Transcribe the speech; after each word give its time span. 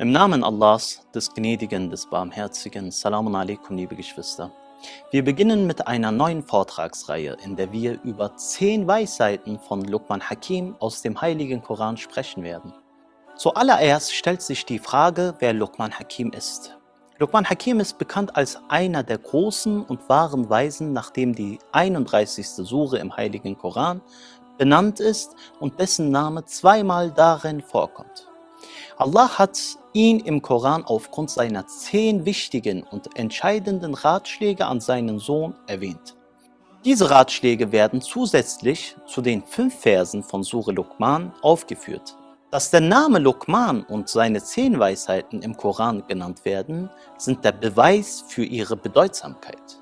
Im 0.00 0.12
Namen 0.12 0.44
Allahs, 0.44 1.00
des 1.12 1.34
Gnädigen, 1.34 1.90
des 1.90 2.06
Barmherzigen, 2.06 2.92
Salamun 2.92 3.34
alaikum, 3.34 3.76
liebe 3.76 3.96
Geschwister. 3.96 4.52
Wir 5.10 5.24
beginnen 5.24 5.66
mit 5.66 5.88
einer 5.88 6.12
neuen 6.12 6.44
Vortragsreihe, 6.44 7.36
in 7.44 7.56
der 7.56 7.72
wir 7.72 7.98
über 8.04 8.36
zehn 8.36 8.86
Weisheiten 8.86 9.58
von 9.58 9.82
Luqman 9.82 10.20
Hakim 10.20 10.76
aus 10.78 11.02
dem 11.02 11.20
Heiligen 11.20 11.62
Koran 11.62 11.96
sprechen 11.96 12.44
werden. 12.44 12.72
Zuallererst 13.34 14.14
stellt 14.14 14.40
sich 14.40 14.64
die 14.64 14.78
Frage, 14.78 15.34
wer 15.40 15.52
Luqman 15.52 15.90
Hakim 15.90 16.30
ist. 16.30 16.76
Luqman 17.18 17.50
Hakim 17.50 17.80
ist 17.80 17.98
bekannt 17.98 18.36
als 18.36 18.56
einer 18.68 19.02
der 19.02 19.18
großen 19.18 19.82
und 19.82 20.08
wahren 20.08 20.48
Weisen, 20.48 20.92
nachdem 20.92 21.34
die 21.34 21.58
31. 21.72 22.46
Sure 22.48 22.98
im 22.98 23.16
Heiligen 23.16 23.58
Koran 23.58 24.00
benannt 24.58 25.00
ist 25.00 25.34
und 25.58 25.80
dessen 25.80 26.12
Name 26.12 26.44
zweimal 26.44 27.10
darin 27.10 27.60
vorkommt. 27.60 28.27
Allah 28.98 29.38
hat 29.38 29.60
ihn 29.92 30.18
im 30.18 30.42
Koran 30.42 30.84
aufgrund 30.84 31.30
seiner 31.30 31.68
zehn 31.68 32.24
wichtigen 32.24 32.82
und 32.82 33.16
entscheidenden 33.16 33.94
Ratschläge 33.94 34.66
an 34.66 34.80
seinen 34.80 35.20
Sohn 35.20 35.54
erwähnt. 35.68 36.16
Diese 36.84 37.08
Ratschläge 37.08 37.70
werden 37.70 38.00
zusätzlich 38.00 38.96
zu 39.06 39.22
den 39.22 39.44
fünf 39.44 39.78
Versen 39.78 40.24
von 40.24 40.42
Sure 40.42 40.72
Luqman 40.72 41.32
aufgeführt. 41.42 42.16
Dass 42.50 42.70
der 42.70 42.80
Name 42.80 43.20
Luqman 43.20 43.84
und 43.84 44.08
seine 44.08 44.42
zehn 44.42 44.80
Weisheiten 44.80 45.42
im 45.42 45.56
Koran 45.56 46.02
genannt 46.08 46.44
werden, 46.44 46.90
sind 47.18 47.44
der 47.44 47.52
Beweis 47.52 48.24
für 48.26 48.44
ihre 48.44 48.76
Bedeutsamkeit. 48.76 49.77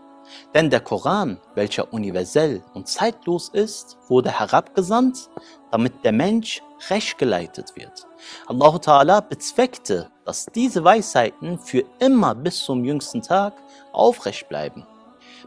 Denn 0.57 0.71
der 0.71 0.81
Koran, 0.81 1.37
welcher 1.55 1.93
universell 1.93 2.63
und 2.73 2.89
zeitlos 2.89 3.51
ist, 3.51 3.99
wurde 4.09 4.31
herabgesandt, 4.31 5.29
damit 5.71 6.03
der 6.03 6.13
Mensch 6.13 6.63
recht 6.89 7.19
geleitet 7.19 7.77
wird. 7.77 8.07
Allah 8.47 8.75
Ta'ala 8.77 9.21
bezweckte, 9.21 10.09
dass 10.25 10.47
diese 10.47 10.83
Weisheiten 10.83 11.59
für 11.59 11.85
immer 11.99 12.35
bis 12.35 12.65
zum 12.65 12.87
jüngsten 12.87 13.21
Tag 13.21 13.53
aufrecht 13.93 14.49
bleiben. 14.49 14.87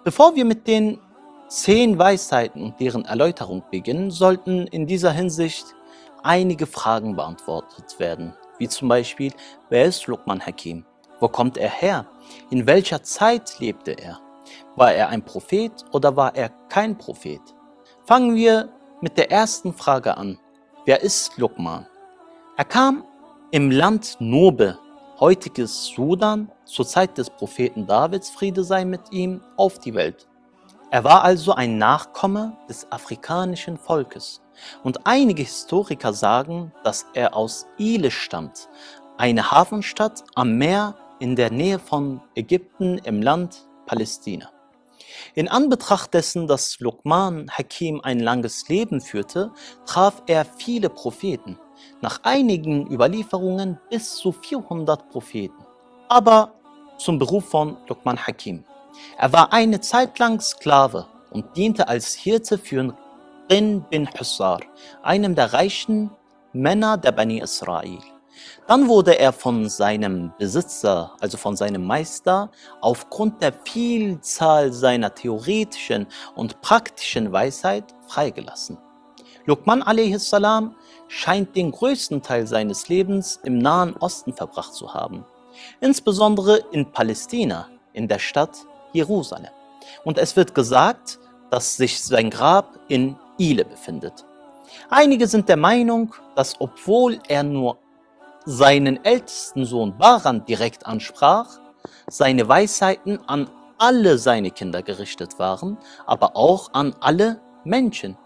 Bevor 0.03 0.35
wir 0.35 0.45
mit 0.45 0.67
den 0.67 0.99
zehn 1.47 1.97
Weisheiten 1.97 2.61
und 2.61 2.79
deren 2.79 3.05
Erläuterung 3.05 3.63
beginnen, 3.71 4.11
sollten 4.11 4.67
in 4.67 4.85
dieser 4.85 5.11
Hinsicht 5.11 5.66
einige 6.21 6.67
Fragen 6.67 7.16
beantwortet 7.16 7.97
werden, 7.97 8.35
wie 8.59 8.69
zum 8.69 8.89
Beispiel, 8.89 9.33
wer 9.69 9.85
ist 9.85 10.05
Luqman 10.05 10.45
Hakim? 10.45 10.85
Wo 11.19 11.29
kommt 11.29 11.57
er 11.57 11.71
her? 11.71 12.05
In 12.51 12.67
welcher 12.67 13.01
Zeit 13.01 13.59
lebte 13.59 13.94
er? 13.94 14.19
War 14.80 14.94
er 14.94 15.09
ein 15.09 15.25
Prophet 15.25 15.73
oder 15.91 16.16
war 16.16 16.33
er 16.38 16.47
kein 16.69 16.97
Prophet? 16.97 17.41
Fangen 18.05 18.33
wir 18.33 18.69
mit 19.02 19.17
der 19.17 19.30
ersten 19.30 19.73
Frage 19.73 20.16
an. 20.16 20.39
Wer 20.85 21.02
ist 21.02 21.38
Luqman? 21.38 21.85
Er 22.55 22.63
kam 22.63 23.03
im 23.52 23.72
Land 23.72 24.16
Nobe, 24.19 24.80
heutiges 25.19 25.88
Sudan, 25.88 26.50
zur 26.63 26.88
Zeit 26.88 27.17
des 27.17 27.30
Propheten 27.30 27.88
Davids, 27.88 28.30
Friede 28.30 28.63
sei 28.63 28.85
mit 28.85 29.11
ihm, 29.11 29.41
auf 29.57 29.80
die 29.80 29.94
Welt. 29.94 30.30
Er 30.91 31.03
war 31.03 31.25
also 31.25 31.52
ein 31.52 31.77
Nachkomme 31.77 32.55
des 32.69 32.89
afrikanischen 32.89 33.77
Volkes. 33.77 34.41
Und 34.81 35.05
einige 35.05 35.44
Historiker 35.44 36.13
sagen, 36.13 36.72
dass 36.85 37.05
er 37.13 37.35
aus 37.35 37.67
Ile 37.77 38.11
stammt, 38.11 38.69
eine 39.17 39.52
Hafenstadt 39.52 40.23
am 40.35 40.57
Meer 40.57 40.95
in 41.19 41.35
der 41.35 41.52
Nähe 41.52 41.80
von 41.80 42.22
Ägypten 42.33 42.97
im 43.00 43.22
Land 43.22 43.67
Palästina. 43.85 44.50
In 45.35 45.47
Anbetracht 45.47 46.13
dessen, 46.13 46.47
dass 46.47 46.80
Luqman 46.80 47.49
Hakim 47.52 48.02
ein 48.03 48.19
langes 48.19 48.67
Leben 48.67 49.02
führte, 49.02 49.52
traf 49.85 50.23
er 50.27 50.45
viele 50.45 50.89
Propheten, 50.89 51.58
nach 52.02 52.22
einigen 52.23 52.91
Überlieferungen 52.91 53.80
bis 53.89 54.16
zu 54.16 54.31
400 54.31 55.09
Propheten. 55.09 55.66
Aber 56.07 56.53
zum 56.97 57.19
Beruf 57.19 57.50
von 57.50 57.78
Luqman 57.88 58.17
Hakim. 58.17 58.63
Er 59.17 59.31
war 59.31 59.53
eine 59.53 59.79
Zeit 59.79 60.19
lang 60.19 60.41
Sklave 60.41 61.07
und 61.31 61.56
diente 61.56 61.88
als 61.88 62.13
Hirte 62.13 62.57
für 62.57 62.96
Rin 63.51 63.85
bin 63.90 64.07
Hussar, 64.19 64.59
einem 65.03 65.35
der 65.35 65.53
reichen 65.53 66.11
Männer 66.53 66.97
der 66.97 67.11
Bani 67.11 67.40
Israel. 67.40 68.00
Dann 68.67 68.88
wurde 68.88 69.17
er 69.17 69.33
von 69.33 69.67
seinem 69.69 70.31
Besitzer, 70.38 71.16
also 71.19 71.38
von 71.38 71.55
seinem 71.55 71.85
Meister, 71.85 72.51
aufgrund 72.81 73.41
der 73.41 73.53
Vielzahl 73.66 74.72
seiner 74.72 75.13
theoretischen 75.13 76.07
und 76.35 76.61
praktischen 76.61 77.31
Weisheit 77.31 77.83
freigelassen. 78.07 78.78
Luqman 79.45 79.81
a.s. 79.81 80.35
scheint 81.07 81.55
den 81.55 81.72
größten 81.72 82.22
Teil 82.22 82.45
seines 82.45 82.88
Lebens 82.89 83.39
im 83.44 83.57
Nahen 83.57 83.95
Osten 83.97 84.33
verbracht 84.33 84.73
zu 84.73 84.94
haben, 84.94 85.25
insbesondere 85.81 86.63
in 86.72 86.91
Palästina, 86.91 87.67
in 87.94 88.07
der 88.07 88.19
Stadt 88.19 88.57
Jerusalem. 88.94 89.49
Und 90.03 90.17
es 90.17 90.35
wird 90.35 90.53
gesagt, 90.53 91.17
dass 91.49 91.78
sich 91.78 92.03
sein 92.03 92.29
Grab 92.29 92.78
in 92.89 93.16
Ile 93.39 93.66
befindet. 93.66 94.25
Einige 94.89 95.28
sind 95.28 95.49
der 95.49 95.57
Meinung, 95.57 96.13
dass 96.35 96.59
obwohl 96.59 97.19
er 97.28 97.44
nur 97.44 97.78
seinen 98.49 99.05
ältesten 99.05 99.63
Sohn 99.63 99.95
Baran 99.95 100.43
direkt 100.43 100.87
ansprach, 100.87 101.59
seine 102.09 102.47
Weisheiten 102.49 103.19
an 103.27 103.47
alle 103.77 104.17
seine 104.17 104.49
Kinder 104.49 104.81
gerichtet 104.81 105.37
waren, 105.37 105.77
aber 106.07 106.35
auch 106.35 106.73
an 106.73 106.95
alle 106.99 107.39
Menschen. 107.63 108.17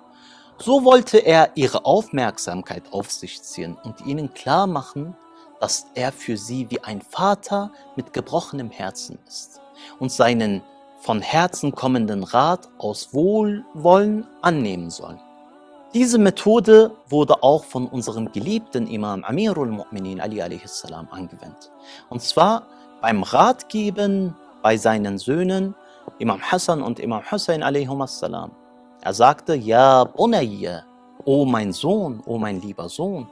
So 0.60 0.86
wollte 0.86 1.18
er 1.18 1.52
ihre 1.56 1.84
Aufmerksamkeit 1.84 2.84
auf 2.94 3.12
sich 3.12 3.44
ziehen 3.44 3.78
und 3.84 4.06
ihnen 4.06 4.34
klar 4.34 4.66
machen, 4.66 5.16
dass 5.60 5.88
er 5.94 6.14
für 6.14 6.38
sie 6.38 6.72
wie 6.72 6.82
ein 6.82 7.02
Vater 7.02 7.72
mit 7.98 8.14
gebrochenem 8.14 8.72
Herzen 8.72 9.20
ist 9.28 9.60
und 10.00 10.10
seinen 10.10 10.62
von 11.00 11.22
Herzen 11.22 11.76
kommenden 11.76 12.24
Rat 12.24 12.70
aus 12.78 13.14
Wohlwollen 13.14 14.26
annehmen 14.42 14.90
sollen. 14.90 15.20
Diese 15.94 16.18
Methode 16.18 16.90
wurde 17.08 17.44
auch 17.44 17.66
von 17.66 17.88
unserem 17.88 18.32
geliebten 18.32 18.88
Imam 18.88 19.24
Amirul 19.24 19.70
Mu'minin 19.70 20.20
Ali 20.20 20.42
a.s. 20.42 20.86
angewendet. 20.92 21.72
Und 22.10 22.20
zwar 22.24 22.64
beim 23.00 23.22
Ratgeben 23.22 24.36
bei 24.64 24.76
seinen 24.76 25.20
Söhnen 25.20 25.76
Imam 26.18 26.42
Hassan 26.42 26.82
und 26.82 27.00
Imam 27.00 27.22
Hussein 27.32 27.62
a.s. 27.62 28.24
Er 28.24 29.14
sagte, 29.14 29.54
Ja 29.54 30.06
Bunayya, 30.06 30.84
o 31.26 31.46
mein 31.46 31.72
Sohn, 31.72 32.24
o 32.26 32.40
mein 32.40 32.60
lieber 32.60 32.90
Sohn. 32.90 33.28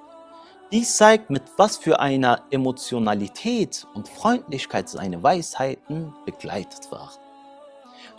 Dies 0.71 0.95
zeigt, 0.95 1.31
mit 1.31 1.41
was 1.57 1.77
für 1.77 1.99
einer 1.99 2.43
Emotionalität 2.51 3.87
und 3.95 4.07
Freundlichkeit 4.07 4.87
seine 4.87 5.23
Weisheiten 5.23 6.13
begleitet 6.27 6.91
waren. 6.91 7.20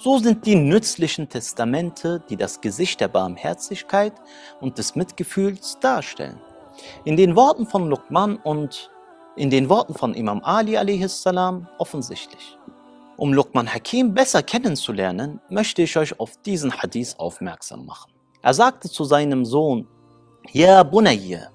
So 0.01 0.19
sind 0.19 0.45
die 0.45 0.55
nützlichen 0.55 1.29
Testamente, 1.29 2.21
die 2.29 2.37
das 2.37 2.61
Gesicht 2.61 2.99
der 3.01 3.07
Barmherzigkeit 3.07 4.13
und 4.61 4.77
des 4.77 4.95
Mitgefühls 4.95 5.79
darstellen. 5.79 6.39
In 7.05 7.17
den 7.17 7.35
Worten 7.35 7.65
von 7.65 7.89
Luqman 7.89 8.37
und 8.37 8.91
in 9.35 9.49
den 9.49 9.69
Worten 9.69 9.93
von 9.93 10.13
Imam 10.13 10.41
Ali 10.43 10.77
a.s. 10.77 11.25
offensichtlich. 11.77 12.57
Um 13.17 13.33
Luqman 13.33 13.67
Hakim 13.73 14.13
besser 14.13 14.43
kennenzulernen, 14.43 15.41
möchte 15.49 15.81
ich 15.81 15.97
euch 15.97 16.19
auf 16.19 16.37
diesen 16.45 16.71
Hadith 16.71 17.15
aufmerksam 17.17 17.85
machen. 17.85 18.11
Er 18.41 18.53
sagte 18.53 18.89
zu 18.89 19.03
seinem 19.03 19.43
Sohn, 19.43 19.87
Ja 20.53 20.83
Bunayya, 20.83 21.51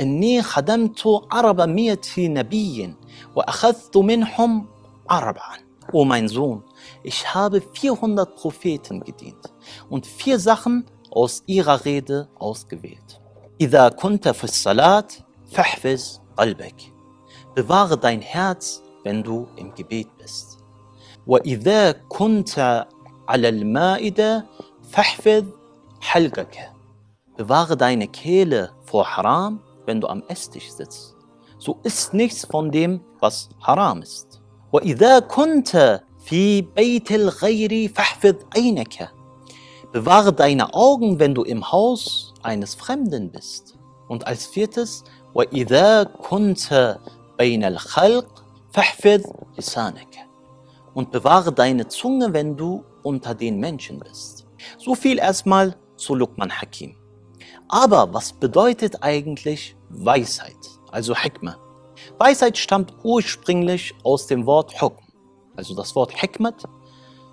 إني 0.00 0.42
خدمت 0.42 1.02
عرب 1.32 1.60
مئة 1.60 2.18
نبي 2.18 2.94
وأخذت 3.36 3.96
منهم 3.96 4.66
أربعا 5.10 5.64
O 5.92 6.04
mein 6.04 6.28
Sohn, 6.28 6.64
ich 7.02 7.34
habe 7.34 7.60
400 7.60 8.36
Propheten 8.36 9.00
gedient 9.00 9.52
und 9.88 10.06
vier 10.06 10.38
Sachen 10.38 10.86
aus 11.10 11.42
ihrer 11.46 11.84
Rede 11.84 12.28
ausgewählt. 12.38 13.20
إذا 13.60 13.88
كنت 13.88 14.28
في 14.28 14.44
الصلاة 14.44 15.06
فاحفظ 15.52 16.20
قلبك. 16.36 16.92
Bewahre 17.54 17.96
dein 17.96 18.20
Herz, 18.20 18.82
wenn 19.04 19.22
du 19.22 19.46
im 19.56 19.74
Gebet 19.74 20.08
bist. 20.18 20.58
وإذا 21.26 21.92
كنت 21.92 22.86
على 23.28 23.48
المائدة 23.48 24.46
فاحفظ 24.90 25.44
حلقك. 26.00 26.70
Bewahre 27.36 27.76
deine 27.76 28.08
Kehle 28.08 28.70
vor 28.84 29.16
Haram, 29.16 29.60
wenn 29.86 30.00
du 30.00 30.08
am 30.08 30.22
Esstisch 30.28 30.70
sitzt. 30.70 31.14
So 31.58 31.78
isst 31.82 32.12
nichts 32.12 32.44
von 32.44 32.70
dem, 32.70 33.00
was 33.20 33.48
Haram 33.60 34.02
ist. 34.02 34.40
وإذا 34.72 35.18
كنت 35.20 36.02
Fi 36.29 36.61
baytil 36.77 37.31
ghayri 37.41 37.89
fahfid 37.89 38.37
aynaka. 38.55 39.09
Bewahre 39.91 40.31
deine 40.31 40.71
Augen, 40.75 41.17
wenn 41.17 41.33
du 41.33 41.41
im 41.41 41.71
Haus 41.71 42.35
eines 42.43 42.75
Fremden 42.75 43.31
bist. 43.31 43.79
Und 44.07 44.27
als 44.27 44.45
viertes, 44.45 45.03
wa 45.33 45.43
idha 45.49 46.05
kunta 46.05 46.99
bainal 47.35 47.77
khalq 47.77 48.27
fahfid 48.69 49.23
lisanaka. 49.57 50.21
Und 50.93 51.11
bewahre 51.11 51.51
deine 51.51 51.87
Zunge, 51.87 52.31
wenn 52.31 52.55
du 52.55 52.83
unter 53.01 53.33
den 53.33 53.59
Menschen 53.59 53.97
bist. 53.97 54.45
So 54.77 54.93
viel 54.93 55.17
erstmal 55.17 55.75
zu 55.95 56.13
Luqman 56.13 56.51
Hakim. 56.51 56.95
Aber 57.69 58.13
was 58.13 58.33
bedeutet 58.33 59.01
eigentlich 59.01 59.75
Weisheit, 59.89 60.63
also 60.91 61.15
Hikmah? 61.15 61.57
Weisheit 62.19 62.55
stammt 62.55 62.93
ursprünglich 63.01 63.95
aus 64.03 64.27
dem 64.27 64.45
Wort 64.45 64.79
Hukm. 64.79 65.08
Also 65.59 65.75
das 65.75 65.93
Wort 65.93 66.13
Hikmat 66.13 66.63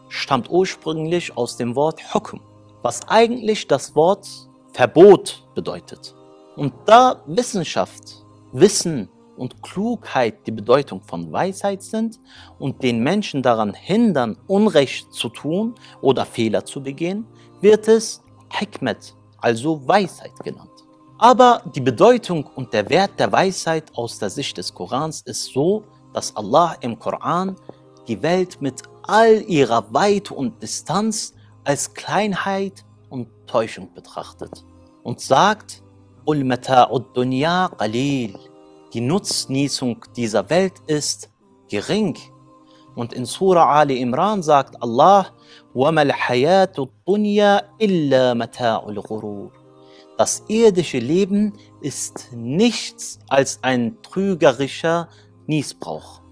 stammt 0.09 0.51
ursprünglich 0.51 1.37
aus 1.37 1.57
dem 1.57 1.77
Wort 1.77 2.13
Hukm, 2.13 2.41
was 2.83 3.07
eigentlich 3.07 3.69
das 3.69 3.95
Wort 3.95 4.27
Verbot 4.73 5.47
bedeutet. 5.55 6.13
Und 6.57 6.73
da 6.87 7.23
Wissenschaft, 7.27 8.25
Wissen 8.51 9.09
und 9.37 9.63
Klugheit 9.63 10.45
die 10.45 10.51
Bedeutung 10.51 11.03
von 11.03 11.31
Weisheit 11.31 11.85
sind 11.85 12.19
und 12.59 12.83
den 12.83 12.99
Menschen 12.99 13.45
daran 13.45 13.75
hindern, 13.75 14.37
Unrecht 14.49 15.13
zu 15.13 15.29
tun 15.29 15.77
oder 16.01 16.27
Fehler 16.27 16.65
zu 16.65 16.83
begehen, 16.83 17.29
wird 17.61 17.87
es 17.87 18.25
Hikmet, 18.51 19.15
also 19.39 19.87
Weisheit 19.87 20.37
genannt. 20.43 20.71
Aber 21.19 21.63
die 21.77 21.81
Bedeutung 21.81 22.45
und 22.57 22.73
der 22.73 22.91
Wert 22.91 23.21
der 23.21 23.31
Weisheit 23.31 23.85
aus 23.95 24.19
der 24.19 24.31
Sicht 24.31 24.59
des 24.59 24.75
Korans 24.75 25.23
ist 25.23 25.45
so, 25.53 25.85
dass 26.13 26.35
Allah 26.35 26.75
im 26.81 26.99
Koran 26.99 27.57
die 28.09 28.23
Welt 28.23 28.61
mit 28.61 28.83
all 29.03 29.43
ihrer 29.43 29.93
Weite 29.93 30.35
und 30.35 30.63
Distanz 30.63 31.35
als 31.65 31.95
Kleinheit 31.95 32.85
und 33.11 33.29
Täuschung 33.47 33.93
betrachtet 33.95 34.65
und 35.03 35.21
sagt, 35.21 35.83
die 38.93 39.01
Nutznießung 39.01 40.05
dieser 40.17 40.51
Welt 40.51 40.75
ist 40.87 41.31
gering. 41.69 42.17
Und 42.95 43.13
in 43.13 43.27
Surah 43.27 43.67
Ali 43.81 44.01
Imran 44.01 44.43
sagt 44.43 44.83
Allah, 44.83 45.27
das 50.19 50.43
irdische 50.49 50.99
Leben 50.99 51.53
ist 51.83 52.33
nichts 52.33 53.19
als 53.29 53.59
ein 53.63 53.99
trügerischer 54.03 55.09
Niesbrauch. 55.47 56.23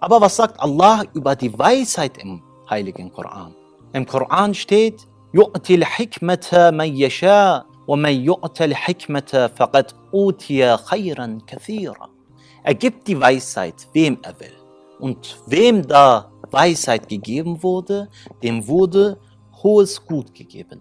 Aber 0.00 0.20
was 0.20 0.36
sagt 0.36 0.58
Allah 0.60 1.04
über 1.14 1.36
die 1.36 1.56
Weisheit 1.58 2.18
im 2.18 2.42
heiligen 2.68 3.12
Koran? 3.12 3.54
Im 3.92 4.06
Koran 4.06 4.54
steht, 4.54 5.06
يؤتي 5.34 5.74
الحكمة 5.74 6.70
من 6.70 6.96
يشاء 6.96 7.66
ومن 7.86 8.12
يؤت 8.12 8.62
الحكمة 8.62 9.50
فقد 9.56 9.92
أوتي 10.14 10.76
خيرا 10.76 11.38
كثيرا. 11.46 12.08
Er 12.64 12.74
gibt 12.74 13.08
die 13.08 13.18
Weisheit, 13.18 13.88
wem 13.92 14.18
er 14.22 14.38
will. 14.38 14.56
Und 15.00 15.38
wem 15.46 15.86
da 15.86 16.30
Weisheit 16.50 17.08
gegeben 17.08 17.62
wurde, 17.62 18.08
dem 18.42 18.66
wurde 18.68 19.18
hohes 19.62 20.04
Gut 20.06 20.34
gegeben. 20.34 20.80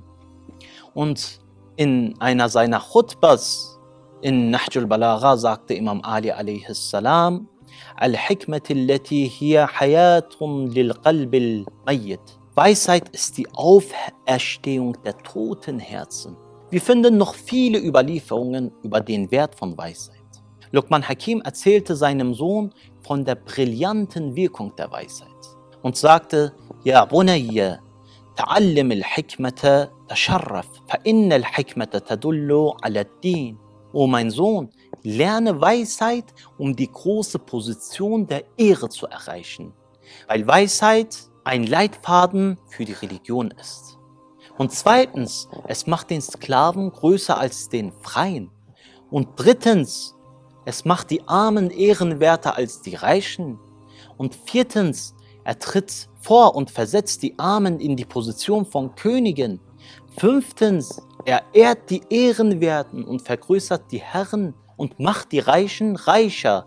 Und 0.93 1.39
in 1.75 2.19
einer 2.19 2.49
seiner 2.49 2.79
Khutbas 2.79 3.79
in 4.21 4.51
Nahjul 4.51 4.85
Balagha 4.85 5.37
sagte 5.37 5.73
Imam 5.73 6.01
Ali 6.03 6.31
a.s. 6.31 6.95
Al-Hikmah 7.95 8.61
allati 8.69 9.27
hiya 9.27 9.67
hayatun 9.67 10.71
lil 10.71 10.93
qalbil 11.03 11.65
mayyit. 11.85 12.21
Weisheit 12.55 13.09
ist 13.09 13.37
die 13.37 13.47
Auferstehung 13.53 14.97
der 15.03 15.17
toten 15.19 15.79
Herzen. 15.79 16.35
Wir 16.69 16.81
finden 16.81 17.17
noch 17.17 17.35
viele 17.35 17.79
Überlieferungen 17.79 18.71
über 18.83 19.01
den 19.01 19.31
Wert 19.31 19.55
von 19.55 19.77
Weisheit. 19.77 20.17
Luqman 20.71 21.07
Hakim 21.07 21.41
erzählte 21.41 21.95
seinem 21.95 22.33
Sohn 22.33 22.73
von 23.01 23.25
der 23.25 23.35
brillanten 23.35 24.35
Wirkung 24.35 24.73
der 24.77 24.91
Weisheit 24.91 25.27
und 25.81 25.97
sagte, 25.97 26.53
Ja 26.83 27.05
Bunayya, 27.05 27.79
تعلم 28.35 28.91
الحكمة 28.91 29.89
تشرف 30.09 30.67
فإن 30.89 31.33
الحكمة 31.33 31.85
تدل 31.85 32.73
على 32.83 33.01
الدين. 33.01 33.57
O 33.93 34.07
mein 34.07 34.29
Sohn, 34.29 34.69
lerne 35.06 35.60
Weisheit, 35.60 36.34
um 36.58 36.74
die 36.74 36.90
große 36.90 37.38
Position 37.38 38.26
der 38.26 38.42
Ehre 38.56 38.88
zu 38.88 39.06
erreichen. 39.06 39.72
Weil 40.26 40.46
Weisheit 40.46 41.16
ein 41.44 41.64
Leitfaden 41.64 42.58
für 42.68 42.84
die 42.84 42.92
Religion 42.92 43.52
ist. 43.52 43.98
Und 44.58 44.72
zweitens, 44.72 45.48
es 45.68 45.86
macht 45.86 46.10
den 46.10 46.20
Sklaven 46.20 46.90
größer 46.90 47.38
als 47.38 47.68
den 47.68 47.92
Freien. 47.92 48.50
Und 49.08 49.28
drittens, 49.36 50.16
es 50.64 50.84
macht 50.84 51.10
die 51.10 51.22
Armen 51.28 51.70
ehrenwerter 51.70 52.56
als 52.56 52.82
die 52.82 52.96
Reichen. 52.96 53.60
Und 54.16 54.34
viertens, 54.34 55.14
er 55.44 55.56
tritt 55.60 56.08
vor 56.20 56.56
und 56.56 56.72
versetzt 56.72 57.22
die 57.22 57.38
Armen 57.38 57.78
in 57.78 57.94
die 57.94 58.04
Position 58.04 58.66
von 58.66 58.96
Königen. 58.96 59.60
Fünftens, 60.18 61.00
er 61.24 61.42
ehrt 61.52 61.90
die 61.90 62.02
Ehrenwerten 62.10 63.04
und 63.04 63.22
vergrößert 63.22 63.84
die 63.92 64.00
Herren 64.00 64.54
und 64.77 64.99
macht 64.99 65.31
die 65.31 65.39
Reichen 65.39 65.95
reicher. 65.95 66.65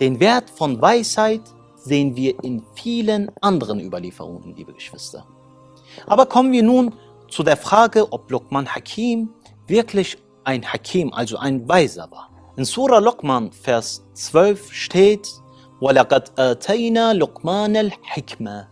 Den 0.00 0.20
Wert 0.20 0.50
von 0.50 0.80
Weisheit 0.80 1.42
sehen 1.76 2.16
wir 2.16 2.42
in 2.42 2.62
vielen 2.74 3.30
anderen 3.40 3.80
Überlieferungen, 3.80 4.54
liebe 4.56 4.72
Geschwister. 4.72 5.26
Aber 6.06 6.26
kommen 6.26 6.52
wir 6.52 6.62
nun 6.62 6.94
zu 7.28 7.42
der 7.42 7.56
Frage, 7.56 8.12
ob 8.12 8.30
Luqman 8.30 8.66
Hakim 8.66 9.30
wirklich 9.66 10.16
ein 10.44 10.64
Hakim, 10.64 11.12
also 11.12 11.36
ein 11.36 11.68
Weiser 11.68 12.10
war. 12.10 12.30
In 12.56 12.64
Surah 12.64 12.98
Luqman, 12.98 13.50
Vers 13.52 14.04
12 14.14 14.72
steht, 14.72 15.28
وَلَقَدْ 15.80 16.38
آتَيْنَا 16.38 17.12
لُقْمَانَ 17.12 17.76
الْحِكْمَةِ 17.76 18.66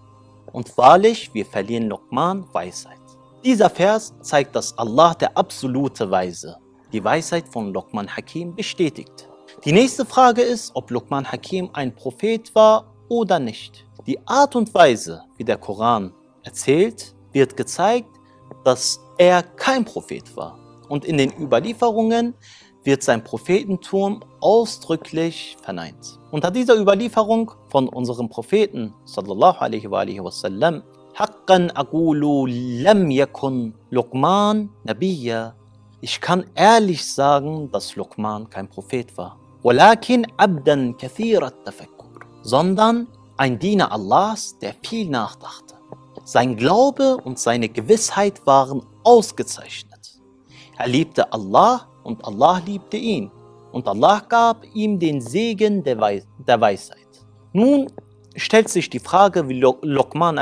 Und 0.52 0.76
wahrlich, 0.78 1.30
wir 1.34 1.44
verlieren 1.44 1.88
Luqman 1.88 2.46
Weisheit. 2.52 2.98
Dieser 3.44 3.68
Vers 3.68 4.14
zeigt, 4.20 4.54
dass 4.54 4.76
Allah 4.78 5.14
der 5.14 5.36
absolute 5.36 6.08
Weise 6.10 6.56
die 6.93 7.03
Weisheit 7.03 7.47
von 7.47 7.73
Luqman 7.73 8.07
Hakim 8.07 8.55
bestätigt. 8.55 9.27
Die 9.65 9.71
nächste 9.71 10.05
Frage 10.05 10.41
ist, 10.41 10.71
ob 10.75 10.91
Luqman 10.91 11.29
Hakim 11.31 11.69
ein 11.73 11.93
Prophet 11.95 12.53
war 12.55 12.93
oder 13.09 13.39
nicht. 13.39 13.85
Die 14.05 14.19
Art 14.27 14.55
und 14.55 14.73
Weise, 14.73 15.23
wie 15.37 15.43
der 15.43 15.57
Koran 15.57 16.13
erzählt, 16.43 17.15
wird 17.33 17.57
gezeigt, 17.57 18.09
dass 18.63 18.99
er 19.17 19.43
kein 19.43 19.83
Prophet 19.83 20.35
war. 20.37 20.57
Und 20.89 21.03
in 21.03 21.17
den 21.17 21.31
Überlieferungen 21.37 22.33
wird 22.83 23.03
sein 23.03 23.21
Prophetentum 23.21 24.23
ausdrücklich 24.39 25.57
verneint. 25.61 26.19
Unter 26.31 26.51
dieser 26.51 26.75
Überlieferung 26.79 27.51
von 27.67 27.89
unserem 27.89 28.29
Propheten 28.29 28.93
sallallahu 29.03 29.59
alaihi 29.59 29.91
wa 29.91 29.99
alihi 29.99 30.23
wasallam 30.23 30.83
Haqqan 31.13 31.71
aqulu 31.71 32.45
lam 32.45 33.09
yakun 33.09 33.73
Luqman 33.89 34.69
nabiyya 34.85 35.55
Ich 35.99 36.21
kann 36.21 36.45
ehrlich 36.53 37.03
sagen, 37.11 37.71
dass 37.71 37.95
Luqman 37.95 38.47
kein 38.51 38.69
Prophet 38.69 39.17
war. 39.17 39.39
Sondern 42.43 43.07
ein 43.35 43.57
Diener 43.57 43.91
Allahs, 43.91 44.59
der 44.59 44.75
viel 44.83 45.09
nachdachte. 45.09 45.73
Sein 46.23 46.55
Glaube 46.55 47.17
und 47.17 47.39
seine 47.39 47.67
Gewissheit 47.67 48.45
waren 48.45 48.85
ausgezeichnet. 49.03 50.19
Er 50.77 50.87
liebte 50.87 51.33
Allah 51.33 51.87
und 52.03 52.23
Allah 52.25 52.61
liebte 52.63 52.97
ihn. 52.97 53.31
Und 53.71 53.87
Allah 53.87 54.21
gab 54.29 54.63
ihm 54.75 54.99
den 54.99 55.19
Segen 55.19 55.83
der, 55.83 55.99
Weis 55.99 56.27
der 56.47 56.61
Weisheit. 56.61 57.07
Nun 57.53 57.91
stellt 58.35 58.69
sich 58.69 58.87
die 58.89 58.99
Frage, 58.99 59.49
wie 59.49 59.59
Luqman 59.59 60.37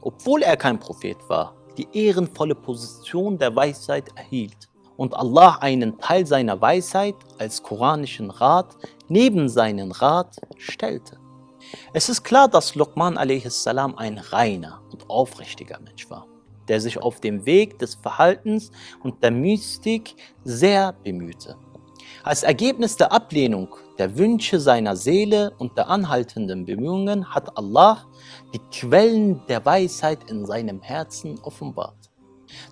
obwohl 0.00 0.42
er 0.42 0.56
kein 0.56 0.80
Prophet 0.80 1.16
war, 1.28 1.54
die 1.76 1.88
ehrenvolle 1.92 2.54
Position 2.54 3.38
der 3.38 3.54
Weisheit 3.54 4.08
erhielt 4.16 4.68
und 4.96 5.14
Allah 5.14 5.58
einen 5.60 5.98
Teil 5.98 6.26
seiner 6.26 6.60
Weisheit 6.60 7.14
als 7.38 7.62
koranischen 7.62 8.30
Rat 8.30 8.76
neben 9.08 9.48
seinen 9.48 9.92
Rat 9.92 10.36
stellte. 10.58 11.18
Es 11.92 12.08
ist 12.08 12.22
klar, 12.22 12.48
dass 12.48 12.74
Luqman 12.74 13.16
a.s. 13.16 13.66
ein 13.66 14.18
reiner 14.18 14.80
und 14.92 15.08
aufrichtiger 15.08 15.78
Mensch 15.80 16.10
war 16.10 16.26
der 16.70 16.80
sich 16.80 16.98
auf 16.98 17.20
dem 17.20 17.44
Weg 17.46 17.80
des 17.80 17.96
Verhaltens 17.96 18.70
und 19.02 19.20
der 19.24 19.32
Mystik 19.32 20.14
sehr 20.44 20.92
bemühte. 20.92 21.56
Als 22.22 22.42
Ergebnis 22.42 22.96
der 22.96 23.12
Ablehnung 23.12 23.74
der 23.98 24.18
Wünsche 24.18 24.60
seiner 24.60 24.94
Seele 24.94 25.52
und 25.58 25.78
der 25.78 25.88
anhaltenden 25.88 26.66
Bemühungen 26.66 27.34
hat 27.34 27.56
Allah 27.56 28.04
die 28.52 28.60
Quellen 28.70 29.40
der 29.48 29.64
Weisheit 29.64 30.30
in 30.30 30.44
seinem 30.44 30.82
Herzen 30.82 31.38
offenbart. 31.42 32.10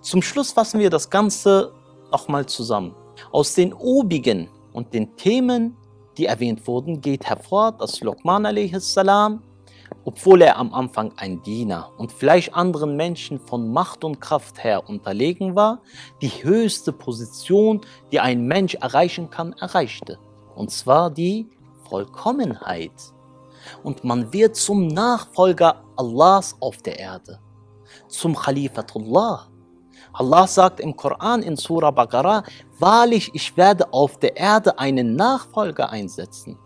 Zum 0.02 0.20
Schluss 0.20 0.52
fassen 0.52 0.80
wir 0.80 0.90
das 0.90 1.08
Ganze 1.08 1.72
nochmal 2.12 2.44
zusammen. 2.44 2.94
Aus 3.32 3.54
den 3.54 3.72
obigen 3.72 4.50
und 4.74 4.92
den 4.92 5.16
Themen, 5.16 5.74
die 6.18 6.26
erwähnt 6.26 6.66
wurden, 6.66 7.00
geht 7.00 7.24
hervor, 7.24 7.72
dass 7.72 8.00
Luqman 8.00 8.44
a.s 8.44 8.98
obwohl 10.04 10.42
er 10.42 10.56
am 10.56 10.72
Anfang 10.72 11.12
ein 11.16 11.42
Diener 11.42 11.90
und 11.98 12.12
vielleicht 12.12 12.54
anderen 12.54 12.96
Menschen 12.96 13.38
von 13.38 13.70
Macht 13.72 14.04
und 14.04 14.20
Kraft 14.20 14.62
her 14.64 14.88
unterlegen 14.88 15.54
war, 15.54 15.82
die 16.22 16.42
höchste 16.42 16.92
Position, 16.92 17.80
die 18.10 18.20
ein 18.20 18.46
Mensch 18.46 18.74
erreichen 18.74 19.30
kann, 19.30 19.52
erreichte. 19.54 20.18
Und 20.54 20.70
zwar 20.70 21.10
die 21.10 21.46
Vollkommenheit. 21.88 22.92
Und 23.82 24.04
man 24.04 24.32
wird 24.32 24.56
zum 24.56 24.86
Nachfolger 24.86 25.84
Allahs 25.96 26.56
auf 26.60 26.78
der 26.78 26.98
Erde, 26.98 27.38
zum 28.08 28.34
Khalifatullah. 28.34 29.48
Allah 30.12 30.46
sagt 30.46 30.80
im 30.80 30.96
Koran 30.96 31.42
in 31.42 31.56
Surah 31.56 31.90
Baqarah, 31.90 32.42
wahrlich, 32.78 33.30
ich 33.34 33.56
werde 33.56 33.92
auf 33.92 34.18
der 34.18 34.36
Erde 34.36 34.78
einen 34.78 35.16
Nachfolger 35.16 35.90
einsetzen. 35.90 36.58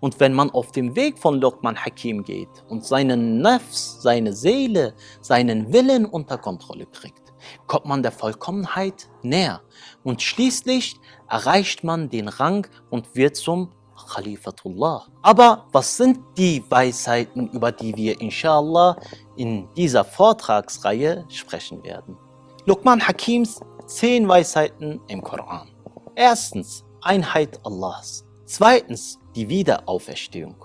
Und 0.00 0.20
wenn 0.20 0.32
man 0.32 0.50
auf 0.50 0.72
dem 0.72 0.94
Weg 0.94 1.18
von 1.18 1.40
Luqman 1.40 1.76
Hakim 1.76 2.22
geht 2.22 2.64
und 2.68 2.84
seinen 2.84 3.40
Nafs, 3.40 4.00
seine 4.00 4.32
Seele, 4.32 4.94
seinen 5.20 5.72
Willen 5.72 6.04
unter 6.04 6.38
Kontrolle 6.38 6.86
kriegt, 6.86 7.32
kommt 7.66 7.86
man 7.86 8.02
der 8.02 8.12
Vollkommenheit 8.12 9.08
näher. 9.22 9.60
Und 10.04 10.22
schließlich 10.22 10.96
erreicht 11.28 11.84
man 11.84 12.10
den 12.10 12.28
Rang 12.28 12.66
und 12.90 13.14
wird 13.14 13.36
zum 13.36 13.70
Khalifatullah. 14.08 15.06
Aber 15.22 15.66
was 15.72 15.96
sind 15.96 16.18
die 16.36 16.64
Weisheiten, 16.68 17.48
über 17.50 17.72
die 17.72 17.94
wir 17.96 18.20
inshallah 18.20 18.96
in 19.36 19.68
dieser 19.74 20.04
Vortragsreihe 20.04 21.24
sprechen 21.28 21.82
werden? 21.82 22.16
Luqman 22.64 23.06
Hakims 23.06 23.60
zehn 23.86 24.28
Weisheiten 24.28 25.00
im 25.08 25.22
Koran. 25.22 25.68
Erstens, 26.14 26.84
Einheit 27.02 27.58
Allahs. 27.64 28.24
Zweitens, 28.44 29.17
die 29.34 29.48
Wiederauferstehung. 29.48 30.56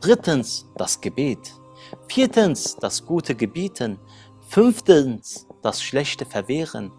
Drittens, 0.00 0.66
das 0.76 1.00
Gebet. 1.00 1.52
Viertens, 2.08 2.76
das 2.76 3.04
gute 3.04 3.34
Gebieten. 3.34 3.98
Fünftens, 4.48 5.46
das 5.62 5.82
schlechte 5.82 6.26
Verwehren. 6.26 6.92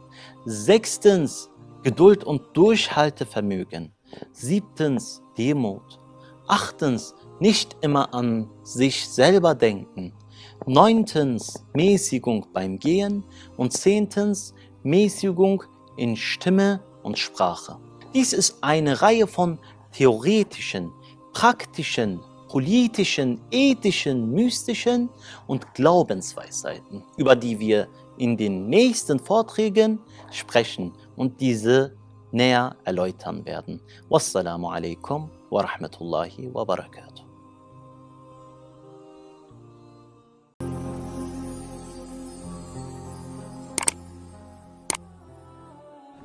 Sechstens, 0.46 1.50
Geduld 1.84 2.24
und 2.24 2.42
Durchhaltevermögen. 2.54 3.94
Siebtens, 4.32 5.22
Demut. 5.38 6.00
Achtens, 6.48 7.14
nicht 7.40 7.76
immer 7.82 8.14
an 8.14 8.50
sich 8.64 9.08
selber 9.08 9.56
denken. 9.56 10.14
Neuntens, 10.66 11.66
Mäßigung 11.74 12.48
beim 12.54 12.80
Gehen. 12.80 13.26
Und 13.58 13.74
zehntens, 13.74 14.54
Mäßigung 14.84 15.64
in 15.98 16.16
Stimme 16.16 16.82
und 17.04 17.18
Sprache. 17.18 17.78
Dies 18.14 18.34
ist 18.34 18.58
eine 18.62 19.02
Reihe 19.02 19.28
von 19.28 19.60
theoretischen, 19.92 20.92
praktischen, 21.34 22.20
politischen, 22.48 23.42
ethischen, 23.52 24.32
mystischen 24.32 25.10
und 25.48 25.74
Glaubensweisheiten, 25.74 27.04
über 27.18 27.36
die 27.36 27.60
wir 27.60 27.88
in 28.18 28.38
den 28.38 28.68
nächsten 28.68 29.20
Vorträgen 29.20 30.00
sprechen 30.32 30.94
und 31.16 31.40
diese 31.42 31.96
näher 32.32 32.76
erläutern 32.84 33.46
werden. 33.46 33.82
Wassalamu 34.10 34.70
alaikum 34.70 35.30
wa 35.50 35.62
rahmatullahi 35.62 36.50
wa 36.54 36.64
barakatuh. 36.64 37.13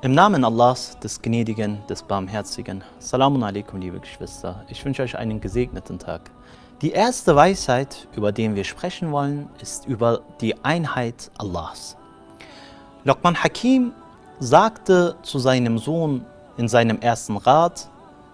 Im 0.01 0.13
Namen 0.13 0.45
Allahs, 0.45 0.97
des 1.01 1.21
Gnädigen, 1.21 1.85
des 1.89 2.05
Barmherzigen. 2.05 2.85
Salamun 3.01 3.43
alaikum, 3.43 3.81
liebe 3.81 3.99
Geschwister. 3.99 4.65
Ich 4.69 4.85
wünsche 4.85 5.03
euch 5.03 5.19
einen 5.19 5.41
gesegneten 5.41 5.99
Tag. 5.99 6.31
Die 6.83 6.93
erste 6.93 7.35
Weisheit, 7.35 8.07
über 8.15 8.31
die 8.31 8.55
wir 8.55 8.63
sprechen 8.63 9.11
wollen, 9.11 9.49
ist 9.61 9.87
über 9.87 10.21
die 10.41 10.55
Einheit 10.65 11.33
Allahs. 11.37 11.97
Luqman 13.03 13.43
Hakim 13.43 13.93
sagte 14.39 15.17
zu 15.23 15.41
seinem 15.41 15.79
Sohn 15.79 16.25
in 16.59 16.69
seinem 16.69 17.01
ersten 17.01 17.37
Rat, 17.37 17.89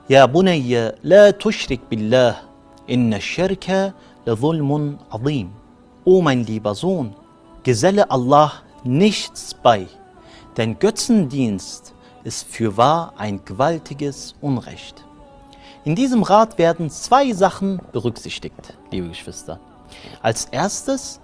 Ja 0.07 0.27
Bunayya, 0.27 0.93
la 1.01 1.33
tushrik 1.33 1.89
billah, 1.89 2.43
inna 2.87 3.19
shirka 3.19 3.95
la 4.27 4.37
zulmun 4.37 4.99
azim. 5.09 5.51
O 6.05 6.21
mein 6.21 6.45
lieber 6.45 6.75
Sohn, 6.75 7.17
geselle 7.63 8.11
Allah 8.11 8.53
nichts 8.83 9.55
bei, 9.55 9.87
denn 10.57 10.79
Götzendienst 10.79 11.95
ist 12.23 12.47
fürwahr 12.47 13.15
ein 13.17 13.45
gewaltiges 13.45 14.35
Unrecht. 14.41 15.05
In 15.85 15.95
diesem 15.95 16.23
Rat 16.23 16.57
werden 16.59 16.89
zwei 16.89 17.33
Sachen 17.33 17.81
berücksichtigt, 17.93 18.75
liebe 18.91 19.09
Geschwister. 19.09 19.61
Als 20.23 20.47
erstes, 20.47 21.21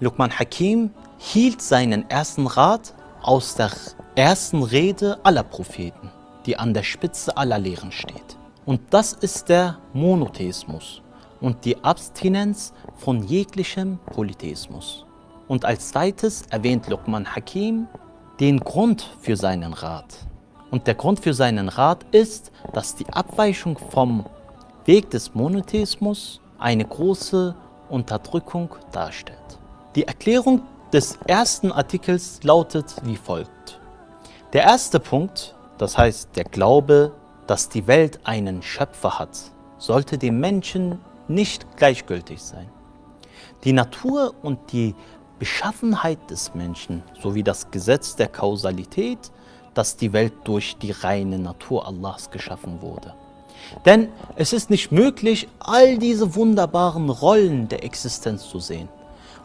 Luqman 0.00 0.36
Hakim 0.36 0.90
hielt 1.18 1.62
seinen 1.62 2.08
ersten 2.10 2.46
Rat 2.46 2.94
aus 3.22 3.54
der 3.54 3.70
ersten 4.16 4.62
Rede 4.62 5.20
aller 5.22 5.44
Propheten, 5.44 6.10
die 6.46 6.56
an 6.56 6.74
der 6.74 6.82
Spitze 6.82 7.36
aller 7.36 7.58
Lehren 7.58 7.92
steht. 7.92 8.36
Und 8.66 8.80
das 8.90 9.12
ist 9.12 9.48
der 9.48 9.78
Monotheismus 9.92 11.02
und 11.40 11.64
die 11.64 11.82
Abstinenz 11.84 12.72
von 12.96 13.22
jeglichem 13.22 13.98
Polytheismus. 14.12 15.06
Und 15.48 15.64
als 15.64 15.88
zweites 15.88 16.42
erwähnt 16.50 16.88
Luqman 16.88 17.34
Hakim 17.34 17.86
den 18.40 18.60
Grund 18.60 19.06
für 19.20 19.36
seinen 19.36 19.74
Rat. 19.74 20.16
Und 20.70 20.86
der 20.86 20.94
Grund 20.94 21.20
für 21.20 21.34
seinen 21.34 21.68
Rat 21.68 22.06
ist, 22.10 22.50
dass 22.72 22.96
die 22.96 23.08
Abweichung 23.08 23.76
vom 23.76 24.24
Weg 24.86 25.10
des 25.10 25.34
Monotheismus 25.34 26.40
eine 26.58 26.84
große 26.84 27.54
Unterdrückung 27.90 28.70
darstellt. 28.92 29.38
Die 29.94 30.06
Erklärung 30.06 30.62
des 30.92 31.18
ersten 31.26 31.70
Artikels 31.70 32.42
lautet 32.42 32.94
wie 33.04 33.16
folgt. 33.16 33.78
Der 34.52 34.62
erste 34.62 35.00
Punkt, 35.00 35.54
das 35.76 35.98
heißt 35.98 36.30
der 36.34 36.44
Glaube, 36.44 37.12
dass 37.46 37.68
die 37.68 37.86
Welt 37.86 38.20
einen 38.24 38.62
Schöpfer 38.62 39.18
hat, 39.18 39.38
sollte 39.78 40.16
dem 40.16 40.40
Menschen 40.40 40.98
nicht 41.28 41.76
gleichgültig 41.76 42.42
sein. 42.42 42.70
Die 43.64 43.72
Natur 43.72 44.34
und 44.42 44.72
die 44.72 44.94
Beschaffenheit 45.40 46.30
des 46.30 46.54
Menschen 46.54 47.02
sowie 47.20 47.42
das 47.42 47.70
Gesetz 47.70 48.14
der 48.14 48.28
Kausalität, 48.28 49.32
dass 49.72 49.96
die 49.96 50.12
Welt 50.12 50.34
durch 50.44 50.76
die 50.76 50.90
reine 50.92 51.38
Natur 51.38 51.88
Allahs 51.88 52.30
geschaffen 52.30 52.82
wurde. 52.82 53.14
Denn 53.86 54.10
es 54.36 54.52
ist 54.52 54.68
nicht 54.68 54.92
möglich, 54.92 55.48
all 55.58 55.96
diese 55.96 56.34
wunderbaren 56.34 57.08
Rollen 57.08 57.68
der 57.68 57.82
Existenz 57.84 58.48
zu 58.48 58.58
sehen 58.58 58.90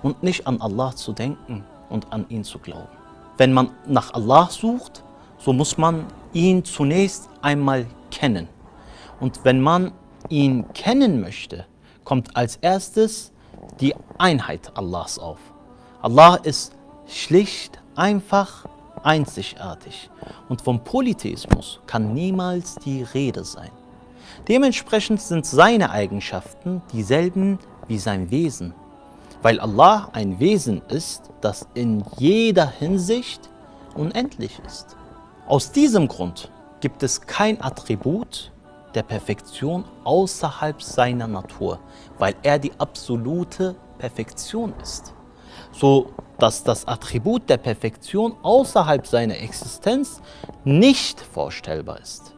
und 0.04 0.22
nicht 0.22 0.46
an 0.46 0.60
Allah 0.60 0.94
zu 0.96 1.14
denken 1.14 1.64
und 1.90 2.12
an 2.12 2.25
ihn 2.28 2.44
zu 2.44 2.60
glauben. 2.60 2.90
Wenn 3.38 3.54
man 3.54 3.72
nach 3.88 4.14
Allah 4.14 4.50
sucht, 4.50 5.02
so 5.38 5.54
muss 5.54 5.78
man 5.78 6.06
ihn 6.34 6.66
zunächst 6.66 7.30
einmal 7.42 7.86
kennen. 8.12 8.50
Und 9.22 9.46
wenn 9.46 9.62
man 9.62 9.94
ihn 10.28 10.66
kennen 10.74 11.22
möchte, 11.22 11.66
kommt 12.04 12.36
als 12.36 12.58
erstes 12.58 13.32
die 13.80 13.96
Einheit 14.18 14.72
Allahs 14.75 15.20
auf. 15.20 15.40
Allah 16.06 16.36
ist 16.36 16.72
schlicht, 17.08 17.80
einfach, 17.96 18.66
einzigartig. 19.04 20.12
Und 20.50 20.62
vom 20.62 20.84
Polytheismus 20.84 21.80
kann 21.88 22.14
niemals 22.14 22.76
die 22.76 23.02
Rede 23.02 23.44
sein. 23.44 23.72
Dementsprechend 24.48 25.20
sind 25.20 25.48
seine 25.48 25.90
Eigenschaften 25.90 26.84
dieselben 26.94 27.58
wie 27.88 27.98
sein 27.98 28.30
Wesen 28.30 28.76
weil 29.46 29.60
Allah 29.60 30.10
ein 30.14 30.40
Wesen 30.40 30.82
ist, 30.88 31.30
das 31.42 31.68
in 31.76 32.04
jeder 32.18 32.68
Hinsicht 32.68 33.48
unendlich 33.94 34.60
ist. 34.66 34.96
Aus 35.46 35.72
diesem 35.72 36.08
Grund 36.08 36.50
gibt 36.82 37.04
es 37.04 37.22
kein 37.22 37.62
Attribut 37.62 38.52
der 38.96 39.04
Perfektion 39.04 39.86
außerhalb 40.04 40.82
seiner 40.82 41.28
Natur, 41.28 41.80
weil 42.18 42.34
er 42.42 42.58
die 42.58 42.72
absolute 42.80 43.76
Perfektion 44.00 44.74
ist. 44.82 45.14
So 45.72 46.12
dass 46.38 46.64
das 46.64 46.88
Attribut 46.88 47.50
der 47.50 47.58
Perfektion 47.58 48.36
außerhalb 48.42 49.08
seiner 49.08 49.40
Existenz 49.40 50.22
nicht 50.64 51.22
vorstellbar 51.22 52.00
ist. 52.00 52.34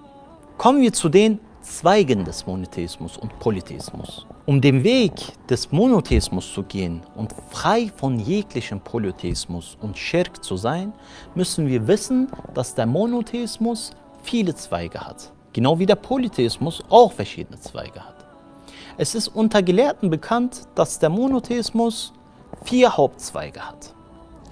Kommen 0.58 0.82
wir 0.82 0.94
zu 0.94 1.10
den 1.10 1.40
Zweigen 1.62 2.24
des 2.24 2.46
Monotheismus 2.48 3.18
und 3.18 3.38
Polytheismus. 3.40 4.26
Um 4.46 4.62
den 4.62 4.84
Weg 4.84 5.14
des 5.50 5.72
Monotheismus 5.72 6.54
zu 6.54 6.64
gehen 6.64 7.02
und 7.16 7.34
frei 7.50 7.92
von 7.98 8.20
jeglichem 8.20 8.80
Polytheismus 8.80 9.78
und 9.82 9.98
Schirk 9.98 10.44
zu 10.44 10.56
sein, 10.56 10.94
müssen 11.36 11.68
wir 11.68 11.86
wissen, 11.88 12.30
dass 12.54 12.74
der 12.74 12.86
Monotheismus 12.86 13.92
viele 14.24 14.56
Zweige 14.56 15.02
hat. 15.02 15.34
Genau 15.52 15.78
wie 15.78 15.86
der 15.86 15.96
Polytheismus 15.96 16.82
auch 16.90 17.12
verschiedene 17.12 17.60
Zweige 17.60 18.00
hat. 18.00 18.26
Es 18.98 19.14
ist 19.14 19.28
unter 19.28 19.62
Gelehrten 19.62 20.10
bekannt, 20.10 20.62
dass 20.76 21.00
der 21.00 21.10
Monotheismus 21.10 22.14
vier 22.64 22.96
Hauptzweige 22.96 23.62
hat. 23.62 23.94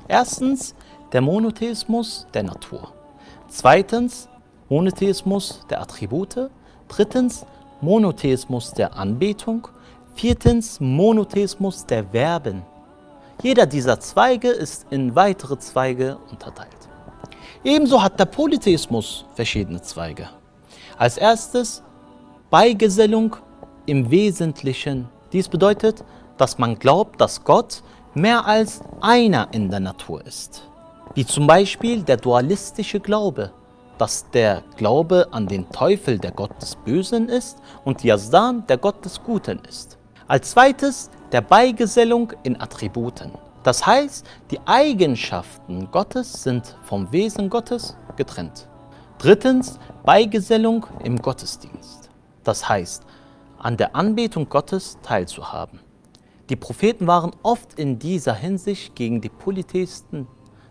Erstens 0.08 0.76
der 1.12 1.22
Monotheismus 1.22 2.28
der 2.34 2.44
Natur. 2.44 2.92
Zweitens 3.48 4.28
Monotheismus 4.70 5.66
der 5.70 5.82
Attribute. 5.82 6.50
Drittens 6.88 7.46
Monotheismus 7.82 8.74
der 8.74 8.96
Anbetung. 8.96 9.68
Viertens 10.16 10.80
Monotheismus 10.80 11.86
der 11.86 12.06
Verben. 12.06 12.64
Jeder 13.42 13.66
dieser 13.66 14.00
Zweige 14.00 14.50
ist 14.50 14.86
in 14.90 15.16
weitere 15.16 15.58
Zweige 15.60 16.18
unterteilt. 16.32 16.70
Ebenso 17.64 18.02
hat 18.02 18.20
der 18.20 18.26
Polytheismus 18.26 19.26
verschiedene 19.34 19.82
Zweige. 19.82 20.30
Als 20.98 21.18
erstes 21.18 21.84
Beigesellung 22.50 23.36
im 23.86 24.10
Wesentlichen. 24.10 25.10
Dies 25.34 25.50
bedeutet, 25.50 26.04
dass 26.38 26.58
man 26.58 26.80
glaubt, 26.80 27.20
dass 27.20 27.44
Gott 27.44 27.84
mehr 28.16 28.46
als 28.46 28.82
einer 29.02 29.50
in 29.52 29.70
der 29.70 29.82
Natur 29.82 30.26
ist. 30.26 30.64
Wie 31.14 31.26
zum 31.26 31.48
Beispiel 31.48 32.02
der 32.02 32.18
dualistische 32.18 33.00
Glaube, 33.00 33.52
dass 33.98 34.30
der 34.32 34.64
Glaube 34.78 35.28
an 35.32 35.48
den 35.48 35.70
Teufel 35.70 36.18
der 36.18 36.32
Gott 36.32 36.62
des 36.62 36.76
Bösen 36.78 37.30
ist 37.30 37.58
und 37.84 38.04
Yazdan 38.04 38.66
der 38.68 38.78
Gott 38.78 39.04
des 39.04 39.22
Guten 39.22 39.60
ist. 39.70 39.98
Als 40.28 40.52
zweites 40.52 41.10
der 41.32 41.42
Beigesellung 41.42 42.34
in 42.44 42.60
Attributen. 42.60 43.32
Das 43.64 43.86
heißt, 43.86 44.26
die 44.52 44.60
Eigenschaften 44.66 45.90
Gottes 45.92 46.44
sind 46.44 46.78
vom 46.84 47.12
Wesen 47.12 47.50
Gottes 47.50 47.98
getrennt. 48.16 48.68
Drittens 49.18 49.80
Beigesellung 50.04 50.86
im 51.04 51.22
Gottesdienst. 51.22 52.10
Das 52.44 52.68
heißt, 52.68 53.04
an 53.58 53.76
der 53.76 53.96
Anbetung 53.96 54.48
Gottes 54.50 54.98
teilzuhaben. 55.02 55.85
Die 56.50 56.56
Propheten 56.56 57.08
waren 57.08 57.32
oft 57.42 57.80
in 57.80 57.98
dieser 57.98 58.36
Hinsicht 58.36 58.96
gegen 58.96 59.20
die 59.20 59.30
Polytheisten, 59.30 60.28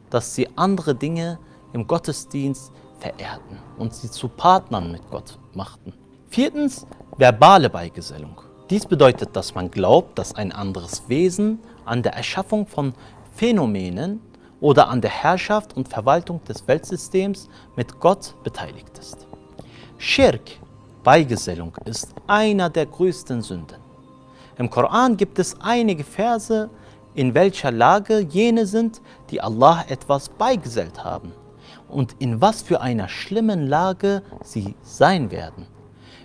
dass 0.08 0.34
sie 0.34 0.48
andere 0.56 0.94
Dinge 0.94 1.40
im 1.72 1.88
Gottesdienst 1.88 2.72
verehrten 3.00 3.58
und 3.76 3.92
sie 3.92 4.08
zu 4.08 4.28
Partnern 4.28 4.92
mit 4.92 5.10
Gott 5.10 5.38
machten. 5.52 5.92
Viertens, 6.28 6.86
verbale 7.16 7.70
Beigesellung. 7.70 8.40
Dies 8.70 8.86
bedeutet, 8.86 9.34
dass 9.34 9.54
man 9.54 9.70
glaubt, 9.70 10.18
dass 10.18 10.34
ein 10.34 10.52
anderes 10.52 11.08
Wesen 11.08 11.58
an 11.84 12.02
der 12.02 12.14
Erschaffung 12.14 12.66
von 12.66 12.94
Phänomenen 13.34 14.20
oder 14.60 14.88
an 14.88 15.00
der 15.00 15.10
Herrschaft 15.10 15.76
und 15.76 15.88
Verwaltung 15.88 16.42
des 16.44 16.66
Weltsystems 16.68 17.48
mit 17.76 17.98
Gott 18.00 18.34
beteiligt 18.44 18.96
ist. 18.98 19.26
Schirk, 19.98 20.52
Beigesellung, 21.02 21.76
ist 21.84 22.14
einer 22.26 22.70
der 22.70 22.86
größten 22.86 23.42
Sünden. 23.42 23.83
Im 24.57 24.69
Koran 24.69 25.17
gibt 25.17 25.39
es 25.39 25.55
einige 25.61 26.03
Verse, 26.03 26.69
in 27.15 27.33
welcher 27.33 27.71
Lage 27.71 28.19
jene 28.19 28.65
sind, 28.65 29.01
die 29.29 29.41
Allah 29.41 29.85
etwas 29.89 30.29
beigesellt 30.29 31.03
haben 31.03 31.33
und 31.89 32.15
in 32.19 32.41
was 32.41 32.61
für 32.61 32.81
einer 32.81 33.09
schlimmen 33.09 33.67
Lage 33.67 34.21
sie 34.43 34.75
sein 34.83 35.31
werden. 35.31 35.65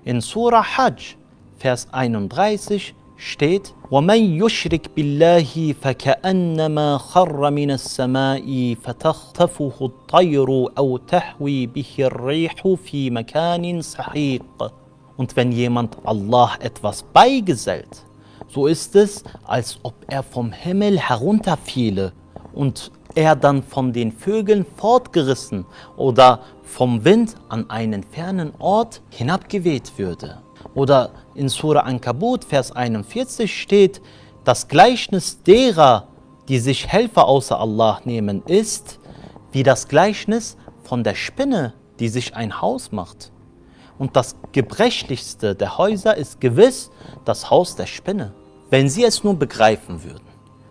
In 0.05 0.21
Surah 0.21 0.76
Hajj, 0.76 1.17
Vers 1.57 1.88
31 1.93 2.95
steht, 3.17 3.75
وَمَنْ 3.91 4.37
يُشْرِكْ 4.37 4.91
بِاللَّهِ 4.95 5.75
فَكَأَنَّمَا 5.81 6.99
خَرَّ 6.99 7.50
مِنَ 7.50 7.71
السَّمَاءِ 7.71 8.76
فَتَخْطَفُهُ 8.83 9.75
الطَّيْرُ 9.81 10.49
أَوْ 10.79 10.97
تَحْوِي 10.97 11.67
بِهِ 11.67 11.93
الرِّيحُ 11.99 12.69
فِي 12.85 13.11
مَكَانٍ 13.11 13.81
سَحِيقٍ 13.81 14.71
Und 15.17 15.37
wenn 15.37 15.53
jemand 15.53 15.97
Allah 16.05 16.57
etwas 16.61 17.03
beigesellt, 17.03 18.05
so 18.50 18.68
ist 18.68 18.96
es, 18.96 19.24
als 19.46 19.79
ob 19.84 19.94
er 20.08 20.24
vom 20.24 20.51
Himmel 20.51 21.00
herunterfiele 21.00 22.13
und 22.53 22.91
er 23.15 23.36
dann 23.36 23.63
von 23.63 23.94
den 23.94 24.12
Vögeln 24.12 24.65
fortgerissen 24.75 25.65
oder 25.98 26.41
vom 26.63 27.03
Wind 27.06 27.36
an 27.50 27.70
einen 27.70 28.03
fernen 28.03 28.53
Ort 28.60 29.01
hinabgeweht 29.10 29.98
würde. 29.98 30.39
Oder 30.74 31.12
in 31.36 31.50
Surah 31.50 31.82
Ankabut, 31.82 32.44
Vers 32.44 32.72
41 32.72 33.62
steht, 33.62 34.01
das 34.44 34.68
Gleichnis 34.68 35.41
derer, 35.44 36.08
die 36.48 36.60
sich 36.60 36.88
Helfer 36.88 37.27
außer 37.27 37.60
Allah 37.60 38.01
nehmen, 38.03 38.44
ist 38.46 39.00
wie 39.51 39.63
das 39.63 39.88
Gleichnis 39.88 40.58
von 40.84 41.03
der 41.03 41.15
Spinne, 41.15 41.74
die 42.00 42.08
sich 42.08 42.36
ein 42.36 42.62
Haus 42.62 42.91
macht. 42.91 43.32
Und 43.98 44.15
das 44.15 44.36
gebrechlichste 44.53 45.56
der 45.56 45.77
Häuser 45.77 46.15
ist 46.15 46.39
gewiss 46.39 46.89
das 47.25 47.50
Haus 47.50 47.75
der 47.75 47.86
Spinne. 47.86 48.34
Wenn 48.70 48.88
sie 48.88 49.04
es 49.04 49.24
nur 49.24 49.34
begreifen 49.34 50.04
würden. 50.04 50.28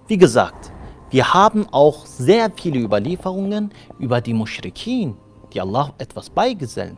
Wie 0.06 0.18
gesagt, 0.18 0.70
wir 1.10 1.34
haben 1.34 1.66
auch 1.72 2.06
sehr 2.06 2.50
viele 2.54 2.78
Überlieferungen 2.78 3.72
über 3.98 4.20
die 4.20 4.34
Mushrikin, 4.34 5.16
die 5.52 5.60
Allah 5.60 5.92
etwas 5.98 6.30
beigesellen. 6.30 6.96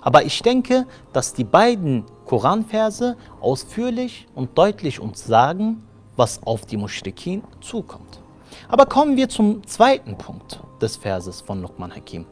Aber 0.00 0.24
ich 0.24 0.40
denke, 0.42 0.86
dass 1.12 1.34
die 1.34 1.44
beiden 1.44 2.04
Koranverse 2.24 3.16
ausführlich 3.40 4.26
und 4.34 4.56
deutlich 4.56 5.00
uns 5.00 5.24
sagen, 5.24 5.82
was 6.16 6.42
auf 6.44 6.64
die 6.64 6.76
Mushrikin 6.76 7.42
zukommt. 7.60 8.20
Aber 8.68 8.86
kommen 8.86 9.16
wir 9.16 9.28
zum 9.28 9.66
zweiten 9.66 10.16
Punkt 10.16 10.60
des 10.80 10.96
Verses 10.96 11.40
von 11.42 11.60
Luqman 11.60 11.94
Hakim. 11.94 12.24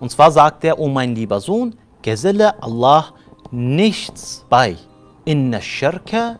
Und 0.00 0.10
zwar 0.10 0.32
sagt 0.32 0.64
er, 0.64 0.78
O 0.78 0.88
mein 0.88 1.14
lieber 1.14 1.40
Sohn, 1.40 1.76
geselle 2.02 2.60
Allah 2.62 3.12
nichts 3.50 4.44
bei. 4.48 4.76
Inna 5.24 5.60
shirka 5.60 6.38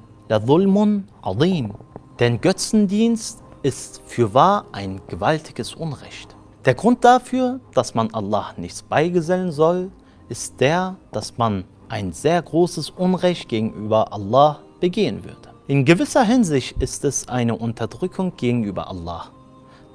Denn 2.21 2.41
Götzendienst 2.41 3.43
ist 3.65 4.01
fürwahr 4.07 4.65
ein 4.71 5.01
gewaltiges 5.09 5.75
Unrecht. 5.75 6.37
Der 6.65 6.75
Grund 6.75 7.05
dafür, 7.05 7.59
dass 7.75 7.97
man 7.97 8.15
Allah 8.15 8.53
nichts 8.57 8.83
beigesellen 8.83 9.51
soll, 9.51 9.91
ist 10.29 10.61
der, 10.61 10.95
dass 11.11 11.37
man 11.37 11.65
ein 11.89 12.13
sehr 12.13 12.41
großes 12.41 12.91
Unrecht 12.91 13.49
gegenüber 13.49 14.13
Allah 14.13 14.61
begehen 14.79 15.25
würde. 15.25 15.51
In 15.67 15.85
gewisser 15.85 16.23
Hinsicht 16.23 16.81
ist 16.81 17.05
es 17.05 17.29
eine 17.29 17.57
Unterdrückung 17.57 18.37
gegenüber 18.37 18.89
Allah, 18.89 19.33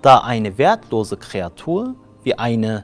da 0.01 0.17
eine 0.19 0.57
wertlose 0.57 1.15
Kreatur 1.15 1.95
wie 2.23 2.37
eine 2.37 2.83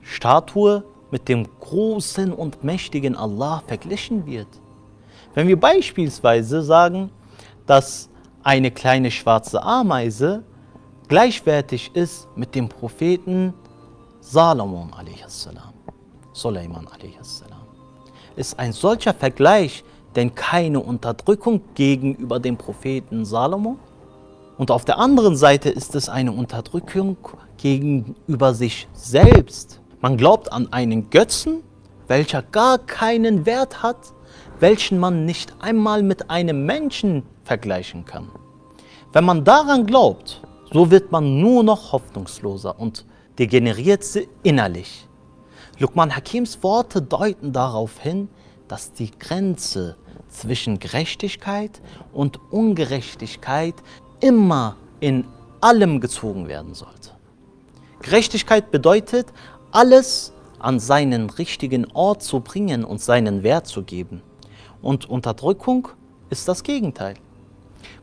Statue 0.00 0.82
mit 1.10 1.28
dem 1.28 1.46
großen 1.60 2.32
und 2.32 2.64
mächtigen 2.64 3.16
Allah 3.16 3.62
verglichen 3.66 4.24
wird. 4.24 4.48
Wenn 5.36 5.48
wir 5.48 5.60
beispielsweise 5.60 6.62
sagen, 6.62 7.10
dass 7.66 8.08
eine 8.42 8.70
kleine 8.70 9.10
schwarze 9.10 9.62
Ameise 9.62 10.44
gleichwertig 11.08 11.90
ist 11.92 12.26
mit 12.36 12.54
dem 12.54 12.70
Propheten 12.70 13.52
Salomon 14.20 14.94
a.s. 14.94 15.50
Suleiman 16.32 16.88
a.s. 16.88 17.44
Ist 18.34 18.58
ein 18.58 18.72
solcher 18.72 19.12
Vergleich 19.12 19.84
denn 20.14 20.34
keine 20.34 20.80
Unterdrückung 20.80 21.60
gegenüber 21.74 22.40
dem 22.40 22.56
Propheten 22.56 23.26
Salomo? 23.26 23.76
Und 24.56 24.70
auf 24.70 24.86
der 24.86 24.98
anderen 24.98 25.36
Seite 25.36 25.68
ist 25.68 25.94
es 25.94 26.08
eine 26.08 26.32
Unterdrückung 26.32 27.18
gegenüber 27.58 28.54
sich 28.54 28.88
selbst. 28.94 29.82
Man 30.00 30.16
glaubt 30.16 30.50
an 30.50 30.72
einen 30.72 31.10
Götzen, 31.10 31.62
welcher 32.08 32.40
gar 32.40 32.78
keinen 32.78 33.44
Wert 33.44 33.82
hat 33.82 34.15
welchen 34.60 34.98
man 34.98 35.24
nicht 35.24 35.54
einmal 35.60 36.02
mit 36.02 36.30
einem 36.30 36.64
Menschen 36.64 37.24
vergleichen 37.44 38.04
kann. 38.04 38.30
Wenn 39.12 39.24
man 39.24 39.44
daran 39.44 39.86
glaubt, 39.86 40.42
so 40.72 40.90
wird 40.90 41.12
man 41.12 41.40
nur 41.40 41.62
noch 41.62 41.92
hoffnungsloser 41.92 42.78
und 42.78 43.04
degeneriert 43.38 44.04
innerlich. 44.42 45.06
Lukman 45.78 46.14
Hakims 46.14 46.62
Worte 46.62 47.02
deuten 47.02 47.52
darauf 47.52 48.00
hin, 48.00 48.28
dass 48.68 48.92
die 48.92 49.10
Grenze 49.10 49.96
zwischen 50.28 50.78
Gerechtigkeit 50.78 51.80
und 52.12 52.40
Ungerechtigkeit 52.50 53.74
immer 54.20 54.76
in 55.00 55.24
allem 55.60 56.00
gezogen 56.00 56.48
werden 56.48 56.74
sollte. 56.74 57.10
Gerechtigkeit 58.00 58.70
bedeutet, 58.70 59.26
alles 59.70 60.32
an 60.58 60.80
seinen 60.80 61.30
richtigen 61.30 61.90
Ort 61.92 62.22
zu 62.22 62.40
bringen 62.40 62.84
und 62.84 63.00
seinen 63.00 63.42
Wert 63.42 63.66
zu 63.66 63.82
geben. 63.82 64.22
Und 64.86 65.10
Unterdrückung 65.10 65.88
ist 66.30 66.46
das 66.46 66.62
Gegenteil. 66.62 67.16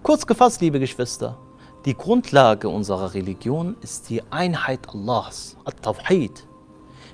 Kurz 0.04 0.28
gefasst, 0.28 0.60
liebe 0.60 0.82
Geschwister, 0.82 1.38
die 1.86 1.94
Grundlage 1.94 2.68
unserer 2.68 3.14
Religion 3.14 3.78
ist 3.80 4.10
die 4.10 4.22
Einheit 4.32 4.90
Allahs, 4.90 5.56
At-Tawhid. 5.64 6.46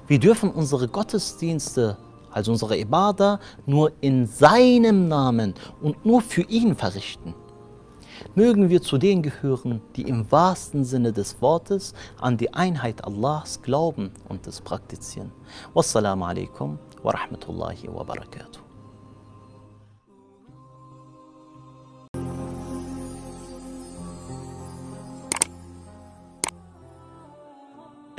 Wir 0.08 0.17
dürfen 0.17 0.49
unsere 0.49 0.88
Gottesdienste, 0.88 1.97
also 2.32 2.51
unsere 2.51 2.79
Ibadah, 2.79 3.39
nur 3.67 3.91
in 4.01 4.25
seinem 4.25 5.08
Namen 5.08 5.53
und 5.84 6.03
nur 6.03 6.21
für 6.21 6.41
ihn 6.49 6.75
verrichten. 6.75 7.36
Mögen 8.34 8.69
wir 8.69 8.82
zu 8.82 8.97
denen 8.97 9.21
gehören, 9.21 9.84
die 9.95 10.01
im 10.01 10.32
wahrsten 10.32 10.84
Sinne 10.84 11.13
des 11.13 11.43
Wortes 11.43 11.93
an 12.19 12.38
die 12.38 12.51
Einheit 12.55 13.05
Allahs 13.05 13.62
glauben 13.62 14.10
und 14.29 14.47
es 14.47 14.62
praktizieren. 14.62 15.32
Wassalamu 15.75 16.25
alaikum 16.25 16.79
wa 17.03 17.12
rahmatullahi 17.12 17.88
wa 17.88 18.01
barakatuh. 18.01 18.68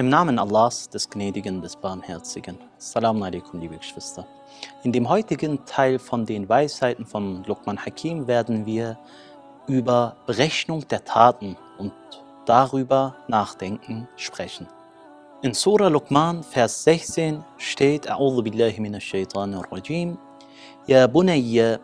Im 0.00 0.08
Namen 0.08 0.38
Allahs, 0.38 0.88
des 0.88 1.10
Gnädigen, 1.10 1.60
des 1.60 1.76
Barmherzigen. 1.76 2.56
Assalamu 2.78 3.22
alaikum, 3.22 3.60
liebe 3.60 3.76
Geschwister. 3.76 4.26
In 4.82 4.92
dem 4.92 5.06
heutigen 5.06 5.62
Teil 5.66 5.98
von 5.98 6.24
den 6.24 6.48
Weisheiten 6.48 7.04
von 7.04 7.44
Luqman 7.44 7.76
Hakim 7.76 8.26
werden 8.26 8.64
wir 8.64 8.96
über 9.66 10.16
Berechnung 10.26 10.88
der 10.88 11.04
Taten 11.04 11.54
und 11.76 11.92
darüber 12.46 13.14
nachdenken 13.28 14.08
sprechen. 14.16 14.66
In 15.42 15.52
Surah 15.52 15.88
Luqman, 15.88 16.44
Vers 16.44 16.82
16 16.84 17.44
steht, 17.58 18.10
A'udhu 18.10 18.40
billahi 18.40 18.80
minash 18.80 19.04
shaitanir 19.04 19.70
rajim, 19.70 20.16
Ya 20.86 21.06
bunayya 21.06 21.78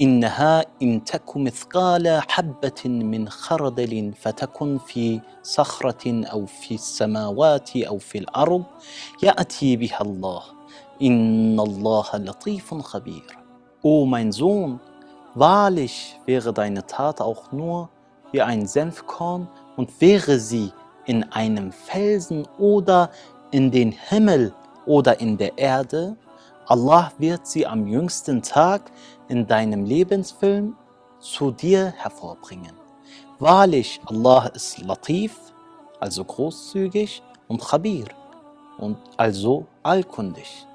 إنها 0.00 0.64
إن 0.82 1.04
تك 1.04 1.36
مثقال 1.36 2.22
حبة 2.28 2.82
من 2.84 3.28
خردل 3.28 4.12
فتكن 4.20 4.78
في 4.78 5.20
صخرة 5.42 6.24
أو 6.32 6.46
في 6.46 6.74
السماوات 6.74 7.76
أو 7.76 7.98
في 7.98 8.18
الأرض 8.18 8.62
يأتي 9.22 9.76
بها 9.76 10.00
الله 10.00 10.42
إن 11.02 11.60
الله 11.60 12.06
لطيف 12.14 12.74
خبير 12.74 13.46
O 13.82 14.04
mein 14.04 14.32
Sohn, 14.32 14.80
wahrlich 15.34 16.18
wäre 16.26 16.52
deine 16.52 16.84
Tat 16.86 17.20
auch 17.20 17.52
nur 17.52 17.88
wie 18.32 18.42
ein 18.42 18.66
Senfkorn 18.66 19.46
und 19.76 20.00
wäre 20.00 20.38
sie 20.40 20.72
in 21.04 21.22
einem 21.32 21.70
Felsen 21.70 22.48
oder 22.58 23.10
in 23.52 23.70
den 23.70 23.92
Himmel 23.92 24.52
oder 24.86 25.20
in 25.20 25.36
der 25.36 25.56
Erde, 25.56 26.16
Allah 26.66 27.12
wird 27.18 27.46
sie 27.46 27.64
am 27.64 27.86
jüngsten 27.86 28.42
Tag 28.42 28.90
in 29.31 29.47
deinem 29.47 29.85
Lebensfilm 29.85 30.75
zu 31.19 31.51
dir 31.51 31.93
hervorbringen. 31.97 32.75
Wahrlich, 33.39 34.01
Allah 34.05 34.47
ist 34.47 34.79
Latif, 34.79 35.37
also 36.01 36.25
großzügig, 36.25 37.23
und 37.47 37.61
Khabir, 37.61 38.07
und 38.77 38.97
also 39.17 39.65
allkundig. 39.83 40.67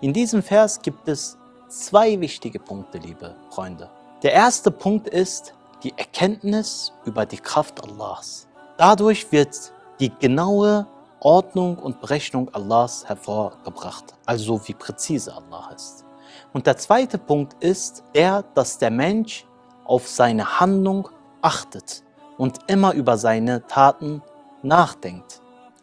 In 0.00 0.12
diesem 0.12 0.42
Vers 0.42 0.82
gibt 0.82 1.06
es 1.08 1.38
zwei 1.68 2.20
wichtige 2.20 2.58
Punkte, 2.58 2.98
liebe 2.98 3.36
Freunde. 3.50 3.88
Der 4.22 4.32
erste 4.32 4.70
Punkt 4.70 5.08
ist 5.08 5.54
die 5.84 5.96
Erkenntnis 5.96 6.92
über 7.04 7.24
die 7.24 7.38
Kraft 7.38 7.82
Allahs. 7.84 8.48
Dadurch 8.78 9.30
wird 9.30 9.72
die 10.00 10.10
genaue 10.10 10.86
Ordnung 11.20 11.78
und 11.78 12.00
Berechnung 12.00 12.52
Allahs 12.52 13.04
hervorgebracht, 13.04 14.14
also 14.26 14.60
wie 14.66 14.74
präzise 14.74 15.34
Allah 15.36 15.70
ist. 15.74 16.04
Und 16.52 16.66
der 16.66 16.76
zweite 16.76 17.18
Punkt 17.18 17.62
ist 17.62 18.04
der, 18.14 18.42
dass 18.54 18.78
der 18.78 18.90
Mensch 18.90 19.46
auf 19.84 20.06
seine 20.06 20.60
Handlung 20.60 21.08
achtet 21.40 22.02
und 22.36 22.58
immer 22.66 22.92
über 22.92 23.16
seine 23.16 23.66
Taten 23.66 24.22
nachdenkt, 24.62 25.40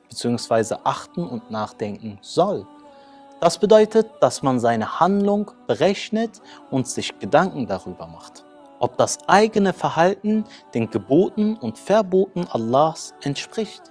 beziehungsweise 0.09 0.85
achten 0.85 1.27
und 1.27 1.49
nachdenken 1.49 2.19
soll. 2.21 2.67
Das 3.39 3.57
bedeutet, 3.57 4.11
dass 4.19 4.43
man 4.43 4.59
seine 4.59 4.99
Handlung 4.99 5.51
berechnet 5.65 6.41
und 6.71 6.87
sich 6.87 7.17
Gedanken 7.19 7.67
darüber 7.67 8.05
macht, 8.05 8.45
ob 8.79 8.97
das 8.97 9.17
eigene 9.27 9.73
Verhalten 9.73 10.43
den 10.73 10.89
Geboten 10.89 11.55
und 11.55 11.77
Verboten 11.77 12.45
Allahs 12.51 13.13
entspricht. 13.23 13.83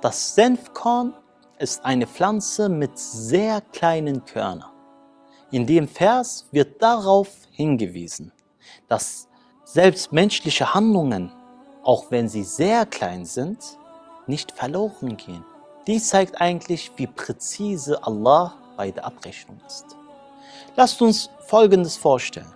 Das 0.00 0.34
Senfkorn 0.34 1.14
ist 1.58 1.84
eine 1.84 2.06
Pflanze 2.06 2.68
mit 2.68 2.98
sehr 2.98 3.60
kleinen 3.60 4.24
Körnern. 4.24 4.71
In 5.52 5.66
dem 5.66 5.86
Vers 5.86 6.48
wird 6.50 6.80
darauf 6.80 7.28
hingewiesen, 7.50 8.32
dass 8.88 9.28
selbst 9.64 10.10
menschliche 10.10 10.72
Handlungen, 10.72 11.30
auch 11.82 12.10
wenn 12.10 12.26
sie 12.26 12.42
sehr 12.42 12.86
klein 12.86 13.26
sind, 13.26 13.58
nicht 14.26 14.50
verloren 14.52 15.18
gehen. 15.18 15.44
Dies 15.86 16.08
zeigt 16.08 16.40
eigentlich, 16.40 16.90
wie 16.96 17.06
präzise 17.06 18.02
Allah 18.02 18.54
bei 18.78 18.92
der 18.92 19.04
Abrechnung 19.04 19.60
ist. 19.66 19.84
Lasst 20.74 21.02
uns 21.02 21.28
Folgendes 21.40 21.98
vorstellen. 21.98 22.54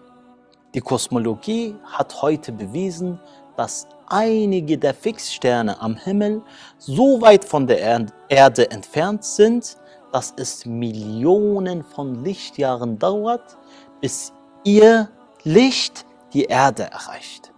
Die 0.73 0.81
Kosmologie 0.81 1.75
hat 1.85 2.23
heute 2.23 2.51
bewiesen, 2.51 3.21
dass 3.59 3.89
einige 4.07 4.79
der 4.79 4.95
Fixsterne 4.95 5.83
am 5.83 5.97
Himmel 5.97 6.43
so 6.79 7.21
weit 7.21 7.45
von 7.45 7.67
der 7.67 8.07
Erde 8.31 8.71
entfernt 8.71 9.23
sind, 9.23 9.77
dass 10.17 10.33
es 10.39 10.65
Millionen 10.65 11.85
von 11.85 12.25
Lichtjahren 12.25 12.99
dauert, 12.99 13.59
bis 14.01 14.33
ihr 14.65 15.11
Licht 15.45 16.07
die 16.33 16.45
Erde 16.45 16.85
erreicht. 16.85 17.53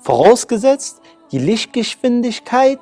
Vorausgesetzt, 0.00 1.00
die 1.30 1.38
Lichtgeschwindigkeit 1.38 2.80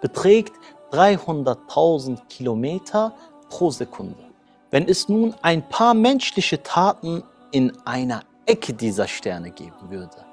beträgt 0.00 0.52
300.000 0.92 2.20
Kilometer 2.28 3.14
pro 3.48 3.72
Sekunde. 3.72 4.30
Wenn 4.70 4.86
es 4.86 5.08
nun 5.08 5.34
ein 5.42 5.68
paar 5.68 5.94
menschliche 5.94 6.62
Taten 6.62 7.24
in 7.50 7.76
einer 7.84 8.20
Ecke 8.46 8.74
dieser 8.74 9.08
Sterne 9.08 9.50
geben 9.50 9.90
würde, 9.90 10.24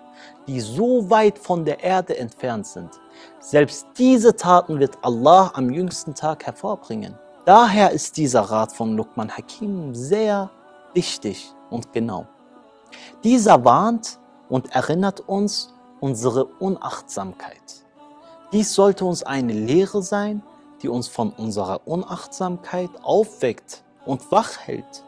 die 0.46 0.60
so 0.60 1.10
weit 1.10 1.40
von 1.40 1.66
der 1.66 1.84
Erde 1.84 2.16
entfernt 2.16 2.68
sind, 2.68 2.92
selbst 3.40 3.88
diese 3.98 4.36
Taten 4.36 4.80
wird 4.80 5.00
Allah 5.02 5.50
am 5.56 5.72
jüngsten 5.72 6.14
Tag 6.14 6.46
hervorbringen. 6.46 7.18
Daher 7.48 7.92
ist 7.92 8.18
dieser 8.18 8.42
Rat 8.42 8.74
von 8.74 8.98
Luqman 8.98 9.32
Hakim 9.32 9.96
sehr 9.96 10.50
wichtig 10.94 11.50
und 11.70 11.94
genau. 11.94 12.26
Dieser 13.24 13.64
warnt 13.64 14.20
und 14.50 14.76
erinnert 14.76 15.22
uns 15.22 15.74
unsere 16.02 16.44
Unachtsamkeit. 16.44 17.86
Dies 18.52 18.74
sollte 18.74 19.06
uns 19.06 19.24
eine 19.24 19.54
Lehre 19.54 20.04
sein, 20.04 20.44
die 20.82 20.90
uns 20.90 21.08
von 21.08 21.32
unserer 21.32 21.88
Unachtsamkeit 21.88 22.90
aufweckt 23.02 23.82
und 24.06 24.30
wach 24.30 24.58
hält. 24.66 25.06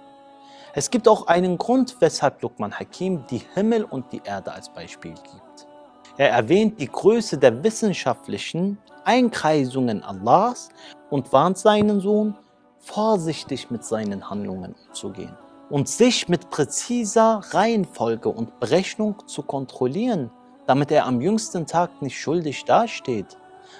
Es 0.73 0.89
gibt 0.89 1.09
auch 1.09 1.27
einen 1.27 1.57
Grund, 1.57 1.97
weshalb 1.99 2.41
Luqman 2.41 2.71
Hakim 2.71 3.25
die 3.29 3.41
Himmel 3.53 3.83
und 3.83 4.13
die 4.13 4.21
Erde 4.23 4.53
als 4.53 4.69
Beispiel 4.69 5.11
gibt. 5.13 5.67
Er 6.15 6.29
erwähnt 6.29 6.79
die 6.79 6.87
Größe 6.87 7.37
der 7.37 7.61
wissenschaftlichen 7.65 8.77
Einkreisungen 9.05 10.03
Allahs 10.03 10.69
und 11.09 11.31
warnt 11.33 11.57
seinen 11.57 11.99
Sohn, 11.99 12.35
vorsichtig 12.79 13.69
mit 13.69 13.83
seinen 13.83 14.29
Handlungen 14.29 14.75
umzugehen 14.87 15.35
und 15.69 15.87
sich 15.87 16.27
mit 16.27 16.49
präziser 16.49 17.41
Reihenfolge 17.51 18.29
und 18.29 18.59
Berechnung 18.59 19.15
zu 19.27 19.43
kontrollieren, 19.43 20.31
damit 20.65 20.91
er 20.91 21.05
am 21.05 21.21
jüngsten 21.21 21.65
Tag 21.65 22.01
nicht 22.01 22.19
schuldig 22.19 22.65
dasteht, 22.65 23.37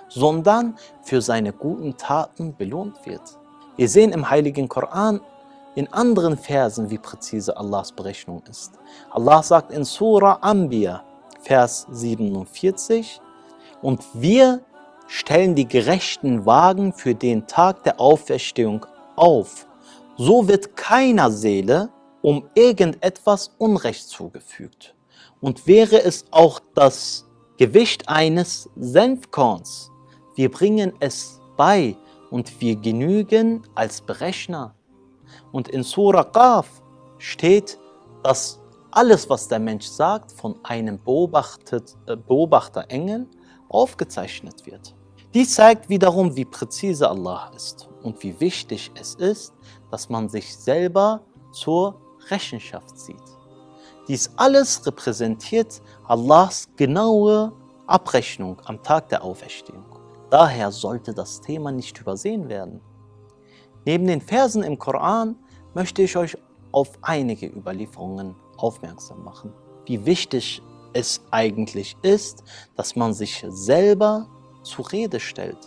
sondern 0.08 0.76
für 1.02 1.22
seine 1.22 1.54
guten 1.54 1.98
Taten 1.98 2.56
belohnt 2.56 3.06
wird. 3.06 3.22
Wir 3.76 3.90
sehen 3.90 4.12
im 4.12 4.30
heiligen 4.30 4.68
Koran 4.68 5.22
in 5.76 5.92
anderen 5.94 6.38
Versen, 6.38 6.90
wie 6.90 6.98
präzise 6.98 7.56
Allahs 7.56 7.92
Berechnung 7.92 8.44
ist. 8.50 8.74
Allah 9.12 9.42
sagt 9.42 9.72
in 9.72 9.84
Surah 9.84 10.40
Anbiya, 10.42 11.04
Vers 11.42 11.88
47, 11.90 13.22
und 13.82 14.04
wir 14.14 14.62
stellen 15.10 15.56
die 15.56 15.68
gerechten 15.68 16.46
Wagen 16.46 16.94
für 16.94 17.16
den 17.16 17.48
Tag 17.48 17.84
der 17.84 18.00
Auferstehung 18.00 18.86
auf. 19.18 19.68
So 20.16 20.48
wird 20.48 20.78
keiner 20.78 21.32
Seele 21.32 21.90
um 22.22 22.48
irgendetwas 22.54 23.56
Unrecht 23.58 24.08
zugefügt. 24.08 24.96
Und 25.42 25.68
wäre 25.68 26.02
es 26.02 26.26
auch 26.32 26.62
das 26.76 27.26
Gewicht 27.58 28.08
eines 28.08 28.70
Senfkorns, 28.78 29.92
wir 30.36 30.50
bringen 30.50 30.94
es 31.00 31.42
bei, 31.58 31.98
und 32.30 32.62
wir 32.62 32.76
genügen 32.76 33.64
als 33.76 34.02
Berechner. 34.02 34.76
Und 35.52 35.68
in 35.70 35.84
Surah 35.84 36.24
Qaf 36.24 36.68
steht, 37.18 37.80
dass 38.24 38.60
alles, 38.92 39.30
was 39.30 39.48
der 39.48 39.60
Mensch 39.60 39.86
sagt, 39.86 40.32
von 40.32 40.60
einem 40.64 40.96
äh, 40.96 42.16
Beobachterengel 42.16 43.28
aufgezeichnet 43.70 44.66
wird. 44.66 44.96
Dies 45.34 45.54
zeigt 45.54 45.90
wiederum, 45.90 46.36
wie 46.36 46.46
präzise 46.46 47.08
Allah 47.08 47.52
ist 47.56 47.88
und 48.02 48.24
wie 48.24 48.40
wichtig 48.40 48.92
es 48.96 49.14
ist, 49.14 49.54
dass 49.92 50.10
man 50.10 50.28
sich 50.28 50.58
selber 50.58 51.22
zur 51.52 52.02
Rechenschaft 52.30 52.98
zieht. 52.98 53.22
Dies 54.08 54.32
alles 54.38 54.84
repräsentiert 54.88 55.84
Allahs 56.08 56.68
genaue 56.78 57.54
Abrechnung 57.86 58.60
am 58.66 58.82
Tag 58.82 59.10
der 59.10 59.24
Auferstehung. 59.24 59.86
Daher 60.32 60.72
sollte 60.72 61.14
das 61.14 61.42
Thema 61.42 61.72
nicht 61.72 62.00
übersehen 62.00 62.50
werden. 62.50 62.82
Neben 63.86 64.08
den 64.08 64.22
Versen 64.22 64.64
im 64.64 64.80
Koran 64.80 65.36
möchte 65.76 66.02
ich 66.02 66.18
euch 66.18 66.36
auf 66.72 66.98
einige 67.02 67.46
Überlieferungen 67.46 68.36
aufmerksam 68.58 69.24
machen, 69.24 69.54
wie 69.86 70.04
wichtig 70.06 70.64
es 70.94 71.22
eigentlich 71.30 71.96
ist, 72.02 72.44
dass 72.76 72.96
man 72.96 73.14
sich 73.14 73.46
selber 73.48 74.28
zur 74.70 74.92
Rede 74.92 75.20
stellt. 75.20 75.58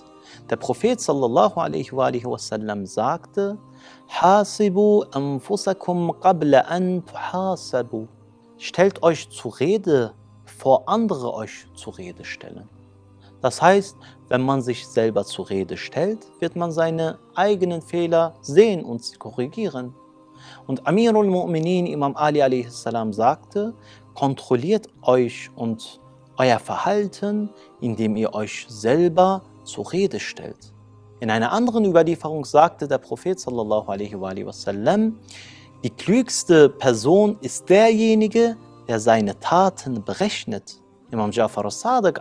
Der 0.49 0.57
Prophet 0.57 1.01
sallallahu 1.01 1.61
alaihi 1.61 1.93
wasallam 1.93 2.87
sagte, 2.87 3.59
Hasibu 4.09 5.05
anfusakum 5.13 6.15
qabla 6.21 6.61
an 6.61 7.05
tuhasabu. 7.05 8.07
Stellt 8.59 9.03
euch 9.03 9.29
zur 9.31 9.59
Rede, 9.59 10.15
bevor 10.45 10.89
andere 10.89 11.35
euch 11.35 11.67
zur 11.75 11.99
Rede 11.99 12.25
stellen. 12.25 12.69
Das 13.41 13.61
heißt, 13.61 13.97
wenn 14.29 14.43
man 14.43 14.63
sich 14.63 14.87
selber 14.87 15.25
zur 15.25 15.51
Rede 15.51 15.77
stellt, 15.77 16.21
wird 16.41 16.55
man 16.55 16.71
seine 16.71 17.19
eigenen 17.35 17.83
Fehler 17.83 18.35
sehen 18.41 18.85
und 18.85 19.03
sie 19.03 19.17
korrigieren. 19.17 19.95
Und 20.67 20.87
Amirul 20.87 21.27
Mu'minin 21.27 21.87
Imam 21.87 22.17
Ali 22.17 22.41
a.s. 22.41 22.85
sagte, 23.11 23.75
kontrolliert 24.15 24.89
euch 25.03 25.51
und 25.57 26.01
euer 26.37 26.59
Verhalten, 26.59 27.51
indem 27.81 28.17
ihr 28.17 28.35
euch 28.35 28.67
selber 28.69 29.43
zur 29.65 29.93
Rede 29.93 30.21
stellt. 30.21 30.73
In 31.21 31.31
einer 31.31 31.53
anderen 31.53 31.85
Überlieferung 31.85 32.45
sagte 32.45 32.89
der 32.89 32.99
Prophet 32.99 33.39
sallallahu 33.39 33.89
alaihi 33.91 34.47
wasallam, 34.47 35.19
die 35.85 35.91
klügste 35.91 36.69
Person 36.69 37.37
ist 37.41 37.69
derjenige, 37.69 38.57
der 38.89 38.99
seine 39.01 39.39
Taten 39.39 40.05
berechnet. 40.05 40.81
Imam 41.11 41.31
Jafar 41.31 41.65
al-Sadiq 41.65 42.21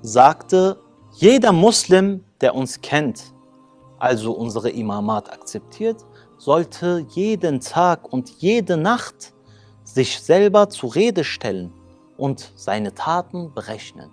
sagte, 0.00 0.78
jeder 1.12 1.52
Muslim, 1.52 2.24
der 2.40 2.54
uns 2.54 2.80
kennt, 2.80 3.32
also 3.98 4.32
unsere 4.32 4.70
Imamat 4.70 5.32
akzeptiert, 5.32 6.04
sollte 6.38 7.06
jeden 7.10 7.60
Tag 7.60 8.12
und 8.12 8.30
jede 8.38 8.76
Nacht 8.76 9.32
sich 9.84 10.20
selber 10.20 10.68
zur 10.70 10.94
Rede 10.94 11.22
stellen 11.22 11.72
und 12.22 12.52
seine 12.54 12.94
Taten 12.94 13.52
berechnen. 13.52 14.12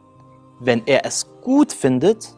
Wenn 0.60 0.82
er 0.88 1.06
es 1.06 1.28
gut 1.44 1.72
findet, 1.72 2.34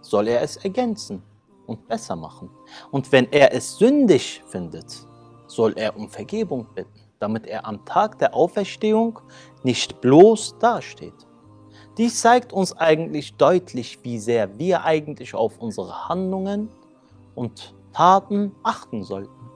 soll 0.00 0.26
er 0.26 0.42
es 0.42 0.56
ergänzen 0.56 1.22
und 1.68 1.86
besser 1.86 2.16
machen. 2.16 2.50
Und 2.90 3.12
wenn 3.12 3.30
er 3.30 3.54
es 3.54 3.78
sündig 3.78 4.42
findet, 4.48 5.06
soll 5.46 5.74
er 5.76 5.96
um 5.96 6.08
Vergebung 6.08 6.66
bitten, 6.74 6.98
damit 7.20 7.46
er 7.46 7.64
am 7.66 7.84
Tag 7.84 8.18
der 8.18 8.34
Auferstehung 8.34 9.20
nicht 9.62 10.00
bloß 10.00 10.58
dasteht. 10.58 11.14
Dies 11.98 12.20
zeigt 12.20 12.52
uns 12.52 12.76
eigentlich 12.76 13.36
deutlich, 13.36 14.00
wie 14.02 14.18
sehr 14.18 14.58
wir 14.58 14.82
eigentlich 14.82 15.36
auf 15.36 15.56
unsere 15.60 16.08
Handlungen 16.08 16.68
und 17.36 17.76
Taten 17.92 18.50
achten 18.64 19.04
sollten. 19.04 19.48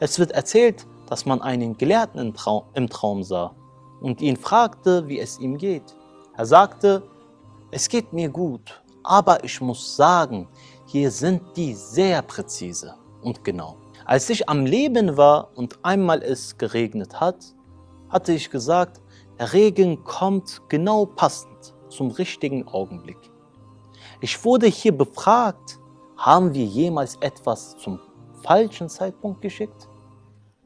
Es 0.00 0.18
wird 0.18 0.32
erzählt, 0.32 0.88
dass 1.08 1.24
man 1.24 1.40
einen 1.40 1.78
Gelehrten 1.78 2.18
im 2.18 2.34
Traum, 2.34 2.64
im 2.74 2.88
Traum 2.88 3.22
sah 3.22 3.54
und 4.04 4.20
ihn 4.20 4.36
fragte, 4.36 5.08
wie 5.08 5.18
es 5.18 5.38
ihm 5.38 5.56
geht. 5.56 5.96
Er 6.36 6.44
sagte, 6.44 7.02
es 7.70 7.88
geht 7.88 8.12
mir 8.12 8.28
gut, 8.28 8.82
aber 9.02 9.42
ich 9.42 9.58
muss 9.62 9.96
sagen, 9.96 10.46
hier 10.84 11.10
sind 11.10 11.40
die 11.56 11.72
sehr 11.72 12.20
präzise 12.20 12.94
und 13.22 13.42
genau. 13.42 13.78
Als 14.04 14.28
ich 14.28 14.46
am 14.46 14.66
Leben 14.66 15.16
war 15.16 15.48
und 15.56 15.78
einmal 15.82 16.22
es 16.22 16.58
geregnet 16.58 17.18
hat, 17.18 17.54
hatte 18.10 18.34
ich 18.34 18.50
gesagt, 18.50 19.00
der 19.38 19.54
Regen 19.54 20.04
kommt 20.04 20.60
genau 20.68 21.06
passend 21.06 21.74
zum 21.88 22.10
richtigen 22.10 22.68
Augenblick. 22.68 23.30
Ich 24.20 24.44
wurde 24.44 24.66
hier 24.66 24.92
befragt, 24.92 25.78
haben 26.18 26.52
wir 26.52 26.66
jemals 26.66 27.16
etwas 27.22 27.74
zum 27.78 27.98
falschen 28.42 28.90
Zeitpunkt 28.90 29.40
geschickt? 29.40 29.88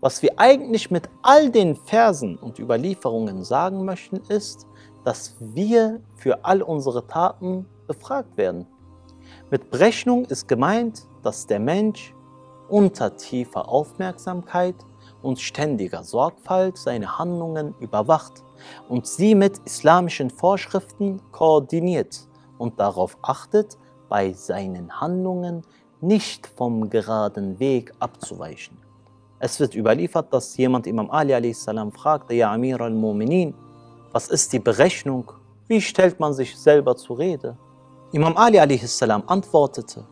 Was 0.01 0.23
wir 0.23 0.39
eigentlich 0.39 0.93
mit 0.93 1.09
all 1.23 1.51
den 1.51 1.75
Versen 1.75 2.37
und 2.37 2.61
Überlieferungen 2.61 3.43
sagen 3.43 3.85
möchten, 3.85 4.19
ist, 4.29 4.65
dass 5.05 5.35
wir 5.41 6.01
für 6.15 6.45
all 6.45 6.63
unsere 6.63 7.05
Taten 7.09 7.67
befragt 7.89 8.37
werden. 8.37 8.67
Mit 9.51 9.73
Berechnung 9.73 10.25
ist 10.27 10.47
gemeint, 10.47 11.09
dass 11.25 11.49
der 11.49 11.59
Mensch 11.59 12.15
unter 12.69 13.17
tiefer 13.17 13.69
Aufmerksamkeit 13.69 14.77
und 15.21 15.41
ständiger 15.41 16.05
Sorgfalt 16.05 16.79
seine 16.79 17.19
Handlungen 17.19 17.75
überwacht 17.81 18.45
und 18.89 19.05
sie 19.05 19.35
mit 19.35 19.59
islamischen 19.65 20.31
Vorschriften 20.31 21.21
koordiniert 21.33 22.29
und 22.57 22.79
darauf 22.79 23.17
achtet, 23.23 23.77
bei 24.09 24.33
seinen 24.33 25.01
Handlungen 25.01 25.63
nicht 26.01 26.47
vom 26.47 26.89
geraden 26.89 27.59
Weg 27.59 27.93
abzuweichen. 27.99 28.88
Es 29.41 29.61
wird 29.61 29.75
überliefert, 29.75 30.33
dass 30.33 30.57
jemand 30.57 30.87
Imam 30.87 31.11
Ali 31.11 31.33
a.s. 31.33 31.67
fragte, 31.95 32.35
Ja 32.35 32.53
Amir 32.53 32.81
al-Mu'minin, 32.81 33.55
was 34.13 34.29
ist 34.29 34.53
die 34.53 34.59
Berechnung? 34.59 35.31
Wie 35.69 35.81
stellt 35.81 36.19
man 36.19 36.33
sich 36.33 36.57
selber 36.57 36.97
zur 36.97 37.19
Rede? 37.19 37.57
Imam 38.11 38.37
Ali 38.37 38.59
a.s. 38.59 39.03
antwortete, 39.03 40.05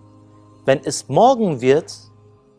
wenn 0.65 0.81
es 0.85 1.09
morgen 1.09 1.61
wird 1.61 1.93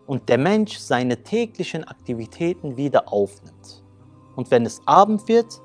und 0.08 0.28
der 0.28 0.38
Mensch 0.38 0.78
seine 0.78 1.24
täglichen 1.24 1.86
Aktivitäten 1.86 2.76
wieder 2.76 3.14
aufnimmt 3.14 3.84
und 4.36 4.52
wenn 4.52 4.66
es 4.66 4.82
Abend 4.86 5.28
wird, 5.28 5.62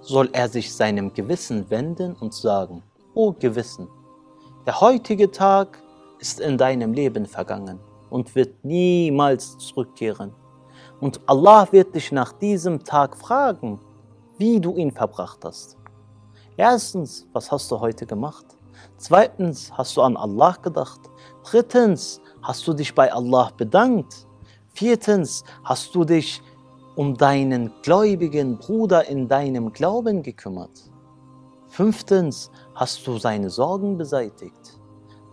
soll 0.00 0.28
er 0.32 0.48
sich 0.48 0.74
seinem 0.74 1.12
Gewissen 1.14 1.70
wenden 1.70 2.14
und 2.16 2.34
sagen, 2.34 2.82
O 3.14 3.32
Gewissen, 3.32 3.86
der 4.66 4.80
heutige 4.80 5.30
Tag 5.30 5.80
ist 6.18 6.40
in 6.40 6.58
deinem 6.58 6.92
Leben 6.92 7.26
vergangen 7.26 7.78
und 8.12 8.34
wird 8.34 8.62
niemals 8.62 9.56
zurückkehren. 9.56 10.34
Und 11.00 11.20
Allah 11.26 11.66
wird 11.72 11.94
dich 11.94 12.12
nach 12.12 12.32
diesem 12.34 12.84
Tag 12.84 13.16
fragen, 13.16 13.80
wie 14.36 14.60
du 14.60 14.76
ihn 14.76 14.92
verbracht 14.92 15.44
hast. 15.44 15.78
Erstens, 16.58 17.26
was 17.32 17.50
hast 17.50 17.70
du 17.70 17.80
heute 17.80 18.04
gemacht? 18.04 18.44
Zweitens, 18.98 19.72
hast 19.72 19.96
du 19.96 20.02
an 20.02 20.18
Allah 20.18 20.54
gedacht? 20.62 21.00
Drittens, 21.42 22.20
hast 22.42 22.66
du 22.66 22.74
dich 22.74 22.94
bei 22.94 23.10
Allah 23.10 23.50
bedankt? 23.56 24.26
Viertens, 24.74 25.42
hast 25.64 25.94
du 25.94 26.04
dich 26.04 26.42
um 26.96 27.16
deinen 27.16 27.72
gläubigen 27.82 28.58
Bruder 28.58 29.08
in 29.08 29.26
deinem 29.26 29.72
Glauben 29.72 30.22
gekümmert? 30.22 30.90
Fünftens, 31.68 32.50
hast 32.74 33.06
du 33.06 33.16
seine 33.16 33.48
Sorgen 33.48 33.96
beseitigt? 33.96 34.78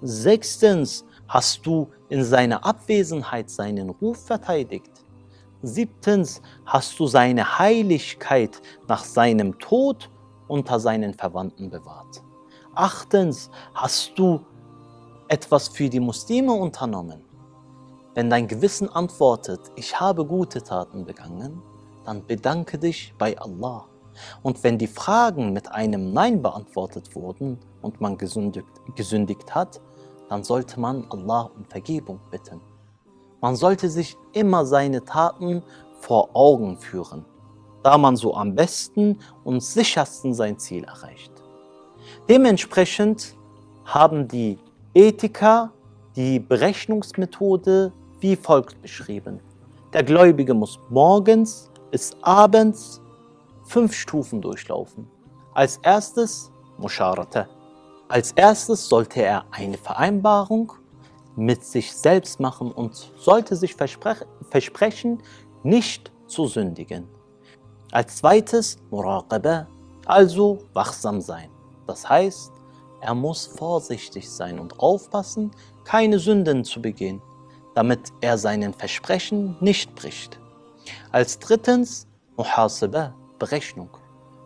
Sechstens, 0.02 1.04
hast 1.30 1.66
du 1.66 1.88
in 2.10 2.24
seiner 2.24 2.66
Abwesenheit 2.66 3.50
seinen 3.50 3.92
Ruf 3.92 4.26
verteidigt? 4.26 4.92
Siebtens, 5.62 6.42
hast 6.66 7.00
du 7.00 7.06
seine 7.06 7.60
Heiligkeit 7.60 8.62
nach 8.88 9.04
seinem 9.04 9.58
Tod 9.60 10.10
unter 10.48 10.80
seinen 10.80 11.14
Verwandten 11.14 11.70
bewahrt? 11.70 12.24
Achtens, 12.74 13.52
hast 13.74 14.18
du 14.18 14.42
etwas 15.28 15.68
für 15.68 15.88
die 15.88 16.00
Muslime 16.00 16.52
unternommen? 16.52 17.22
Wenn 18.16 18.30
dein 18.30 18.48
Gewissen 18.48 18.90
antwortet, 18.90 19.60
ich 19.76 20.00
habe 20.00 20.26
gute 20.26 20.64
Taten 20.64 21.06
begangen, 21.06 21.62
dann 22.06 22.26
bedanke 22.26 22.80
dich 22.80 23.14
bei 23.18 23.38
Allah. 23.38 23.86
Und 24.42 24.64
wenn 24.64 24.78
die 24.78 24.88
Fragen 24.88 25.54
mit 25.54 25.72
einem 25.72 26.12
Nein 26.12 26.42
beantwortet 26.42 27.16
wurden 27.16 27.60
und 27.82 28.02
man 28.02 28.18
gesündigt, 28.18 28.68
gesündigt 28.96 29.54
hat, 29.54 29.80
dann 30.30 30.44
sollte 30.44 30.80
man 30.80 31.06
Allah 31.10 31.50
um 31.56 31.66
Vergebung 31.66 32.20
bitten. 32.32 32.62
Man 33.42 33.56
sollte 33.56 33.90
sich 33.90 34.16
immer 34.34 34.66
seine 34.66 35.04
Taten 35.04 35.64
vor 36.00 36.30
Augen 36.34 36.78
führen, 36.78 37.26
da 37.84 37.98
man 37.98 38.16
so 38.16 38.36
am 38.36 38.56
besten 38.56 39.20
und 39.44 39.64
sichersten 39.64 40.34
sein 40.34 40.58
Ziel 40.60 40.84
erreicht. 40.84 41.32
Dementsprechend 42.28 43.36
haben 43.86 44.28
die 44.28 44.60
Ethiker 44.94 45.72
die 46.16 46.40
Berechnungsmethode 46.40 47.92
wie 48.20 48.36
folgt 48.36 48.82
beschrieben. 48.82 49.40
Der 49.94 50.04
Gläubige 50.04 50.54
muss 50.54 50.80
morgens 50.90 51.72
bis 51.92 52.16
abends 52.22 53.02
fünf 53.64 53.94
Stufen 53.94 54.42
durchlaufen. 54.42 55.08
Als 55.54 55.78
erstes 55.78 56.52
Musharate. 56.78 57.48
Als 58.10 58.32
erstes 58.32 58.90
sollte 58.90 59.22
er 59.22 59.46
eine 59.52 59.78
Vereinbarung 59.78 60.74
mit 61.36 61.64
sich 61.64 61.94
selbst 61.94 62.40
machen 62.40 62.72
und 62.72 62.96
sollte 63.20 63.56
sich 63.56 63.76
versprechen, 63.76 65.22
nicht 65.62 66.12
zu 66.26 66.48
sündigen. 66.48 67.08
Als 67.92 68.18
zweites 68.18 68.78
Muraqaba, 68.90 69.68
also 70.08 70.58
wachsam 70.74 71.22
sein. 71.22 71.52
Das 71.86 72.10
heißt, 72.10 72.52
er 73.02 73.14
muss 73.14 73.46
vorsichtig 73.46 74.28
sein 74.28 74.58
und 74.58 74.80
aufpassen, 74.80 75.52
keine 75.84 76.18
Sünden 76.18 76.64
zu 76.64 76.82
begehen, 76.82 77.22
damit 77.76 78.12
er 78.22 78.40
seinen 78.40 78.74
Versprechen 78.74 79.56
nicht 79.60 79.94
bricht. 79.94 80.40
Als 81.12 81.38
drittens 81.38 82.08
Muhasaba, 82.38 83.14
Berechnung. 83.38 83.92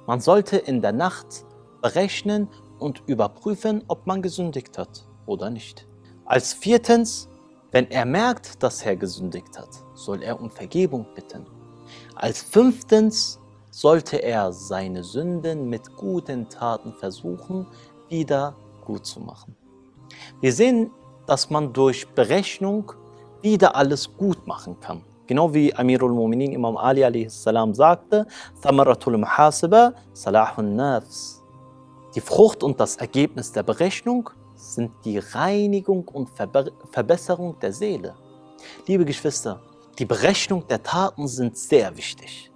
Man 0.05 0.19
sollte 0.19 0.57
in 0.57 0.81
der 0.81 0.91
Nacht 0.91 1.45
berechnen 1.81 2.49
und 2.83 3.01
überprüfen, 3.07 3.83
ob 3.87 4.05
man 4.05 4.21
gesündigt 4.21 4.77
hat 4.77 5.07
oder 5.25 5.49
nicht. 5.49 5.87
Als 6.25 6.53
viertens, 6.53 7.29
wenn 7.71 7.89
er 7.89 8.05
merkt, 8.05 8.61
dass 8.61 8.85
er 8.85 8.95
gesündigt 8.95 9.57
hat, 9.57 9.69
soll 9.93 10.21
er 10.21 10.39
um 10.39 10.51
Vergebung 10.51 11.05
bitten. 11.15 11.45
Als 12.15 12.41
fünftens 12.43 13.39
sollte 13.71 14.17
er 14.17 14.51
seine 14.51 15.03
Sünden 15.03 15.69
mit 15.69 15.95
guten 15.95 16.47
Taten 16.49 16.93
versuchen, 16.93 17.65
wieder 18.09 18.55
gut 18.85 19.05
zu 19.05 19.19
machen. 19.19 19.55
Wir 20.41 20.53
sehen, 20.53 20.91
dass 21.25 21.49
man 21.49 21.73
durch 21.73 22.07
Berechnung 22.09 22.91
wieder 23.41 23.75
alles 23.75 24.15
gut 24.15 24.45
machen 24.45 24.79
kann. 24.79 25.01
Genau 25.25 25.53
wie 25.53 25.73
Amirul 25.73 26.11
Mu'minin 26.11 26.51
Imam 26.51 26.77
Ali 26.77 27.03
a.s. 27.03 27.43
sagte, 27.71 28.27
Thamaratul 28.61 29.17
Muhasaba 29.17 29.93
Salahun 30.13 30.75
Nafs. 30.75 31.42
Die 32.15 32.21
Frucht 32.21 32.63
und 32.63 32.79
das 32.79 32.97
Ergebnis 32.97 33.51
der 33.51 33.63
Berechnung 33.63 34.29
sind 34.55 34.91
die 35.03 35.17
Reinigung 35.17 36.07
und 36.07 36.29
Verbe 36.29 36.71
Verbesserung 36.91 37.59
der 37.59 37.73
Seele. 37.73 38.15
Liebe 38.85 39.03
Geschwister, 39.03 39.61
die 39.97 40.05
Berechnung 40.05 40.67
der 40.67 40.83
Taten 40.83 41.27
sind 41.27 41.57
sehr 41.57 41.97
wichtig. 41.97 42.51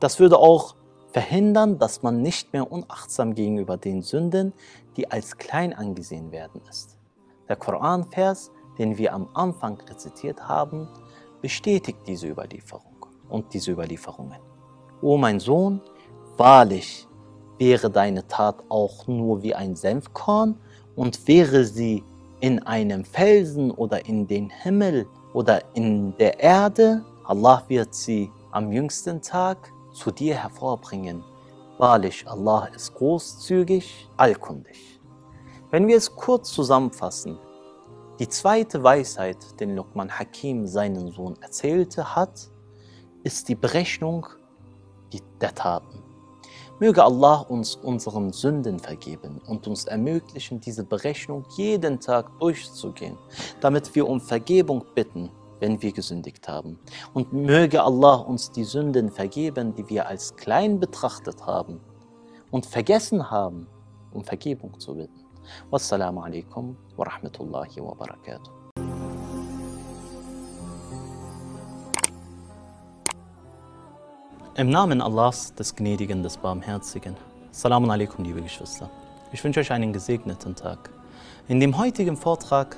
Das 0.00 0.18
würde 0.18 0.38
auch 0.38 0.74
verhindern, 1.12 1.78
dass 1.78 2.02
man 2.02 2.20
nicht 2.20 2.52
mehr 2.52 2.70
unachtsam 2.70 3.34
gegenüber 3.34 3.76
den 3.76 4.02
Sünden, 4.02 4.52
die 4.96 5.08
als 5.10 5.38
klein 5.38 5.72
angesehen 5.72 6.32
werden, 6.32 6.60
ist. 6.68 6.98
Der 7.48 7.56
Koranvers, 7.56 8.50
den 8.76 8.98
wir 8.98 9.14
am 9.14 9.28
Anfang 9.34 9.80
rezitiert 9.88 10.48
haben, 10.48 10.88
bestätigt 11.40 11.98
diese 12.08 12.26
Überlieferung 12.26 13.06
und 13.28 13.54
diese 13.54 13.70
Überlieferungen. 13.70 14.40
O 15.00 15.16
mein 15.16 15.38
Sohn, 15.38 15.80
wahrlich 16.36 17.05
wäre 17.58 17.90
deine 17.90 18.26
Tat 18.26 18.62
auch 18.68 19.06
nur 19.06 19.42
wie 19.42 19.54
ein 19.54 19.76
Senfkorn 19.76 20.58
und 20.94 21.26
wäre 21.26 21.64
sie 21.64 22.04
in 22.40 22.62
einem 22.62 23.04
Felsen 23.04 23.70
oder 23.70 24.06
in 24.06 24.26
den 24.26 24.50
Himmel 24.50 25.06
oder 25.32 25.62
in 25.74 26.16
der 26.18 26.40
Erde, 26.40 27.04
Allah 27.24 27.62
wird 27.68 27.94
sie 27.94 28.30
am 28.52 28.72
jüngsten 28.72 29.20
Tag 29.20 29.72
zu 29.92 30.10
dir 30.10 30.36
hervorbringen. 30.36 31.24
Wahrlich, 31.78 32.26
Allah 32.26 32.68
ist 32.74 32.94
großzügig, 32.94 34.08
allkundig. 34.16 35.00
Wenn 35.70 35.86
wir 35.88 35.96
es 35.96 36.14
kurz 36.14 36.52
zusammenfassen, 36.52 37.38
die 38.18 38.28
zweite 38.28 38.82
Weisheit, 38.82 39.60
den 39.60 39.76
Luqman 39.76 40.10
Hakim 40.10 40.66
seinen 40.66 41.10
Sohn 41.10 41.36
erzählte 41.42 42.16
hat, 42.16 42.48
ist 43.24 43.48
die 43.48 43.54
Berechnung 43.54 44.26
der 45.40 45.54
Taten. 45.54 46.05
Möge 46.78 47.02
Allah 47.02 47.36
uns 47.48 47.74
unseren 47.76 48.32
Sünden 48.32 48.78
vergeben 48.78 49.40
und 49.46 49.66
uns 49.66 49.86
ermöglichen, 49.86 50.60
diese 50.60 50.84
Berechnung 50.84 51.44
jeden 51.56 51.98
Tag 52.00 52.38
durchzugehen, 52.38 53.16
damit 53.60 53.94
wir 53.94 54.06
um 54.06 54.20
Vergebung 54.20 54.84
bitten, 54.94 55.30
wenn 55.58 55.80
wir 55.80 55.90
gesündigt 55.92 56.46
haben. 56.48 56.78
Und 57.14 57.32
möge 57.32 57.82
Allah 57.82 58.16
uns 58.16 58.50
die 58.52 58.64
Sünden 58.64 59.10
vergeben, 59.10 59.74
die 59.74 59.88
wir 59.88 60.06
als 60.06 60.36
klein 60.36 60.78
betrachtet 60.78 61.46
haben 61.46 61.80
und 62.50 62.66
vergessen 62.66 63.30
haben, 63.30 63.66
um 64.12 64.22
Vergebung 64.22 64.78
zu 64.78 64.94
bitten. 64.94 65.24
Wassalamu 65.70 66.20
alaikum 66.22 66.76
wa 66.96 67.04
rahmatullahi 67.04 67.80
wa 67.80 67.94
barakatuh. 67.94 68.55
Im 74.58 74.70
Namen 74.70 75.02
Allahs, 75.02 75.52
des 75.54 75.76
Gnädigen, 75.76 76.22
des 76.22 76.38
Barmherzigen. 76.38 77.14
Assalamu 77.50 77.90
alaikum, 77.90 78.24
liebe 78.24 78.40
Geschwister. 78.40 78.88
Ich 79.30 79.44
wünsche 79.44 79.60
euch 79.60 79.70
einen 79.70 79.92
gesegneten 79.92 80.54
Tag. 80.54 80.88
In 81.46 81.60
dem 81.60 81.76
heutigen 81.76 82.16
Vortrag 82.16 82.74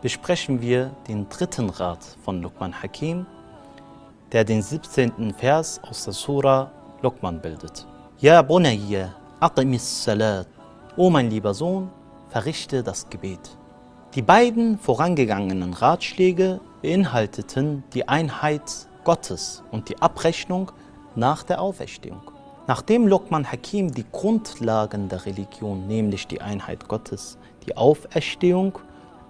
besprechen 0.00 0.60
wir 0.60 0.90
den 1.06 1.28
dritten 1.28 1.70
Rat 1.70 2.04
von 2.24 2.42
Luqman 2.42 2.74
Hakim, 2.74 3.24
der 4.32 4.42
den 4.42 4.62
17. 4.62 5.32
Vers 5.34 5.80
aus 5.88 6.02
der 6.02 6.12
Sura 6.12 6.72
Luqman 7.02 7.40
bildet. 7.40 7.86
Ja 8.18 8.42
Bunayya, 8.42 9.14
aqimis 9.38 10.02
salat. 10.02 10.48
O 10.96 11.08
mein 11.08 11.30
lieber 11.30 11.54
Sohn, 11.54 11.88
verrichte 12.30 12.82
das 12.82 13.08
Gebet. 13.08 13.56
Die 14.16 14.22
beiden 14.22 14.76
vorangegangenen 14.76 15.72
Ratschläge 15.72 16.58
beinhalteten 16.82 17.84
die 17.94 18.08
Einheit 18.08 18.88
Gottes 19.04 19.62
und 19.70 19.88
die 19.88 20.02
Abrechnung 20.02 20.72
nach 21.16 21.42
der 21.42 21.60
Auferstehung. 21.60 22.22
Nachdem 22.66 23.08
Lokman 23.08 23.50
Hakim 23.50 23.92
die 23.92 24.04
Grundlagen 24.12 25.08
der 25.08 25.26
Religion, 25.26 25.86
nämlich 25.86 26.26
die 26.28 26.40
Einheit 26.40 26.88
Gottes, 26.88 27.38
die 27.66 27.76
Auferstehung 27.76 28.78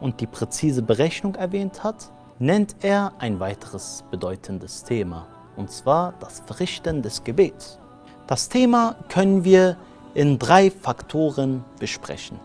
und 0.00 0.20
die 0.20 0.26
präzise 0.26 0.82
Berechnung 0.82 1.34
erwähnt 1.34 1.82
hat, 1.82 2.10
nennt 2.38 2.76
er 2.82 3.12
ein 3.18 3.40
weiteres 3.40 4.04
bedeutendes 4.10 4.84
Thema, 4.84 5.26
und 5.56 5.70
zwar 5.70 6.14
das 6.20 6.40
Verrichten 6.40 7.02
des 7.02 7.24
Gebets. 7.24 7.78
Das 8.26 8.48
Thema 8.48 8.96
können 9.08 9.44
wir 9.44 9.76
in 10.14 10.38
drei 10.38 10.70
Faktoren 10.70 11.64
besprechen. 11.78 12.38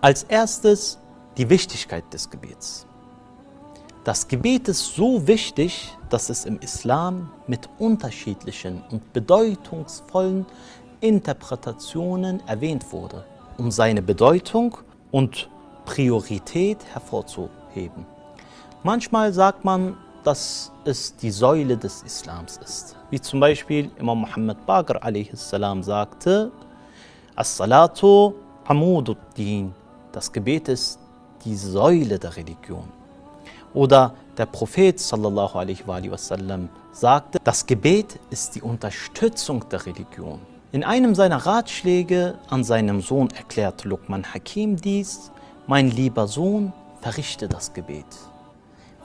Als 0.00 0.22
erstes 0.24 0.98
die 1.36 1.48
Wichtigkeit 1.48 2.04
des 2.12 2.30
Gebets. 2.30 2.86
Das 4.04 4.28
Gebet 4.28 4.68
ist 4.68 4.94
so 4.94 5.26
wichtig, 5.26 5.96
dass 6.10 6.28
es 6.28 6.44
im 6.44 6.58
Islam 6.58 7.32
mit 7.46 7.68
unterschiedlichen 7.78 8.82
und 8.90 9.12
bedeutungsvollen 9.12 10.44
Interpretationen 11.00 12.42
erwähnt 12.46 12.92
wurde, 12.92 13.24
um 13.56 13.70
seine 13.70 14.02
Bedeutung 14.02 14.76
und 15.10 15.48
Priorität 15.86 16.84
hervorzuheben. 16.92 18.06
Manchmal 18.82 19.32
sagt 19.32 19.64
man, 19.64 19.96
dass 20.24 20.70
es 20.84 21.16
die 21.16 21.30
Säule 21.30 21.76
des 21.76 22.02
Islams 22.02 22.58
ist. 22.58 22.96
Wie 23.08 23.20
zum 23.20 23.40
Beispiel 23.40 23.90
Imam 23.98 24.20
Muhammad 24.20 24.66
Baqir 24.66 25.02
a.s. 25.02 25.50
sagte, 25.86 26.52
As-Salatu 27.34 28.34
Hamududdin. 28.68 29.72
Das 30.12 30.30
Gebet 30.30 30.68
ist 30.68 30.98
die 31.44 31.56
Säule 31.56 32.18
der 32.18 32.36
Religion. 32.36 32.88
Oder 33.72 34.14
der 34.40 34.46
Prophet 34.46 34.98
sallallahu 34.98 35.58
alaihi 35.58 36.10
wasallam 36.10 36.70
sagte, 36.92 37.38
das 37.44 37.66
Gebet 37.66 38.18
ist 38.30 38.54
die 38.54 38.62
Unterstützung 38.62 39.68
der 39.68 39.84
Religion. 39.84 40.38
In 40.72 40.82
einem 40.82 41.14
seiner 41.14 41.44
Ratschläge 41.44 42.38
an 42.48 42.64
seinem 42.64 43.02
Sohn 43.02 43.28
erklärt 43.36 43.84
Luqman 43.84 44.24
Hakim 44.32 44.76
dies, 44.76 45.30
mein 45.66 45.90
lieber 45.90 46.26
Sohn, 46.26 46.72
verrichte 47.02 47.48
das 47.48 47.74
Gebet. 47.74 48.06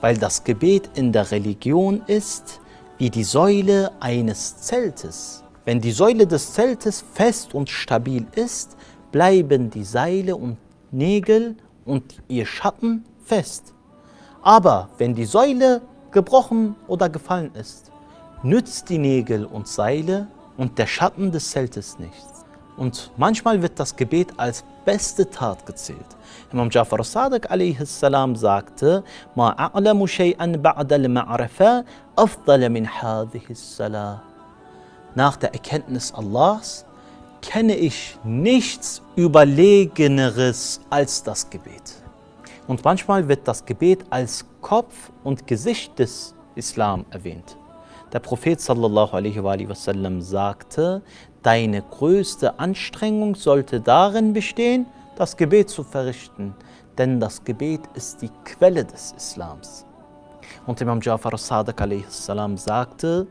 Weil 0.00 0.16
das 0.16 0.42
Gebet 0.42 0.88
in 0.94 1.12
der 1.12 1.30
Religion 1.30 2.00
ist 2.06 2.60
wie 2.96 3.10
die 3.10 3.24
Säule 3.24 3.92
eines 4.00 4.56
Zeltes. 4.56 5.44
Wenn 5.66 5.82
die 5.82 5.92
Säule 5.92 6.26
des 6.26 6.54
Zeltes 6.54 7.04
fest 7.12 7.52
und 7.52 7.68
stabil 7.68 8.24
ist, 8.34 8.74
bleiben 9.12 9.68
die 9.68 9.84
Seile 9.84 10.34
und 10.34 10.56
Nägel 10.92 11.56
und 11.84 12.22
ihr 12.28 12.46
Schatten 12.46 13.04
fest. 13.22 13.74
Aber 14.46 14.90
wenn 14.98 15.12
die 15.12 15.24
Säule 15.24 15.82
gebrochen 16.12 16.76
oder 16.86 17.08
gefallen 17.08 17.50
ist, 17.54 17.90
nützt 18.44 18.88
die 18.88 18.98
Nägel 18.98 19.44
und 19.44 19.66
Seile 19.66 20.28
und 20.56 20.78
der 20.78 20.86
Schatten 20.86 21.32
des 21.32 21.50
Zeltes 21.50 21.98
nichts. 21.98 22.44
Und 22.76 23.10
manchmal 23.16 23.60
wird 23.60 23.80
das 23.80 23.96
Gebet 23.96 24.28
als 24.36 24.62
beste 24.84 25.28
Tat 25.28 25.66
gezählt. 25.66 26.06
Imam 26.52 26.70
Jafar 26.70 27.02
Sadiq 27.02 27.50
a.s. 27.50 27.98
sagte, 28.40 29.02
Ma 29.34 29.50
a'lamu 29.50 30.06
shay'an 30.06 30.62
ba'da 30.62 30.94
al-ma'rafa 30.94 31.84
afdala 32.14 32.68
min 32.68 32.86
hadhihi 32.86 33.52
salah. 33.52 34.22
Nach 35.16 35.36
der 35.36 35.54
Erkenntnis 35.54 36.14
Allahs 36.14 36.84
kenne 37.42 37.74
ich 37.74 38.16
nichts 38.22 39.02
Überlegeneres 39.16 40.80
als 40.88 41.24
das 41.24 41.50
Gebet. 41.50 42.05
Und 42.66 42.84
manchmal 42.84 43.28
wird 43.28 43.46
das 43.46 43.64
Gebet 43.64 44.04
als 44.10 44.44
Kopf 44.60 45.12
und 45.22 45.46
Gesicht 45.46 45.98
des 45.98 46.34
Islam 46.56 47.04
erwähnt. 47.10 47.56
Der 48.12 48.20
Prophet 48.20 48.58
wasallam 48.68 50.20
sagte, 50.20 51.02
deine 51.42 51.82
größte 51.82 52.58
Anstrengung 52.58 53.34
sollte 53.34 53.80
darin 53.80 54.32
bestehen, 54.32 54.86
das 55.16 55.36
Gebet 55.36 55.70
zu 55.70 55.84
verrichten, 55.84 56.54
denn 56.98 57.20
das 57.20 57.42
Gebet 57.44 57.80
ist 57.94 58.22
die 58.22 58.30
Quelle 58.44 58.84
des 58.84 59.12
Islams. 59.12 59.86
Und 60.66 60.80
Imam 60.80 61.00
Jafar 61.00 61.36
Sadiq 61.38 62.04
salam 62.08 62.56
sagte, 62.56 63.26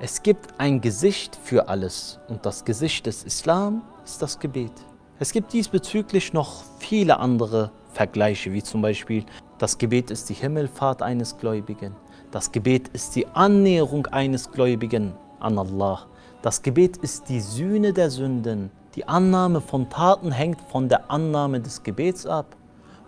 es 0.00 0.22
gibt 0.22 0.54
ein 0.58 0.80
Gesicht 0.80 1.36
für 1.36 1.68
alles 1.68 2.18
und 2.28 2.44
das 2.44 2.64
Gesicht 2.64 3.06
des 3.06 3.24
Islam 3.24 3.82
ist 4.04 4.20
das 4.20 4.38
Gebet. 4.38 4.72
Es 5.18 5.32
gibt 5.32 5.52
diesbezüglich 5.52 6.32
noch 6.32 6.64
viele 6.78 7.18
andere 7.18 7.70
Vergleiche, 7.94 8.52
wie 8.52 8.62
zum 8.62 8.82
Beispiel, 8.82 9.24
das 9.58 9.78
Gebet 9.78 10.10
ist 10.10 10.28
die 10.28 10.34
Himmelfahrt 10.34 11.00
eines 11.00 11.38
Gläubigen, 11.38 11.94
das 12.30 12.50
Gebet 12.50 12.88
ist 12.88 13.14
die 13.16 13.26
Annäherung 13.28 14.06
eines 14.08 14.50
Gläubigen 14.50 15.14
an 15.40 15.58
Allah, 15.58 16.06
das 16.42 16.60
Gebet 16.60 16.96
ist 16.98 17.28
die 17.28 17.40
Sühne 17.40 17.92
der 17.92 18.10
Sünden, 18.10 18.70
die 18.96 19.06
Annahme 19.06 19.60
von 19.60 19.88
Taten 19.88 20.32
hängt 20.32 20.60
von 20.60 20.88
der 20.88 21.10
Annahme 21.10 21.60
des 21.60 21.82
Gebets 21.82 22.26
ab 22.26 22.56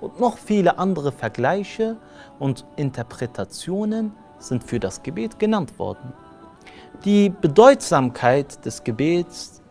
und 0.01 0.20
noch 0.20 0.38
viele 0.38 0.79
andere 0.79 1.12
Vergleiche 1.12 1.96
und 2.38 2.64
Interpretationen 2.77 4.12
sind 4.38 4.62
für 4.64 4.79
das 4.81 5.03
Gebet 5.03 5.38
genannt 5.38 5.79
worden. 5.79 6.12
Die 7.05 7.31
Bedeutsamkeit 7.31 8.64
des 8.64 8.83
Gebets 8.83 9.62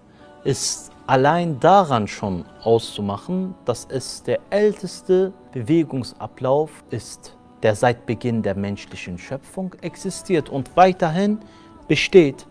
ist 0.44 0.92
allein 1.08 1.60
daran 1.60 2.08
schon 2.08 2.46
auszumachen, 2.64 3.56
dass 3.66 3.86
es 3.90 4.24
der 4.24 4.40
älteste 4.50 5.34
Bewegungsablauf 5.52 6.84
ist, 6.90 7.38
der 7.64 7.76
seit 7.76 8.06
Beginn 8.06 8.42
der 8.42 8.56
menschlichen 8.56 9.18
Schöpfung 9.18 9.74
existiert 9.82 10.50
und 10.50 10.76
weiterhin 10.76 11.40
besteht. 11.88 12.48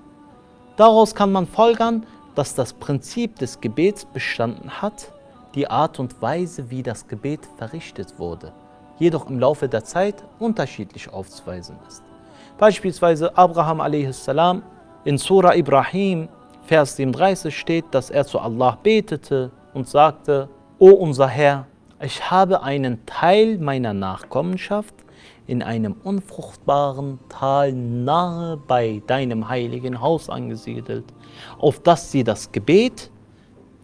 Daraus 0.76 1.14
kann 1.14 1.32
man 1.32 1.46
folgern, 1.46 2.06
dass 2.34 2.54
das 2.54 2.72
Prinzip 2.72 3.36
des 3.38 3.60
Gebets 3.60 4.04
bestanden 4.04 4.82
hat, 4.82 5.12
die 5.54 5.68
Art 5.70 6.00
und 6.00 6.20
Weise, 6.20 6.70
wie 6.70 6.82
das 6.82 7.06
Gebet 7.06 7.40
verrichtet 7.56 8.18
wurde, 8.18 8.52
jedoch 8.98 9.30
im 9.30 9.38
Laufe 9.38 9.68
der 9.68 9.84
Zeit 9.84 10.24
unterschiedlich 10.40 11.12
aufzuweisen 11.12 11.76
ist. 11.86 12.02
Beispielsweise 12.58 13.36
Abraham 13.36 13.80
a.s. 13.80 14.28
in 15.04 15.18
Surah 15.18 15.54
Ibrahim 15.54 16.28
Vers 16.66 16.96
37 16.96 17.56
steht, 17.56 17.84
dass 17.90 18.08
er 18.08 18.24
zu 18.24 18.38
Allah 18.38 18.78
betete 18.82 19.50
und 19.74 19.86
sagte, 19.86 20.48
O 20.78 20.88
unser 20.88 21.28
Herr, 21.28 21.66
ich 22.00 22.30
habe 22.30 22.62
einen 22.62 23.04
Teil 23.04 23.58
meiner 23.58 23.92
Nachkommenschaft 23.92 24.94
in 25.46 25.62
einem 25.62 25.94
unfruchtbaren 26.04 27.18
Tal 27.28 27.72
nahe 27.72 28.56
bei 28.56 29.02
deinem 29.06 29.48
heiligen 29.48 30.00
Haus 30.00 30.30
angesiedelt, 30.30 31.04
auf 31.58 31.80
das 31.80 32.10
sie 32.10 32.24
das 32.24 32.50
Gebet 32.50 33.10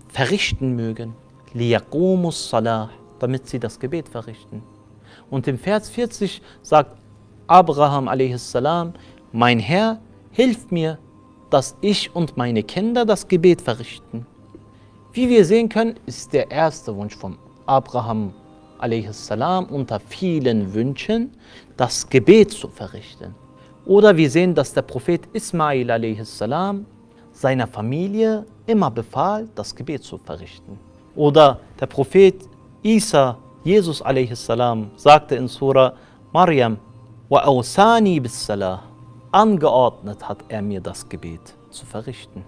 verrichten 0.09 0.75
mögen. 0.75 1.15
Liyaqumus 1.53 2.49
salah, 2.49 2.89
damit 3.19 3.47
sie 3.47 3.61
das 3.61 3.79
Gebet 3.79 4.09
verrichten. 4.09 4.63
Und 5.29 5.47
im 5.49 5.59
Vers 5.59 5.91
40 5.91 6.41
sagt 6.63 6.97
Abraham 7.47 8.09
a.s., 8.09 8.57
mein 9.33 9.59
Herr, 9.59 10.01
hilf 10.33 10.71
mir, 10.71 10.99
dass 11.50 11.76
ich 11.82 12.14
und 12.16 12.38
meine 12.38 12.64
Kinder 12.64 13.06
das 13.06 13.28
Gebet 13.28 13.62
verrichten. 13.62 14.26
Wie 15.14 15.30
wir 15.30 15.46
sehen 15.46 15.70
können, 15.70 15.96
ist 16.06 16.34
der 16.34 16.52
erste 16.52 16.96
Wunsch 16.96 17.16
von 17.16 17.38
Abraham 17.66 18.34
a.s. 18.80 19.32
unter 19.70 20.00
vielen 20.00 20.74
Wünschen, 20.74 21.32
das 21.78 22.08
Gebet 22.10 22.52
zu 22.52 22.68
verrichten. 22.68 23.34
Oder 23.86 24.18
wir 24.18 24.30
sehen, 24.30 24.54
dass 24.54 24.74
der 24.74 24.82
Prophet 24.82 25.22
Ismail 25.34 25.90
a.s. 25.92 26.44
seiner 27.32 27.68
Familie 27.68 28.46
immer 28.66 28.92
befahl, 28.92 29.48
das 29.56 29.74
Gebet 29.74 30.04
zu 30.04 30.18
verrichten. 30.18 30.78
Oder 31.16 31.60
der 31.80 31.86
Prophet 31.86 32.36
Isa, 32.84 33.38
Jesus 33.64 34.02
a.s. 34.02 34.52
sagte 34.98 35.36
in 35.36 35.48
Surah 35.48 35.94
Maryam, 36.34 36.78
وَأَوْسَانِي 37.30 38.22
بِالسَّلَاهِ 38.22 38.89
Angeordnet 39.33 40.29
hat 40.29 40.45
er 40.49 40.61
mir 40.61 40.81
das 40.81 41.09
Gebet 41.09 41.55
zu 41.71 41.87
verrichten. 41.87 42.45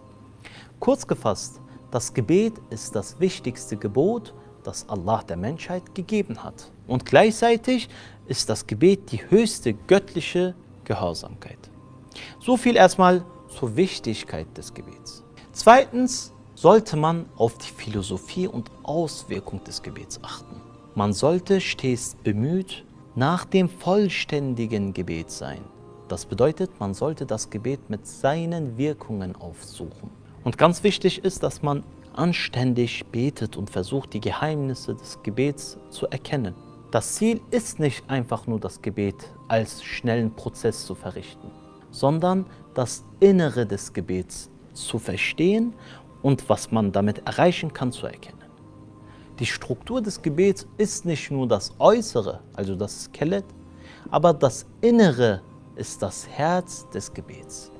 Kurz 0.80 1.06
gefasst, 1.06 1.60
das 1.92 2.12
Gebet 2.12 2.54
ist 2.70 2.96
das 2.96 3.20
wichtigste 3.20 3.76
Gebot, 3.76 4.34
das 4.64 4.88
Allah 4.88 5.22
der 5.22 5.36
Menschheit 5.36 5.94
gegeben 5.94 6.42
hat. 6.42 6.72
Und 6.88 7.06
gleichzeitig 7.06 7.88
ist 8.26 8.48
das 8.48 8.66
Gebet 8.66 9.12
die 9.12 9.30
höchste 9.30 9.74
göttliche 9.74 10.56
Gehorsamkeit. 10.82 11.70
So 12.40 12.56
viel 12.56 12.74
erstmal 12.74 13.24
zur 13.48 13.76
Wichtigkeit 13.76 14.48
des 14.56 14.74
Gebets. 14.74 15.22
Zweitens 15.52 16.32
sollte 16.56 16.96
man 16.96 17.26
auf 17.36 17.58
die 17.58 17.70
Philosophie 17.70 18.48
und 18.48 18.72
Auswirkung 18.82 19.62
des 19.62 19.82
Gebets 19.82 20.18
achten. 20.24 20.60
Man 20.96 21.12
sollte 21.12 21.60
stets 21.60 22.16
bemüht 22.24 22.84
nach 23.14 23.44
dem 23.44 23.68
vollständigen 23.68 24.92
Gebet 24.92 25.30
sein. 25.30 25.62
Das 26.12 26.26
bedeutet, 26.26 26.78
man 26.78 26.92
sollte 26.92 27.24
das 27.24 27.48
Gebet 27.48 27.88
mit 27.88 28.06
seinen 28.06 28.76
Wirkungen 28.76 29.34
aufsuchen. 29.34 30.10
Und 30.44 30.58
ganz 30.58 30.84
wichtig 30.84 31.24
ist, 31.24 31.42
dass 31.42 31.62
man 31.62 31.84
anständig 32.12 33.06
betet 33.06 33.56
und 33.56 33.70
versucht, 33.70 34.12
die 34.12 34.20
Geheimnisse 34.20 34.94
des 34.94 35.22
Gebets 35.22 35.78
zu 35.88 36.06
erkennen. 36.08 36.54
Das 36.90 37.14
Ziel 37.14 37.40
ist 37.50 37.80
nicht 37.80 38.10
einfach 38.10 38.46
nur 38.46 38.60
das 38.60 38.82
Gebet 38.82 39.14
als 39.48 39.82
schnellen 39.82 40.36
Prozess 40.36 40.84
zu 40.84 40.94
verrichten, 40.94 41.50
sondern 41.90 42.44
das 42.74 43.06
Innere 43.20 43.64
des 43.64 43.94
Gebets 43.94 44.50
zu 44.74 44.98
verstehen 44.98 45.72
und 46.20 46.46
was 46.50 46.70
man 46.70 46.92
damit 46.92 47.26
erreichen 47.26 47.72
kann 47.72 47.90
zu 47.90 48.04
erkennen. 48.04 48.44
Die 49.38 49.46
Struktur 49.46 50.02
des 50.02 50.20
Gebets 50.20 50.66
ist 50.76 51.06
nicht 51.06 51.30
nur 51.30 51.48
das 51.48 51.72
Äußere, 51.78 52.40
also 52.52 52.76
das 52.76 53.04
Skelett, 53.04 53.46
aber 54.10 54.34
das 54.34 54.66
Innere 54.82 55.40
ist 55.76 56.02
das 56.02 56.28
Herz 56.28 56.88
des 56.90 57.12
Gebets. 57.12 57.70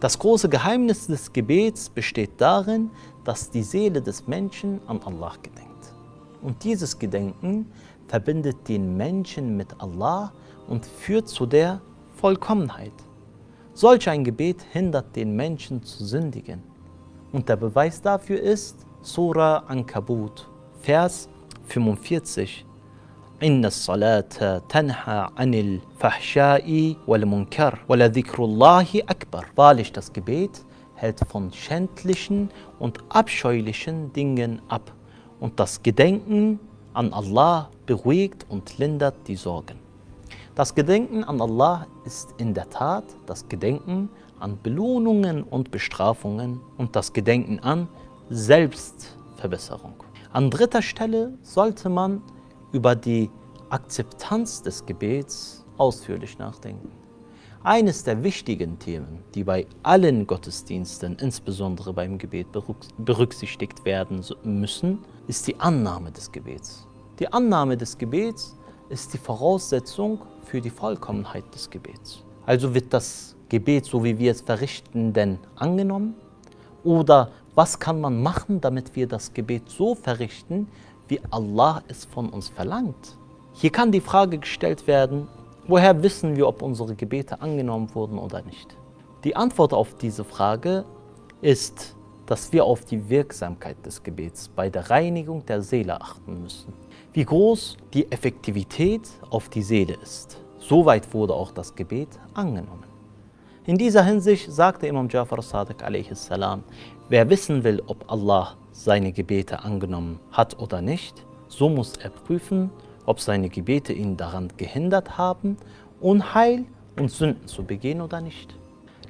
Das 0.00 0.18
große 0.18 0.48
Geheimnis 0.48 1.06
des 1.06 1.32
Gebets 1.32 1.90
besteht 1.90 2.40
darin, 2.40 2.90
dass 3.24 3.50
die 3.50 3.62
Seele 3.62 4.00
des 4.00 4.26
Menschen 4.26 4.80
an 4.86 5.00
Allah 5.04 5.34
gedenkt. 5.42 5.94
Und 6.42 6.64
dieses 6.64 6.98
Gedenken 6.98 7.70
verbindet 8.08 8.66
den 8.68 8.96
Menschen 8.96 9.56
mit 9.56 9.80
Allah 9.80 10.32
und 10.68 10.86
führt 10.86 11.28
zu 11.28 11.46
der 11.46 11.80
Vollkommenheit. 12.14 12.92
Solch 13.74 14.08
ein 14.08 14.24
Gebet 14.24 14.62
hindert 14.72 15.14
den 15.16 15.36
Menschen 15.36 15.82
zu 15.82 16.04
sündigen. 16.04 16.62
Und 17.32 17.48
der 17.48 17.56
Beweis 17.56 18.00
dafür 18.00 18.40
ist 18.40 18.86
Surah 19.02 19.58
Ankabut, 19.68 20.48
Vers 20.80 21.28
45. 21.66 22.66
إن 23.43 23.65
الصلاة 23.65 24.61
تنهى 24.69 25.29
عن 25.37 25.53
الفحشاء 25.53 26.95
والمنكر 27.07 27.79
ولذكر 27.89 28.45
الله 28.45 29.01
أكبر. 29.09 29.45
Wahrlich, 29.55 29.91
das 29.91 30.13
Gebet 30.13 30.63
hält 30.95 31.19
von 31.29 31.51
schändlichen 31.51 32.49
und 32.79 32.99
abscheulichen 33.09 34.13
Dingen 34.13 34.61
ab. 34.69 34.91
Und 35.39 35.59
das 35.59 35.83
Gedenken 35.83 36.59
an 36.93 37.11
Allah 37.11 37.69
beruhigt 37.85 38.45
und 38.49 38.77
lindert 38.77 39.15
die 39.27 39.35
Sorgen. 39.35 39.79
Das 40.55 40.73
Gedenken 40.73 41.25
an 41.25 41.41
Allah 41.41 41.85
ist 42.05 42.33
in 42.37 42.53
der 42.53 42.69
Tat 42.69 43.03
das 43.25 43.47
Gedenken 43.49 44.09
an 44.39 44.57
Belohnungen 44.63 45.43
und 45.43 45.71
Bestrafungen 45.71 46.61
und 46.77 46.95
das 46.95 47.11
Gedenken 47.11 47.59
an 47.59 47.89
Selbstverbesserung. 48.29 49.95
An 50.31 50.49
dritter 50.49 50.81
Stelle 50.81 51.33
sollte 51.41 51.89
man 51.89 52.21
über 52.72 52.94
die 52.94 53.30
Akzeptanz 53.70 54.62
des 54.62 54.84
Gebets 54.86 55.64
ausführlich 55.76 56.38
nachdenken. 56.38 56.90
Eines 57.62 58.04
der 58.04 58.22
wichtigen 58.24 58.78
Themen, 58.78 59.22
die 59.34 59.44
bei 59.44 59.66
allen 59.82 60.26
Gottesdiensten, 60.26 61.16
insbesondere 61.20 61.92
beim 61.92 62.16
Gebet, 62.16 62.46
berücksichtigt 62.98 63.84
werden 63.84 64.24
müssen, 64.44 65.00
ist 65.26 65.46
die 65.46 65.60
Annahme 65.60 66.10
des 66.10 66.32
Gebets. 66.32 66.86
Die 67.18 67.30
Annahme 67.30 67.76
des 67.76 67.98
Gebets 67.98 68.56
ist 68.88 69.12
die 69.12 69.18
Voraussetzung 69.18 70.20
für 70.42 70.60
die 70.60 70.70
Vollkommenheit 70.70 71.44
des 71.54 71.68
Gebets. 71.68 72.22
Also 72.46 72.74
wird 72.74 72.94
das 72.94 73.36
Gebet, 73.50 73.84
so 73.84 74.02
wie 74.02 74.18
wir 74.18 74.30
es 74.30 74.40
verrichten, 74.40 75.12
denn 75.12 75.38
angenommen? 75.56 76.14
Oder 76.82 77.30
was 77.54 77.78
kann 77.78 78.00
man 78.00 78.22
machen, 78.22 78.60
damit 78.62 78.96
wir 78.96 79.06
das 79.06 79.34
Gebet 79.34 79.68
so 79.68 79.94
verrichten, 79.94 80.66
wie 81.10 81.20
Allah 81.30 81.82
es 81.88 82.04
von 82.04 82.28
uns 82.30 82.48
verlangt? 82.48 83.18
Hier 83.52 83.70
kann 83.70 83.90
die 83.90 84.00
Frage 84.00 84.38
gestellt 84.38 84.86
werden, 84.86 85.26
woher 85.66 86.02
wissen 86.02 86.36
wir, 86.36 86.46
ob 86.46 86.62
unsere 86.62 86.94
Gebete 86.94 87.42
angenommen 87.42 87.92
wurden 87.94 88.16
oder 88.16 88.42
nicht? 88.42 88.76
Die 89.24 89.36
Antwort 89.36 89.74
auf 89.74 89.94
diese 89.96 90.24
Frage 90.24 90.84
ist, 91.42 91.96
dass 92.26 92.52
wir 92.52 92.64
auf 92.64 92.84
die 92.84 93.08
Wirksamkeit 93.08 93.84
des 93.84 94.02
Gebets 94.04 94.48
bei 94.48 94.70
der 94.70 94.88
Reinigung 94.88 95.44
der 95.44 95.62
Seele 95.62 96.00
achten 96.00 96.42
müssen. 96.42 96.72
Wie 97.12 97.24
groß 97.24 97.76
die 97.92 98.10
Effektivität 98.12 99.08
auf 99.30 99.48
die 99.48 99.62
Seele 99.62 99.94
ist, 100.00 100.40
soweit 100.58 101.12
wurde 101.12 101.34
auch 101.34 101.50
das 101.50 101.74
Gebet 101.74 102.08
angenommen. 102.34 102.84
In 103.66 103.76
dieser 103.76 104.04
Hinsicht 104.04 104.50
sagte 104.50 104.86
Imam 104.86 105.08
Jafar 105.08 105.42
Sadiq 105.42 105.82
a.s., 105.82 106.30
wer 107.08 107.28
wissen 107.28 107.64
will, 107.64 107.82
ob 107.88 108.10
Allah 108.10 108.56
seine 108.84 109.12
Gebete 109.12 109.62
angenommen 109.62 110.20
hat 110.32 110.58
oder 110.58 110.80
nicht, 110.80 111.26
so 111.48 111.68
muss 111.68 111.98
er 111.98 112.08
prüfen, 112.08 112.70
ob 113.04 113.20
seine 113.20 113.50
Gebete 113.50 113.92
ihn 113.92 114.16
daran 114.16 114.48
gehindert 114.56 115.18
haben, 115.18 115.58
Unheil 116.00 116.64
und 116.98 117.10
Sünden 117.10 117.46
zu 117.46 117.62
begehen 117.64 118.00
oder 118.00 118.22
nicht. 118.22 118.56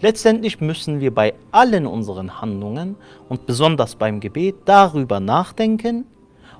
Letztendlich 0.00 0.60
müssen 0.60 0.98
wir 0.98 1.14
bei 1.14 1.34
allen 1.52 1.86
unseren 1.86 2.40
Handlungen 2.40 2.96
und 3.28 3.46
besonders 3.46 3.94
beim 3.94 4.18
Gebet 4.18 4.56
darüber 4.64 5.20
nachdenken, 5.20 6.04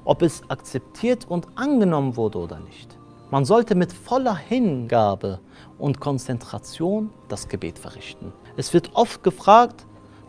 ob 0.05 0.23
es 0.23 0.49
akzeptiert 0.49 1.27
und 1.29 1.49
angenommen 1.57 2.17
wurde 2.17 2.39
oder 2.39 2.61
nicht. 2.61 2.97
Man 3.33 3.45
sollte 3.45 3.75
mit 3.75 3.93
voller 3.93 4.37
Hingabe 4.37 5.41
und 5.79 5.99
Konzentration 5.99 7.11
das 7.29 7.49
Gebet 7.49 7.79
verrichten. 7.79 8.33
Es 8.57 8.73
wird 8.73 8.91
oft 8.95 9.25
gefragt, 9.25 9.87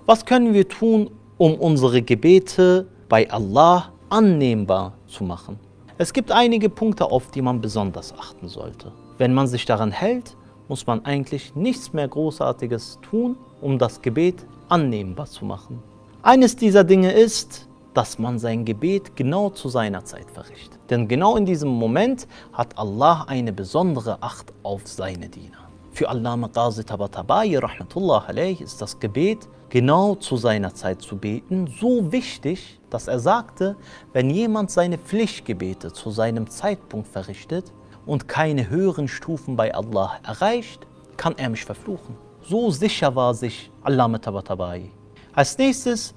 was 0.07 0.25
können 0.25 0.53
wir 0.53 0.67
tun, 0.67 1.11
um 1.41 1.55
unsere 1.55 2.03
Gebete 2.03 2.85
bei 3.09 3.27
Allah 3.31 3.93
annehmbar 4.09 4.93
zu 5.07 5.23
machen. 5.23 5.57
Es 5.97 6.13
gibt 6.13 6.31
einige 6.31 6.69
Punkte, 6.69 7.05
auf 7.09 7.31
die 7.31 7.41
man 7.41 7.61
besonders 7.61 8.13
achten 8.13 8.47
sollte. 8.47 8.91
Wenn 9.17 9.33
man 9.33 9.47
sich 9.47 9.65
daran 9.65 9.89
hält, 9.89 10.37
muss 10.67 10.85
man 10.85 11.03
eigentlich 11.03 11.55
nichts 11.55 11.93
mehr 11.93 12.07
Großartiges 12.07 12.99
tun, 13.01 13.37
um 13.59 13.79
das 13.79 14.03
Gebet 14.03 14.45
annehmbar 14.69 15.25
zu 15.25 15.43
machen. 15.43 15.81
Eines 16.21 16.57
dieser 16.57 16.83
Dinge 16.83 17.11
ist, 17.11 17.67
dass 17.95 18.19
man 18.19 18.37
sein 18.37 18.63
Gebet 18.63 19.15
genau 19.15 19.49
zu 19.49 19.67
seiner 19.67 20.05
Zeit 20.05 20.29
verrichtet. 20.29 20.79
Denn 20.91 21.07
genau 21.07 21.37
in 21.37 21.47
diesem 21.47 21.69
Moment 21.69 22.27
hat 22.53 22.77
Allah 22.77 23.23
eine 23.27 23.51
besondere 23.51 24.21
Acht 24.21 24.53
auf 24.61 24.83
seine 24.85 25.27
Diener. 25.27 25.57
Für 25.91 26.07
Allama 26.07 26.49
Qazi 26.49 26.83
Tabatabai 26.83 27.47
ist 28.59 28.79
das 28.79 28.99
Gebet 28.99 29.49
genau 29.71 30.15
zu 30.15 30.35
seiner 30.35 30.75
Zeit 30.75 31.01
zu 31.01 31.17
beten 31.17 31.73
so 31.79 32.11
wichtig, 32.11 32.79
dass 32.91 33.07
er 33.07 33.19
sagte, 33.19 33.77
wenn 34.13 34.29
jemand 34.29 34.69
seine 34.69 34.97
Pflichtgebete 34.97 35.93
zu 35.93 36.11
seinem 36.11 36.49
Zeitpunkt 36.49 37.07
verrichtet 37.07 37.71
und 38.05 38.27
keine 38.27 38.69
höheren 38.69 39.07
Stufen 39.07 39.55
bei 39.55 39.73
Allah 39.73 40.19
erreicht, 40.23 40.85
kann 41.15 41.35
er 41.37 41.49
mich 41.49 41.63
verfluchen. 41.63 42.17
So 42.43 42.69
sicher 42.69 43.15
war 43.15 43.33
sich 43.33 43.71
Allama 43.81 44.17
Tabatabai. 44.17 44.91
Als 45.33 45.57
nächstes 45.57 46.13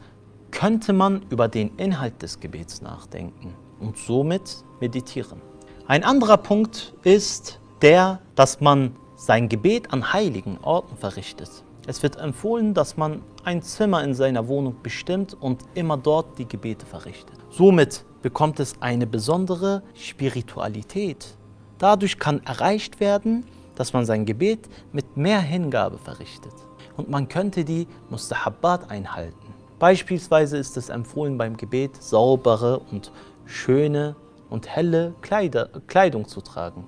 könnte 0.50 0.92
man 0.92 1.22
über 1.30 1.46
den 1.46 1.76
Inhalt 1.76 2.22
des 2.22 2.40
Gebets 2.40 2.82
nachdenken 2.82 3.54
und 3.78 3.96
somit 3.96 4.64
meditieren. 4.80 5.40
Ein 5.86 6.02
anderer 6.02 6.38
Punkt 6.38 6.94
ist, 7.04 7.60
der, 7.82 8.20
dass 8.34 8.60
man 8.60 8.96
sein 9.14 9.48
Gebet 9.48 9.92
an 9.92 10.12
heiligen 10.12 10.58
Orten 10.62 10.96
verrichtet. 10.96 11.50
Es 11.86 12.02
wird 12.02 12.16
empfohlen, 12.16 12.74
dass 12.74 12.96
man 12.96 13.22
ein 13.44 13.62
Zimmer 13.62 14.02
in 14.02 14.14
seiner 14.14 14.48
Wohnung 14.48 14.76
bestimmt 14.82 15.34
und 15.34 15.62
immer 15.74 15.96
dort 15.96 16.38
die 16.38 16.48
Gebete 16.48 16.86
verrichtet. 16.86 17.36
Somit 17.50 18.04
bekommt 18.22 18.58
es 18.60 18.74
eine 18.80 19.06
besondere 19.06 19.82
Spiritualität. 19.94 21.36
Dadurch 21.78 22.18
kann 22.18 22.42
erreicht 22.44 23.00
werden, 23.00 23.44
dass 23.74 23.92
man 23.92 24.06
sein 24.06 24.24
Gebet 24.24 24.68
mit 24.92 25.16
mehr 25.16 25.40
Hingabe 25.40 25.98
verrichtet. 25.98 26.52
Und 26.96 27.10
man 27.10 27.28
könnte 27.28 27.64
die 27.64 27.86
Mustahabbat 28.08 28.90
einhalten. 28.90 29.54
Beispielsweise 29.78 30.56
ist 30.56 30.76
es 30.76 30.88
empfohlen 30.88 31.36
beim 31.36 31.56
Gebet 31.56 32.02
saubere 32.02 32.78
und 32.78 33.12
schöne 33.44 34.16
und 34.48 34.68
helle 34.68 35.14
Kleider, 35.20 35.68
Kleidung 35.88 36.28
zu 36.28 36.40
tragen, 36.40 36.86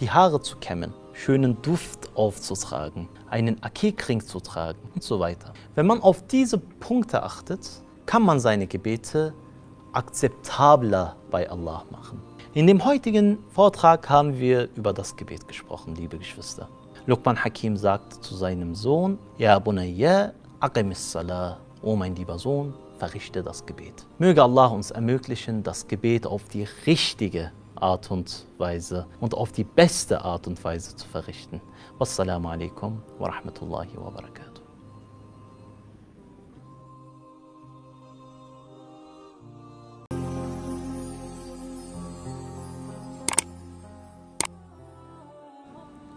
die 0.00 0.10
Haare 0.10 0.40
zu 0.40 0.56
kämmen, 0.56 0.94
schönen 1.14 1.62
Duft 1.62 2.10
aufzutragen, 2.14 3.08
einen 3.30 3.62
Akikring 3.62 4.20
zu 4.20 4.40
tragen 4.40 4.78
und 4.94 5.02
so 5.02 5.20
weiter. 5.20 5.52
Wenn 5.74 5.86
man 5.86 6.02
auf 6.02 6.26
diese 6.26 6.58
Punkte 6.58 7.22
achtet, 7.22 7.60
kann 8.04 8.22
man 8.22 8.40
seine 8.40 8.66
Gebete 8.66 9.32
akzeptabler 9.92 11.16
bei 11.30 11.48
Allah 11.48 11.84
machen. 11.90 12.20
In 12.52 12.66
dem 12.66 12.84
heutigen 12.84 13.38
Vortrag 13.48 14.08
haben 14.10 14.38
wir 14.38 14.68
über 14.76 14.92
das 14.92 15.16
Gebet 15.16 15.48
gesprochen, 15.48 15.94
liebe 15.94 16.18
Geschwister. 16.18 16.68
Luqman 17.06 17.42
Hakim 17.42 17.76
sagt 17.76 18.24
zu 18.24 18.34
seinem 18.34 18.74
Sohn, 18.74 19.18
Ja 19.38 19.58
Bunayya, 19.58 20.32
aqimis 20.60 21.12
salah, 21.12 21.58
O 21.82 21.96
mein 21.96 22.16
lieber 22.16 22.38
Sohn, 22.38 22.74
verrichte 22.98 23.42
das 23.42 23.66
Gebet. 23.66 24.06
Möge 24.18 24.42
Allah 24.42 24.66
uns 24.66 24.90
ermöglichen, 24.90 25.62
das 25.62 25.86
Gebet 25.86 26.26
auf 26.26 26.44
die 26.48 26.66
richtige 26.86 27.52
Art 27.76 28.10
und 28.10 28.46
Weise 28.58 29.06
und 29.20 29.34
auf 29.34 29.52
die 29.52 29.64
beste 29.64 30.24
Art 30.24 30.46
und 30.46 30.62
Weise 30.64 30.96
zu 30.96 31.06
verrichten. 31.08 31.60
Wassalamu 31.98 32.48
alaikum 32.48 33.02
wa 33.18 33.28
rahmatullahi 33.28 33.96
wa 33.96 34.10
barakatuh. 34.10 34.62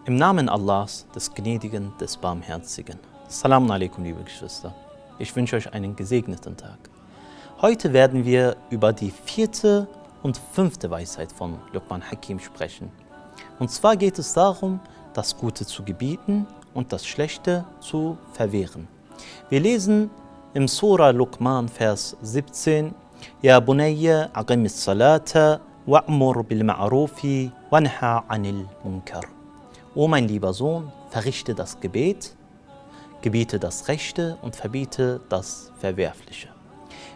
Im 0.08 0.16
Namen 0.16 0.48
Allahs, 0.48 1.06
des 1.14 1.34
Gnädigen, 1.34 1.92
des 2.00 2.16
Barmherzigen. 2.16 2.98
Salam 3.28 3.70
alaikum, 3.70 4.04
liebe 4.04 4.22
Geschwister. 4.22 4.74
Ich 5.18 5.36
wünsche 5.36 5.56
euch 5.56 5.70
einen 5.74 5.96
gesegneten 5.96 6.56
Tag. 6.56 6.78
Heute 7.60 7.92
werden 7.92 8.24
wir 8.24 8.56
über 8.70 8.94
die 8.94 9.10
vierte 9.10 9.86
und 10.22 10.40
fünfte 10.52 10.90
Weisheit 10.90 11.32
von 11.32 11.58
Luqman 11.72 12.02
Hakim 12.02 12.38
sprechen. 12.38 12.90
Und 13.58 13.70
zwar 13.70 13.96
geht 13.96 14.18
es 14.18 14.34
darum, 14.34 14.80
das 15.14 15.36
Gute 15.36 15.66
zu 15.66 15.82
gebieten 15.82 16.46
und 16.74 16.92
das 16.92 17.06
Schlechte 17.06 17.64
zu 17.80 18.18
verwehren. 18.32 18.88
Wir 19.48 19.60
lesen 19.60 20.10
im 20.54 20.68
Surah 20.68 21.10
Luqman, 21.10 21.68
Vers 21.68 22.16
17, 22.22 22.94
Ja 23.42 23.60
bunayya 23.60 24.30
aqimis 24.32 24.84
salata 24.84 25.60
wa'mur 25.86 26.44
bil 26.44 26.62
ma'rufi 26.62 27.50
wanha 27.70 28.24
anil 28.28 28.66
munkar. 28.84 29.24
O 29.94 30.06
mein 30.06 30.28
lieber 30.28 30.52
Sohn, 30.52 30.92
verrichte 31.10 31.54
das 31.54 31.80
Gebet, 31.80 32.36
gebiete 33.22 33.58
das 33.58 33.88
Rechte 33.88 34.38
und 34.42 34.54
verbiete 34.54 35.20
das 35.28 35.72
Verwerfliche. 35.80 36.57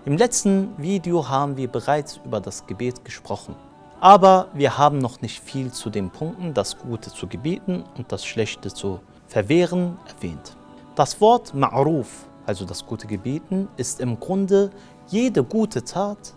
Im 0.04 0.16
letzten 0.16 0.76
Video 0.78 1.28
haben 1.28 1.56
wir 1.56 1.68
bereits 1.68 2.20
über 2.24 2.40
das 2.40 2.66
Gebet 2.66 3.04
gesprochen. 3.04 3.54
Aber 4.00 4.48
wir 4.52 4.76
haben 4.76 4.98
noch 4.98 5.20
nicht 5.20 5.40
viel 5.40 5.70
zu 5.70 5.90
den 5.90 6.10
Punkten, 6.10 6.54
das 6.54 6.76
Gute 6.76 7.10
zu 7.10 7.28
gebieten 7.28 7.84
und 7.96 8.10
das 8.10 8.24
Schlechte 8.24 8.72
zu 8.74 8.98
verwehren, 9.28 9.96
erwähnt. 10.08 10.56
Das 10.96 11.20
Wort 11.20 11.54
Ma'ruf, 11.54 12.06
also 12.46 12.64
das 12.64 12.84
gute 12.84 13.06
Gebieten, 13.06 13.68
ist 13.76 14.00
im 14.00 14.18
Grunde 14.18 14.70
jede 15.06 15.44
gute 15.44 15.84
Tat, 15.84 16.34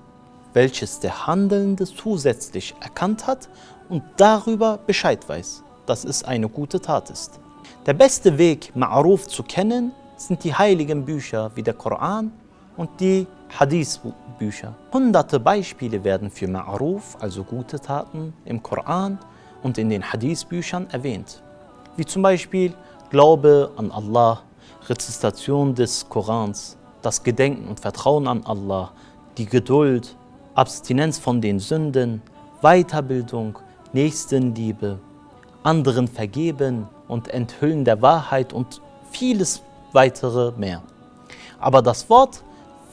welches 0.53 0.99
der 0.99 1.25
Handelnde 1.25 1.85
zusätzlich 1.85 2.75
erkannt 2.81 3.25
hat 3.25 3.49
und 3.89 4.03
darüber 4.17 4.77
Bescheid 4.85 5.27
weiß 5.27 5.63
dass 5.85 6.03
es 6.03 6.23
eine 6.23 6.49
gute 6.49 6.81
Tat 6.81 7.09
ist. 7.09 7.39
Der 7.85 7.93
beste 7.93 8.37
Weg, 8.37 8.73
Ma'ruf 8.75 9.27
zu 9.27 9.43
kennen, 9.43 9.91
sind 10.17 10.43
die 10.43 10.53
heiligen 10.53 11.05
Bücher 11.05 11.51
wie 11.55 11.63
der 11.63 11.73
Koran 11.73 12.31
und 12.77 12.89
die 12.99 13.27
Hadith-Bücher. 13.57 14.75
Hunderte 14.91 15.39
Beispiele 15.39 16.03
werden 16.03 16.29
für 16.29 16.45
Ma'ruf, 16.45 17.17
also 17.19 17.43
gute 17.43 17.79
Taten, 17.79 18.33
im 18.43 18.61
Koran 18.61 19.17
und 19.63 19.77
in 19.77 19.89
den 19.89 20.03
Hadith-Büchern 20.03 20.87
erwähnt. 20.91 21.41
Wie 21.95 22.05
zum 22.05 22.21
Beispiel 22.21 22.73
Glaube 23.09 23.71
an 23.77 23.91
Allah, 23.91 24.41
Rezitation 24.89 25.73
des 25.73 26.07
Korans, 26.09 26.75
das 27.01 27.23
Gedenken 27.23 27.69
und 27.69 27.79
Vertrauen 27.79 28.27
an 28.27 28.45
Allah, 28.45 28.91
die 29.37 29.45
Geduld, 29.45 30.15
Abstinenz 30.53 31.17
von 31.17 31.39
den 31.39 31.59
Sünden, 31.59 32.21
Weiterbildung, 32.61 33.57
Nächstenliebe, 33.93 34.99
anderen 35.63 36.07
vergeben 36.07 36.87
und 37.07 37.29
enthüllen 37.29 37.85
der 37.85 38.01
Wahrheit 38.01 38.51
und 38.51 38.81
vieles 39.11 39.61
weitere 39.93 40.51
mehr. 40.57 40.83
Aber 41.59 41.81
das 41.81 42.09
Wort 42.09 42.43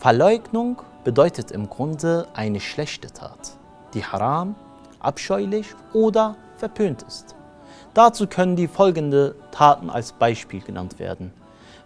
Verleugnung 0.02 0.82
bedeutet 1.04 1.52
im 1.52 1.70
Grunde 1.70 2.26
eine 2.34 2.58
schlechte 2.58 3.06
Tat, 3.12 3.56
die 3.94 4.04
haram, 4.04 4.56
abscheulich 4.98 5.68
oder 5.92 6.34
verpönt 6.56 7.02
ist. 7.02 7.36
Dazu 7.94 8.26
können 8.26 8.56
die 8.56 8.66
folgenden 8.66 9.34
Taten 9.52 9.90
als 9.90 10.10
Beispiel 10.10 10.60
genannt 10.60 10.98
werden. 10.98 11.32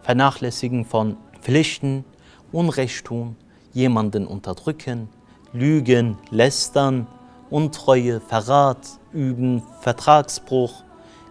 Vernachlässigen 0.01 0.87
von 0.87 1.19
Pflichten, 1.43 2.07
Unrecht 2.53 3.05
tun, 3.05 3.37
jemanden 3.75 4.27
unterdrücken, 4.27 5.11
Lügen, 5.53 6.17
Lästern, 6.31 7.07
Untreue, 7.51 8.21
Verrat 8.21 8.99
üben, 9.13 9.63
Vertragsbruch, 9.83 10.85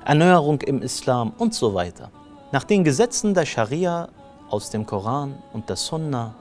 Erneuerung 0.06 0.62
im 0.62 0.84
Islam 0.84 1.34
und 1.40 1.56
so 1.56 1.74
weiter. 1.74 2.12
Nach 2.52 2.64
den 2.64 2.84
Gesetzen 2.84 3.34
der 3.34 3.48
Scharia 3.48 4.08
aus 4.52 4.70
dem 4.70 4.86
Koran 4.86 5.34
und 5.52 5.68
der 5.68 5.78
Sunna 5.78 6.36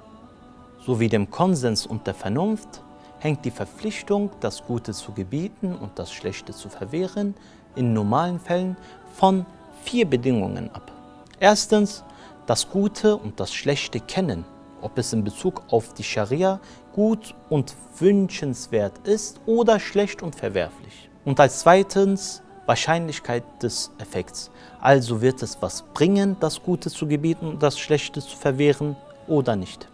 sowie 0.84 1.08
dem 1.08 1.30
Konsens 1.30 1.86
und 1.86 2.06
der 2.06 2.14
Vernunft 2.14 2.82
hängt 3.18 3.44
die 3.44 3.50
Verpflichtung, 3.50 4.30
das 4.40 4.64
Gute 4.64 4.92
zu 4.92 5.12
gebieten 5.12 5.74
und 5.74 5.98
das 5.98 6.12
Schlechte 6.12 6.52
zu 6.52 6.68
verwehren, 6.68 7.34
in 7.74 7.92
normalen 7.92 8.38
Fällen 8.38 8.76
von 9.14 9.46
vier 9.82 10.06
Bedingungen 10.06 10.70
ab. 10.74 10.92
Erstens, 11.40 12.04
das 12.46 12.68
Gute 12.68 13.16
und 13.16 13.40
das 13.40 13.54
Schlechte 13.54 14.00
kennen 14.00 14.44
ob 14.84 14.98
es 14.98 15.14
in 15.14 15.24
Bezug 15.24 15.62
auf 15.70 15.94
die 15.94 16.04
Scharia 16.04 16.60
gut 16.92 17.34
und 17.48 17.74
wünschenswert 17.98 19.08
ist 19.08 19.40
oder 19.46 19.80
schlecht 19.80 20.22
und 20.22 20.36
verwerflich. 20.36 21.08
Und 21.24 21.40
als 21.40 21.60
zweitens 21.60 22.42
Wahrscheinlichkeit 22.66 23.44
des 23.62 23.90
Effekts. 23.98 24.50
Also 24.80 25.20
wird 25.20 25.42
es 25.42 25.58
was 25.60 25.82
bringen, 25.94 26.36
das 26.40 26.62
Gute 26.62 26.90
zu 26.90 27.06
gebieten 27.06 27.46
und 27.46 27.62
das 27.62 27.78
Schlechte 27.78 28.20
zu 28.20 28.36
verwehren 28.36 28.96
oder 29.26 29.56
nicht. 29.56 29.88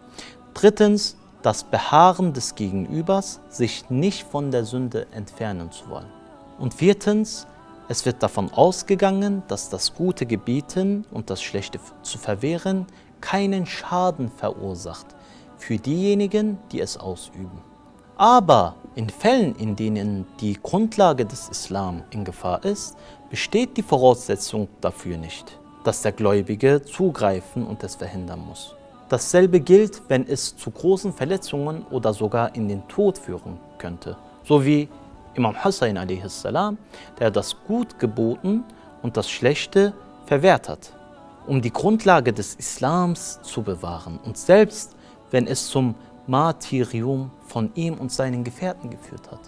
Drittens 0.61 1.17
das 1.41 1.65
Beharren 1.65 2.35
des 2.35 2.55
Gegenübers, 2.55 3.41
sich 3.49 3.89
nicht 3.89 4.25
von 4.25 4.51
der 4.51 4.67
Sünde 4.67 5.07
entfernen 5.11 5.73
zu 5.73 5.89
wollen. 5.89 6.13
Und 6.59 6.75
viertens, 6.75 7.47
es 7.89 8.05
wird 8.05 8.23
davon 8.23 8.53
ausgegangen, 8.53 9.43
dass 9.49 9.71
das 9.71 9.95
Gute 9.95 10.27
gebieten 10.27 11.07
und 11.13 11.31
das 11.31 11.43
Schlechte 11.43 11.81
zu 12.03 12.19
verwehren 12.19 12.85
keinen 13.23 13.65
Schaden 13.65 14.31
verursacht 14.31 15.07
für 15.57 15.79
diejenigen, 15.79 16.59
die 16.73 16.83
es 16.83 16.99
ausüben. 16.99 17.63
Aber 18.19 18.75
in 18.97 19.09
Fällen, 19.09 19.57
in 19.57 19.77
denen 19.77 20.27
die 20.41 20.59
Grundlage 20.63 21.25
des 21.25 21.49
Islam 21.49 22.03
in 22.11 22.23
Gefahr 22.23 22.63
ist, 22.67 22.99
besteht 23.31 23.79
die 23.79 23.83
Voraussetzung 23.83 24.69
dafür 24.83 25.17
nicht, 25.17 25.59
dass 25.85 26.03
der 26.03 26.13
Gläubige 26.13 26.83
zugreifen 26.83 27.67
und 27.67 27.83
es 27.83 27.95
verhindern 27.95 28.41
muss. 28.47 28.77
Dasselbe 29.11 29.61
gilt, 29.61 30.01
wenn 30.09 30.27
es 30.27 30.57
zu 30.57 30.71
großen 30.71 31.13
Verletzungen 31.13 31.85
oder 31.91 32.15
sogar 32.15 32.55
in 32.55 32.69
den 32.69 32.89
Tod 32.89 33.19
führen 33.19 33.59
könnte, 33.77 34.17
so 34.45 34.65
wie 34.65 34.89
Imam 35.35 35.63
Hussein 35.63 35.99
a.s., 35.99 36.43
der 37.19 37.31
das 37.31 37.57
Gut 37.67 37.99
geboten 37.99 38.65
und 39.03 39.19
das 39.19 39.29
Schlechte 39.29 39.93
verwehrt 40.25 40.69
hat 40.69 40.95
um 41.47 41.61
die 41.61 41.73
Grundlage 41.73 42.33
des 42.33 42.55
Islams 42.55 43.41
zu 43.43 43.63
bewahren 43.63 44.19
und 44.25 44.37
selbst 44.39 44.95
wenn 45.31 45.47
es 45.47 45.67
zum 45.69 45.95
Martyrium 46.27 47.31
von 47.47 47.73
ihm 47.75 47.95
und 47.95 48.13
seinen 48.13 48.45
Gefährten 48.45 48.91
geführt 48.91 49.31
hat. 49.31 49.41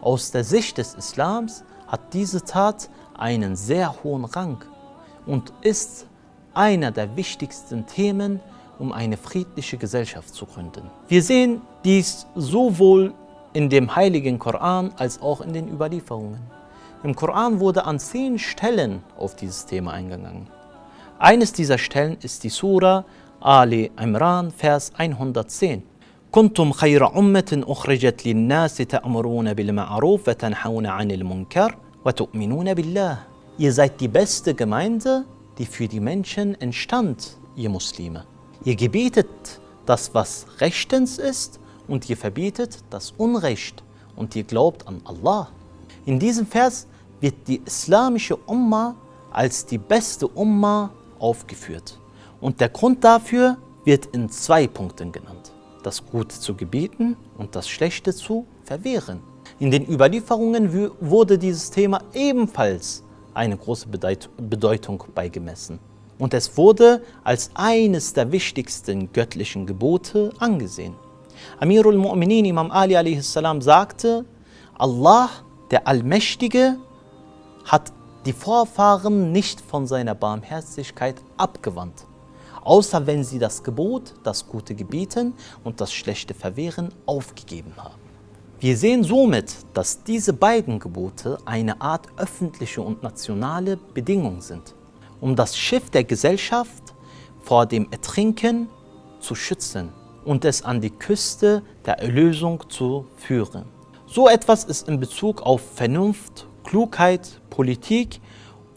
Aus 0.00 0.30
der 0.30 0.44
Sicht 0.44 0.78
des 0.78 0.94
Islams 0.94 1.64
hat 1.86 2.14
diese 2.14 2.42
Tat 2.42 2.88
einen 3.16 3.56
sehr 3.56 4.02
hohen 4.02 4.24
Rang 4.24 4.64
und 5.26 5.52
ist 5.60 6.06
einer 6.54 6.90
der 6.90 7.16
wichtigsten 7.16 7.86
Themen, 7.86 8.40
um 8.79 8.91
eine 8.91 9.17
friedliche 9.17 9.77
Gesellschaft 9.77 10.33
zu 10.33 10.45
gründen. 10.45 10.89
Wir 11.07 11.21
sehen 11.21 11.61
dies 11.83 12.25
sowohl 12.35 13.13
in 13.53 13.69
dem 13.69 13.95
heiligen 13.95 14.39
Koran 14.39 14.91
als 14.97 15.21
auch 15.21 15.41
in 15.41 15.53
den 15.53 15.67
Überlieferungen. 15.67 16.39
Im 17.03 17.15
Koran 17.15 17.59
wurde 17.59 17.85
an 17.85 17.99
zehn 17.99 18.39
Stellen 18.39 19.03
auf 19.17 19.35
dieses 19.35 19.65
Thema 19.65 19.93
eingegangen. 19.93 20.47
Eines 21.17 21.53
dieser 21.53 21.77
Stellen 21.77 22.17
ist 22.21 22.43
die 22.43 22.49
Sura 22.49 23.05
Ali 23.41 23.91
Imran, 23.97 24.51
Vers 24.51 24.91
110. 24.97 25.83
كنتم 26.31 26.71
خير 26.71 27.17
أمة 27.19 27.63
أخرجت 27.67 28.25
للناس 28.25 28.77
تأمرون 28.77 29.53
بالمعروف 29.53 30.29
وتنحون 30.29 30.85
عن 30.85 31.11
المنكر 31.11 31.75
وتؤمنون 32.05 32.73
بالله. 32.73 33.17
Ihr 33.57 33.73
seid 33.73 33.99
die 33.99 34.07
beste 34.07 34.53
Gemeinde, 34.53 35.25
die 35.57 35.65
für 35.65 35.87
die 35.87 35.99
Menschen 35.99 36.59
entstand, 36.61 37.37
ihr 37.55 37.69
Muslime. 37.69 38.25
Ihr 38.64 38.76
gebietet 38.76 39.28
das, 39.84 40.14
was 40.14 40.46
rechtens 40.60 41.18
ist, 41.18 41.60
und 41.86 42.08
ihr 42.08 42.16
verbietet 42.16 42.78
das 42.88 43.12
Unrecht, 43.18 43.82
und 44.16 44.34
ihr 44.36 44.44
glaubt 44.44 44.88
an 44.88 45.02
Allah. 45.04 45.48
In 46.06 46.18
diesem 46.18 46.46
Vers 46.46 46.86
wird 47.20 47.34
die 47.46 47.60
islamische 47.64 48.36
Umma 48.36 48.94
als 49.30 49.66
die 49.66 49.78
beste 49.78 50.26
Umma 50.28 50.90
aufgeführt. 51.18 51.98
Und 52.40 52.60
der 52.60 52.70
Grund 52.70 53.04
dafür 53.04 53.58
wird 53.84 54.06
in 54.06 54.30
zwei 54.30 54.66
Punkten 54.66 55.12
genannt. 55.12 55.52
Das 55.82 56.04
Gute 56.06 56.38
zu 56.38 56.54
gebieten 56.54 57.16
und 57.36 57.54
das 57.56 57.68
Schlechte 57.68 58.14
zu 58.14 58.46
verwehren. 58.62 59.20
In 59.58 59.70
den 59.70 59.86
Überlieferungen 59.86 60.90
wurde 61.00 61.36
dieses 61.36 61.70
Thema 61.70 62.00
ebenfalls 62.14 63.02
eine 63.34 63.56
große 63.56 63.88
Bedeutung 63.88 65.04
beigemessen. 65.14 65.78
Und 66.18 66.34
es 66.34 66.56
wurde 66.56 67.02
als 67.24 67.50
eines 67.54 68.12
der 68.12 68.30
wichtigsten 68.30 69.12
göttlichen 69.12 69.66
Gebote 69.66 70.32
angesehen. 70.38 70.94
Amirul 71.58 71.96
Mu'minin 71.96 72.46
Imam 72.46 72.70
Ali 72.70 72.96
a.s. 72.96 73.32
sagte, 73.60 74.24
Allah, 74.78 75.30
der 75.70 75.86
Allmächtige, 75.88 76.76
hat 77.64 77.92
die 78.26 78.32
Vorfahren 78.32 79.32
nicht 79.32 79.60
von 79.60 79.86
seiner 79.86 80.14
Barmherzigkeit 80.14 81.16
abgewandt, 81.36 82.06
außer 82.62 83.06
wenn 83.06 83.24
sie 83.24 83.38
das 83.38 83.62
Gebot, 83.62 84.14
das 84.22 84.46
Gute 84.46 84.74
gebieten 84.74 85.34
und 85.62 85.80
das 85.80 85.92
Schlechte 85.92 86.34
verwehren, 86.34 86.90
aufgegeben 87.06 87.72
haben. 87.76 88.00
Wir 88.60 88.76
sehen 88.76 89.04
somit, 89.04 89.54
dass 89.74 90.04
diese 90.04 90.32
beiden 90.32 90.78
Gebote 90.78 91.38
eine 91.44 91.80
Art 91.80 92.06
öffentliche 92.16 92.80
und 92.80 93.02
nationale 93.02 93.76
Bedingung 93.76 94.40
sind, 94.40 94.74
um 95.24 95.34
das 95.36 95.56
Schiff 95.56 95.88
der 95.88 96.04
Gesellschaft 96.04 96.94
vor 97.40 97.64
dem 97.64 97.88
Ertrinken 97.90 98.68
zu 99.20 99.34
schützen 99.34 99.90
und 100.26 100.44
es 100.44 100.60
an 100.60 100.82
die 100.82 100.90
Küste 100.90 101.62
der 101.86 101.98
Erlösung 101.98 102.68
zu 102.68 103.06
führen. 103.16 103.64
So 104.06 104.28
etwas 104.28 104.64
ist 104.64 104.86
in 104.86 105.00
Bezug 105.00 105.40
auf 105.40 105.62
Vernunft, 105.76 106.46
Klugheit, 106.62 107.40
Politik 107.48 108.20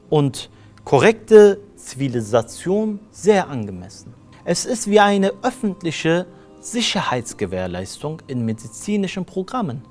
und 0.10 0.50
korrekte 0.86 1.60
Zivilisation 1.76 3.02
sehr 3.12 3.50
angemessen. 3.50 4.14
Es 4.46 4.64
ist 4.64 4.90
wie 4.90 5.02
eine 5.02 5.34
öffentliche 5.44 6.28
Sicherheitsgewährleistung 6.62 8.22
in 8.28 8.46
medizinischen 8.46 9.26
Programmen, 9.26 9.84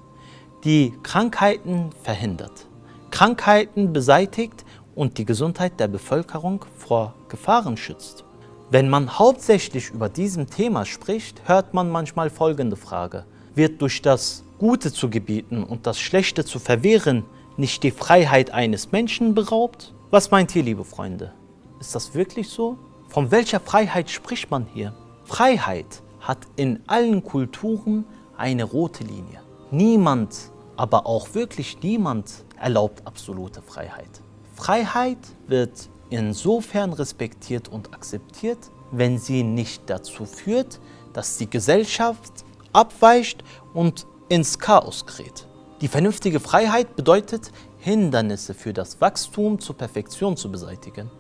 die 0.65 0.95
Krankheiten 1.03 1.91
verhindert, 2.03 2.67
Krankheiten 3.11 3.93
beseitigt 3.93 4.65
und 4.97 5.18
die 5.18 5.24
Gesundheit 5.24 5.78
der 5.78 5.86
Bevölkerung 5.86 6.64
vor 6.76 7.14
Gefahren 7.28 7.76
schützt. 7.76 8.24
Wenn 8.70 8.88
man 8.88 9.16
hauptsächlich 9.20 9.90
über 9.90 10.09
diesem 10.09 10.51
Thema 10.51 10.84
spricht, 10.84 11.47
hört 11.47 11.72
man 11.72 11.88
manchmal 11.88 12.30
folgende 12.30 12.74
Frage. 12.74 13.24
Wird 13.55 13.80
durch 13.80 14.03
das 14.03 14.42
Gute 14.59 14.92
zu 14.92 15.09
gebieten 15.09 15.62
und 15.62 15.86
das 15.86 16.01
Schlechte 16.01 16.44
zu 16.44 16.59
verwehren 16.59 17.24
nicht 17.57 17.84
die 17.84 17.92
Freiheit 17.92 18.51
eines 18.51 18.90
Menschen 18.90 19.34
beraubt? 19.34 19.94
Was 20.11 20.30
meint 20.30 20.57
ihr, 20.57 20.64
liebe 20.64 20.84
Freunde? 20.84 21.32
Ist 21.78 21.94
das 21.94 22.14
wirklich 22.14 22.49
so? 22.49 22.76
Von 23.09 23.30
welcher 23.30 23.61
Freiheit 23.61 24.11
spricht 24.11 24.51
man 24.51 24.66
hier? 24.74 24.94
Freiheit 25.24 26.03
hat 26.20 26.38
in 26.57 26.80
allen 26.86 27.22
Kulturen 27.22 28.05
eine 28.36 28.64
rote 28.64 29.05
Linie. 29.05 29.40
Niemand, 29.70 30.34
aber 30.76 31.07
auch 31.07 31.34
wirklich 31.34 31.80
niemand 31.82 32.44
erlaubt 32.59 33.07
absolute 33.07 33.62
Freiheit. 33.62 34.22
Freiheit 34.57 35.19
wird 35.47 35.91
insofern 36.09 36.95
respektiert 36.95 37.69
und 37.69 37.93
akzeptiert, 37.93 38.59
wenn 38.91 39.19
sie 39.19 39.43
nicht 39.43 39.83
dazu 39.87 40.25
führt, 40.25 40.81
dass 41.13 41.37
die 41.37 41.49
Gesellschaft 41.49 42.33
abweicht 42.73 43.45
und 43.75 44.07
ins 44.29 44.59
Chaos 44.59 45.05
gerät. 45.05 45.47
Die 45.83 45.89
vernünftige 45.89 46.41
Freiheit 46.41 46.97
bedeutet, 46.97 47.53
Hindernisse 47.79 48.55
für 48.55 48.73
das 48.73 49.01
Wachstum 49.01 49.61
zur 49.61 49.77
Perfektion 49.77 50.37
zu 50.37 50.51
beseitigen. 50.51 51.11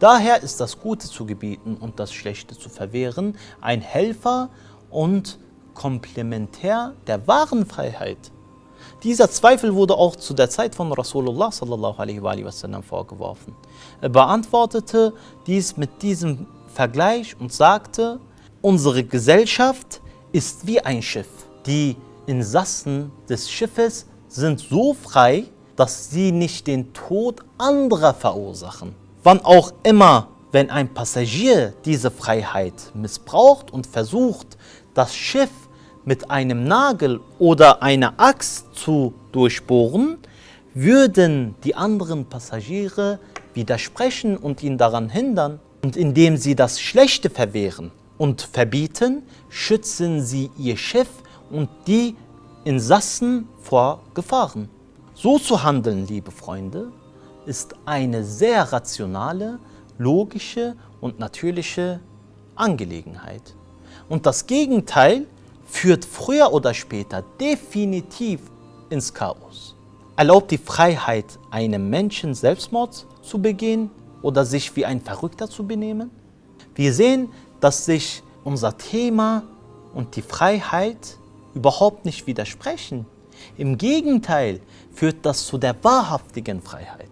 Daher 0.00 0.42
ist 0.42 0.60
das 0.60 0.78
Gute 0.80 1.06
zu 1.06 1.24
gebieten 1.24 1.76
und 1.76 2.00
das 2.00 2.12
Schlechte 2.12 2.58
zu 2.58 2.68
verwehren 2.68 3.38
ein 3.60 3.80
Helfer 3.80 4.50
und 4.90 5.38
Komplementär 5.72 6.94
der 7.06 7.26
wahren 7.28 7.64
Freiheit. 7.64 8.32
Dieser 9.02 9.28
Zweifel 9.28 9.74
wurde 9.74 9.96
auch 9.96 10.14
zu 10.14 10.32
der 10.32 10.48
Zeit 10.48 10.76
von 10.76 10.92
Rasulullah 10.92 11.50
sallallahu 11.50 12.00
alaihi 12.00 12.22
wasallam 12.22 12.84
vorgeworfen. 12.84 13.52
Er 14.00 14.10
beantwortete 14.10 15.12
dies 15.44 15.76
mit 15.76 16.02
diesem 16.02 16.46
Vergleich 16.72 17.34
und 17.40 17.52
sagte, 17.52 18.20
unsere 18.60 19.02
Gesellschaft 19.02 20.00
ist 20.30 20.68
wie 20.68 20.80
ein 20.80 21.02
Schiff. 21.02 21.26
Die 21.66 21.96
Insassen 22.26 23.10
des 23.28 23.50
Schiffes 23.50 24.06
sind 24.28 24.60
so 24.60 24.94
frei, 24.94 25.46
dass 25.74 26.10
sie 26.10 26.30
nicht 26.30 26.68
den 26.68 26.92
Tod 26.92 27.40
anderer 27.58 28.14
verursachen. 28.14 28.94
Wann 29.24 29.44
auch 29.44 29.72
immer, 29.82 30.28
wenn 30.52 30.70
ein 30.70 30.94
Passagier 30.94 31.74
diese 31.84 32.12
Freiheit 32.12 32.74
missbraucht 32.94 33.72
und 33.72 33.88
versucht, 33.88 34.56
das 34.94 35.12
Schiff 35.16 35.50
mit 36.04 36.30
einem 36.30 36.64
Nagel 36.64 37.20
oder 37.38 37.82
einer 37.82 38.14
Axt 38.16 38.74
zu 38.74 39.14
durchbohren, 39.32 40.18
würden 40.74 41.54
die 41.64 41.74
anderen 41.74 42.26
Passagiere 42.26 43.18
widersprechen 43.54 44.36
und 44.36 44.62
ihn 44.62 44.78
daran 44.78 45.08
hindern. 45.08 45.60
Und 45.82 45.96
indem 45.96 46.36
sie 46.36 46.54
das 46.54 46.80
Schlechte 46.80 47.28
verwehren 47.28 47.90
und 48.18 48.42
verbieten, 48.42 49.22
schützen 49.48 50.22
sie 50.22 50.50
ihr 50.56 50.76
Schiff 50.76 51.08
und 51.50 51.68
die 51.86 52.16
Insassen 52.64 53.48
vor 53.60 54.00
Gefahren. 54.14 54.68
So 55.14 55.38
zu 55.38 55.62
handeln, 55.62 56.06
liebe 56.06 56.30
Freunde, 56.30 56.92
ist 57.46 57.74
eine 57.84 58.24
sehr 58.24 58.72
rationale, 58.72 59.58
logische 59.98 60.76
und 61.00 61.18
natürliche 61.18 62.00
Angelegenheit. 62.54 63.54
Und 64.08 64.26
das 64.26 64.46
Gegenteil 64.46 65.26
führt 65.72 66.04
früher 66.04 66.52
oder 66.52 66.74
später 66.74 67.24
definitiv 67.40 68.40
ins 68.90 69.12
Chaos. 69.12 69.74
Erlaubt 70.16 70.50
die 70.50 70.58
Freiheit 70.58 71.38
einem 71.50 71.88
Menschen 71.88 72.34
Selbstmord 72.34 73.06
zu 73.22 73.40
begehen 73.40 73.90
oder 74.20 74.44
sich 74.44 74.76
wie 74.76 74.84
ein 74.84 75.00
Verrückter 75.00 75.48
zu 75.48 75.66
benehmen? 75.66 76.10
Wir 76.74 76.92
sehen, 76.92 77.30
dass 77.60 77.86
sich 77.86 78.22
unser 78.44 78.76
Thema 78.76 79.44
und 79.94 80.14
die 80.14 80.22
Freiheit 80.22 81.16
überhaupt 81.54 82.04
nicht 82.04 82.26
widersprechen. 82.26 83.06
Im 83.56 83.78
Gegenteil 83.78 84.60
führt 84.92 85.24
das 85.24 85.46
zu 85.46 85.56
der 85.56 85.82
wahrhaftigen 85.82 86.60
Freiheit. 86.60 87.10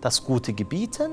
Das 0.00 0.24
Gute 0.24 0.54
gebieten 0.54 1.12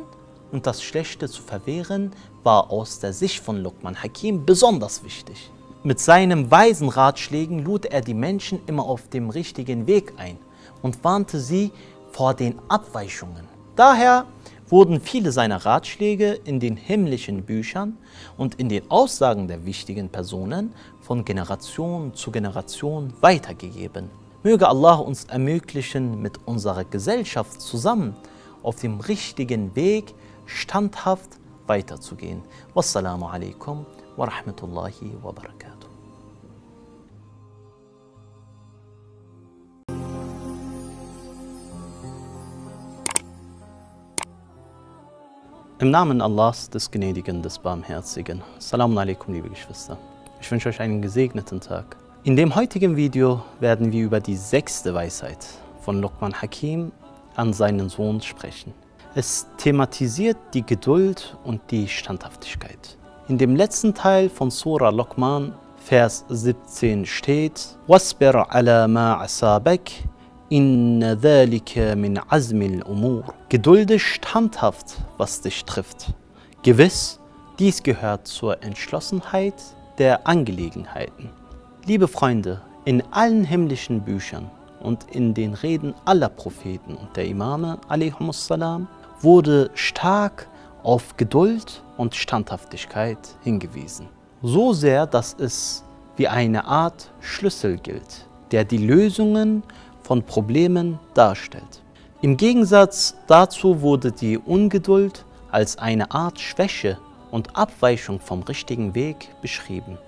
und 0.53 0.65
das 0.65 0.81
Schlechte 0.81 1.27
zu 1.27 1.41
verwehren 1.43 2.11
war 2.43 2.71
aus 2.71 2.99
der 2.99 3.11
Sicht 3.11 3.43
von 3.43 3.57
Luqman 3.57 4.01
Hakim 4.01 4.45
besonders 4.45 5.03
wichtig. 5.03 5.51
Mit 5.81 6.01
seinen 6.01 6.51
weisen 6.51 6.89
Ratschlägen 6.89 7.63
lud 7.63 7.85
er 7.85 8.01
die 8.01 8.13
Menschen 8.13 8.59
immer 8.67 8.83
auf 8.83 9.07
dem 9.07 9.29
richtigen 9.29 9.87
Weg 9.87 10.11
ein 10.17 10.37
und 10.81 11.01
warnte 11.05 11.39
sie 11.39 11.71
vor 12.11 12.33
den 12.33 12.59
Abweichungen. 12.67 13.47
Daher 13.77 14.25
wurden 14.67 14.99
viele 14.99 15.31
seiner 15.31 15.65
Ratschläge 15.65 16.33
in 16.43 16.59
den 16.59 16.75
himmlischen 16.75 17.43
Büchern 17.43 17.97
und 18.37 18.55
in 18.55 18.67
den 18.67 18.91
Aussagen 18.91 19.47
der 19.47 19.65
wichtigen 19.65 20.09
Personen 20.09 20.73
von 20.99 21.23
Generation 21.23 22.13
zu 22.13 22.29
Generation 22.29 23.13
weitergegeben. 23.21 24.09
Möge 24.43 24.67
Allah 24.67 24.95
uns 24.95 25.23
ermöglichen, 25.25 26.21
mit 26.21 26.45
unserer 26.45 26.83
Gesellschaft 26.83 27.61
zusammen 27.61 28.17
auf 28.63 28.81
dem 28.81 28.99
richtigen 28.99 29.73
Weg 29.77 30.13
standhaft 30.45 31.29
weiterzugehen. 31.67 32.41
Wassalamu 32.73 33.27
alaikum 33.27 33.85
wa 34.17 34.25
rahmatullahi 34.25 35.13
wa 35.21 35.31
barakatuh. 35.31 35.58
Im 45.81 45.91
Namen 45.91 46.21
Allahs, 46.21 46.69
des 46.69 46.91
Gnädigen, 46.91 47.41
des 47.41 47.57
Barmherzigen. 47.57 48.41
Assalamu 48.57 48.99
alaikum, 48.99 49.33
liebe 49.33 49.47
Geschwister. 49.47 49.97
Ich 50.41 50.51
wünsche 50.51 50.67
euch 50.67 50.81
einen 50.81 51.01
gesegneten 51.01 51.61
Tag. 51.61 51.95
In 52.25 52.35
dem 52.35 52.53
heutigen 52.53 52.97
Video 52.97 53.41
werden 53.61 53.93
wir 53.93 54.03
über 54.03 54.19
die 54.19 54.35
sechste 54.35 54.93
Weisheit 54.93 55.47
von 55.79 56.01
Luqman 56.01 56.33
Hakim 56.33 56.91
an 57.37 57.53
seinen 57.53 57.87
Sohn 57.87 58.19
sprechen. 58.19 58.73
Es 59.15 59.47
thematisiert 59.55 60.35
die 60.53 60.65
Geduld 60.65 61.37
und 61.45 61.61
die 61.71 61.87
Standhaftigkeit. 61.87 62.97
In 63.29 63.37
dem 63.37 63.55
letzten 63.55 63.93
Teil 63.93 64.27
von 64.27 64.51
Surah 64.51 64.89
Luqman, 64.89 65.53
Vers 65.77 66.25
17 66.27 67.05
steht: 67.05 67.77
"Wasbir 67.87 68.53
ala 68.53 68.85
ma 68.85 69.21
asabak, 69.21 69.89
inna 70.49 71.15
dhalika 71.15 71.95
min 71.95 72.19
azmil 72.29 72.83
umur." 72.83 73.23
Geduldig 73.49 74.03
standhaft, 74.03 74.97
was 75.17 75.41
dich 75.41 75.65
trifft. 75.65 76.13
Gewiss, 76.63 77.19
dies 77.59 77.83
gehört 77.83 78.27
zur 78.27 78.61
Entschlossenheit 78.63 79.55
der 79.97 80.27
Angelegenheiten. 80.27 81.29
Liebe 81.85 82.07
Freunde, 82.07 82.61
in 82.85 83.03
allen 83.11 83.43
himmlischen 83.43 84.01
Büchern 84.01 84.49
und 84.81 85.05
in 85.11 85.33
den 85.33 85.53
Reden 85.53 85.93
aller 86.05 86.29
Propheten 86.29 86.95
und 86.95 87.15
der 87.15 87.25
Imame 87.25 87.77
wurde 89.21 89.69
stark 89.73 90.47
auf 90.83 91.17
Geduld 91.17 91.83
und 91.97 92.15
Standhaftigkeit 92.15 93.17
hingewiesen. 93.43 94.07
So 94.41 94.71
sehr, 94.73 95.05
dass 95.05 95.35
es 95.37 95.83
wie 96.15 96.27
eine 96.27 96.65
Art 96.65 97.11
Schlüssel 97.19 97.77
gilt, 97.77 98.25
der 98.51 98.63
die 98.63 98.77
Lösungen 98.77 99.63
von 100.08 100.22
Problemen 100.22 100.98
darstellt. 101.14 101.82
Im 102.20 102.36
Gegensatz 102.36 103.14
dazu 103.26 103.80
wurde 103.80 104.12
die 104.12 104.38
Ungeduld 104.38 105.24
als 105.50 105.78
eine 105.78 106.10
Art 106.10 106.40
Schwäche 106.40 106.98
und 107.30 107.56
Abweichung 107.56 108.20
vom 108.20 108.42
richtigen 108.42 108.94
Weg 108.94 109.28
beschrieben. 109.42 109.98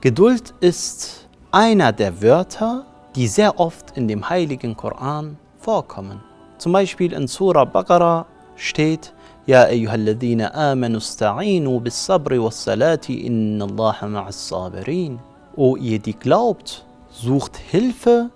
Geduld 0.00 0.54
ist 0.60 1.28
einer 1.50 1.92
der 1.92 2.22
Wörter, 2.22 2.86
die 3.14 3.26
sehr 3.26 3.58
oft 3.58 3.96
in 3.96 4.08
dem 4.08 4.28
heiligen 4.28 4.76
Koran 4.76 5.36
vorkommen. 5.58 6.20
Zum 6.58 6.72
Beispiel 6.72 7.12
in 7.12 7.26
Surah 7.26 7.64
Baqarah 7.64 8.26
steht, 8.56 9.12
يا 9.48 9.68
أيها 9.68 9.94
الذين 9.94 10.40
آمنوا 10.40 10.98
استعينوا 10.98 11.80
بالصبر 11.80 12.38
والصلاة 12.38 13.00
إن 13.10 13.62
الله 13.62 13.96
مع 14.02 14.28
الصابرين. 14.28 15.18
O 15.56 15.76
ihr, 15.76 15.98
die 15.98 16.14
glaubt, 16.14 16.84
sucht 17.10 17.56
Hilfe 17.56 18.30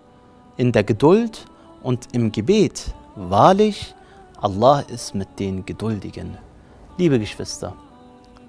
in 0.59 0.73
der 0.73 0.85
Geduld 0.85 1.47
und 1.83 2.09
im 2.13 2.33
Gebet. 2.33 2.95
Wahrlich, 3.17 3.95
Allah 4.41 4.81
ist 4.81 5.15
mit 5.15 5.39
den 5.39 5.65
Geduldigen. 5.65 6.39
Liebe 6.99 7.19
Geschwister, 7.19 7.75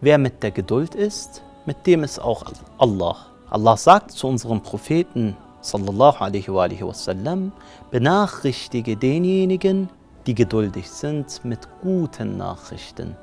wer 0.01 0.17
mit 0.17 0.43
der 0.43 0.51
Geduld 0.51 0.95
ist, 0.95 1.41
mit 1.65 1.85
dem 1.87 2.03
ist 2.03 2.19
auch 2.19 2.43
Allah. 2.77 3.15
Allah 3.49 3.77
sagt 3.77 4.11
zu 4.11 4.27
unserem 4.27 4.61
Propheten 4.61 5.35
sallallahu 5.61 6.23
alaihi 6.23 6.53
wa 6.53 6.63
alaihi 6.63 6.85
wasallam, 6.85 7.51
benachrichtige 7.91 8.95
denjenigen, 8.95 9.89
die 10.27 10.35
geduldig 10.35 10.89
sind 10.89 11.43
mit 11.43 11.67
guten 11.81 12.37
Nachrichten. 12.37 13.15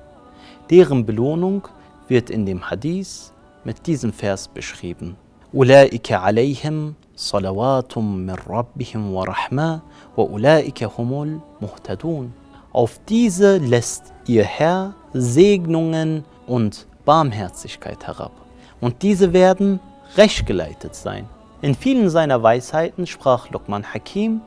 Deren 0.71 1.05
Belohnung 1.07 1.69
wird 2.09 2.31
in 2.31 2.47
dem 2.47 2.69
Hadith 2.69 3.33
mit 3.65 3.87
diesem 3.87 4.13
Vers 4.13 4.49
beschrieben. 4.49 5.17
أولئك 5.55 6.13
عليهم 6.13 6.95
صلوات 7.17 7.99
من 7.99 8.37
ربهم 8.49 9.15
ورحمة 9.15 9.81
وأولئك 10.17 10.85
هم 10.85 11.23
المهتدون. 11.23 12.33
Auf 12.73 13.01
diese 13.09 13.59
lässt 13.59 14.13
ihr 14.27 14.45
Herr 14.45 14.95
Segnungen 15.13 16.25
und 16.47 16.87
Barmherzigkeit 17.05 18.07
herab. 18.07 18.33
Und 18.81 19.03
diese 19.03 19.33
werden 19.33 19.81
rechtgeleitet 20.17 20.95
sein. 20.95 21.29
In 21.61 21.75
vielen 21.75 22.11
seiner 22.11 22.43
Weisheiten 22.43 23.07
sprach 23.07 23.51
Luqman 23.51 23.85
Hakim 23.85 24.41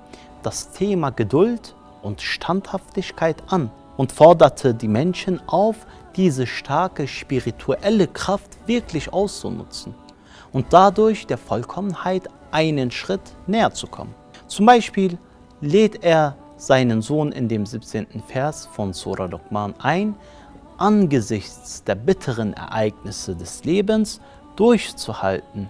das 0.43 0.71
Thema 0.71 1.11
Geduld 1.11 1.76
und 2.01 2.21
Standhaftigkeit 2.21 3.43
an 3.47 3.71
und 3.97 4.11
forderte 4.11 4.73
die 4.73 4.88
Menschen 4.88 5.41
auf, 5.47 5.88
diese 6.15 6.47
starke 6.47 7.07
spirituelle 7.07 8.07
Kraft 8.07 8.57
wirklich 8.67 9.11
auszunutzen 9.11 9.93
und 10.53 10.67
dadurch 10.71 11.28
der 11.28 11.38
Vollkommenheit 11.38 12.30
einen 12.53 12.90
Schritt 12.90 13.20
näher 13.46 13.72
zu 13.72 13.86
kommen. 13.86 14.14
Zum 14.46 14.66
Beispiel 14.66 15.18
lädt 15.61 16.03
er 16.03 16.36
seinen 16.57 17.03
Sohn 17.03 17.32
in 17.32 17.48
dem 17.48 17.64
17. 17.64 18.07
Vers 18.26 18.68
von 18.72 18.92
Surah 18.92 19.26
Luqman 19.26 19.74
ein, 19.78 20.14
angesichts 20.76 21.84
der 21.84 21.94
bitteren 21.94 22.55
Ereignisse 22.55 23.36
des 23.36 23.64
Lebens 23.64 24.20
durchzuhalten 24.57 25.68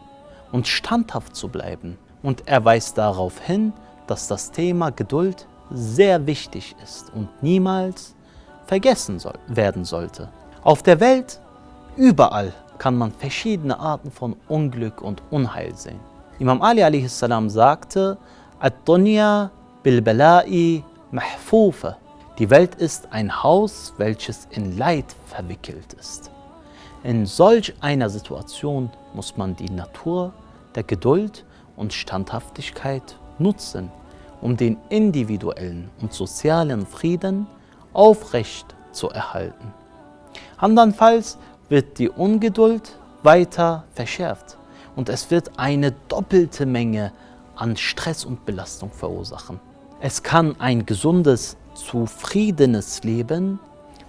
und 0.53 0.67
standhaft 0.67 1.37
zu 1.37 1.49
bleiben. 1.49 1.99
Und 2.23 2.47
er 2.47 2.65
weist 2.65 2.99
darauf 2.99 3.41
hin, 3.41 3.73
dass 4.07 4.29
das 4.29 4.51
Thema 4.51 4.91
Geduld 4.91 5.47
sehr 5.71 6.27
wichtig 6.27 6.75
ist 6.83 7.13
und 7.15 7.29
niemals 7.43 8.15
vergessen 8.67 9.19
soll, 9.19 9.39
werden 9.47 9.85
sollte. 9.85 10.29
Auf 10.63 10.83
der 10.83 11.01
Welt, 11.01 11.41
überall, 11.97 12.53
kann 12.79 12.97
man 12.97 13.13
verschiedene 13.13 13.79
Arten 13.79 14.11
von 14.11 14.37
Unglück 14.49 15.03
und 15.03 15.23
Unheil 15.31 15.75
sehen. 15.77 16.01
Imam 16.41 16.63
Ali 16.63 16.83
a.s. 16.83 17.19
sagte. 17.49 18.17
Die 22.39 22.51
Welt 22.51 22.75
ist 22.77 23.09
ein 23.11 23.43
Haus, 23.43 23.93
welches 23.99 24.49
in 24.51 24.79
Leid 24.79 25.05
verwickelt 25.27 25.93
ist. 25.93 26.31
In 27.05 27.27
solch 27.27 27.75
einer 27.83 28.09
Situation 28.09 28.89
muss 29.13 29.37
man 29.37 29.55
die 29.55 29.69
Natur 29.69 30.33
der 30.75 30.83
Geduld 30.83 31.45
und 31.77 31.93
Standhaftigkeit 31.93 33.19
nutzen, 33.39 33.91
um 34.41 34.57
den 34.57 34.79
individuellen 34.89 35.91
und 36.01 36.15
sozialen 36.15 36.87
Frieden 36.87 37.47
aufrecht 37.93 38.75
zu 38.93 39.11
erhalten. 39.11 39.75
Andernfalls 40.57 41.37
wird 41.69 41.99
die 41.99 42.09
Ungeduld 42.09 42.97
weiter 43.23 43.85
verschärft 43.95 44.57
und 44.97 45.09
es 45.09 45.31
wird 45.31 45.59
eine 45.59 45.93
doppelte 46.09 46.67
Menge 46.67 47.13
an 47.57 47.77
Stress 47.77 48.25
und 48.25 48.45
Belastung 48.47 48.91
verursachen. 48.91 49.61
Es 50.01 50.23
kann 50.23 50.59
ein 50.61 50.87
gesundes, 50.87 51.57
zufriedenes 51.75 53.03
Leben 53.05 53.59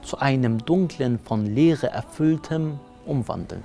zu 0.01 0.17
einem 0.19 0.63
dunklen, 0.63 1.19
von 1.19 1.45
Leere 1.45 1.89
erfülltem 1.89 2.79
umwandeln. 3.05 3.63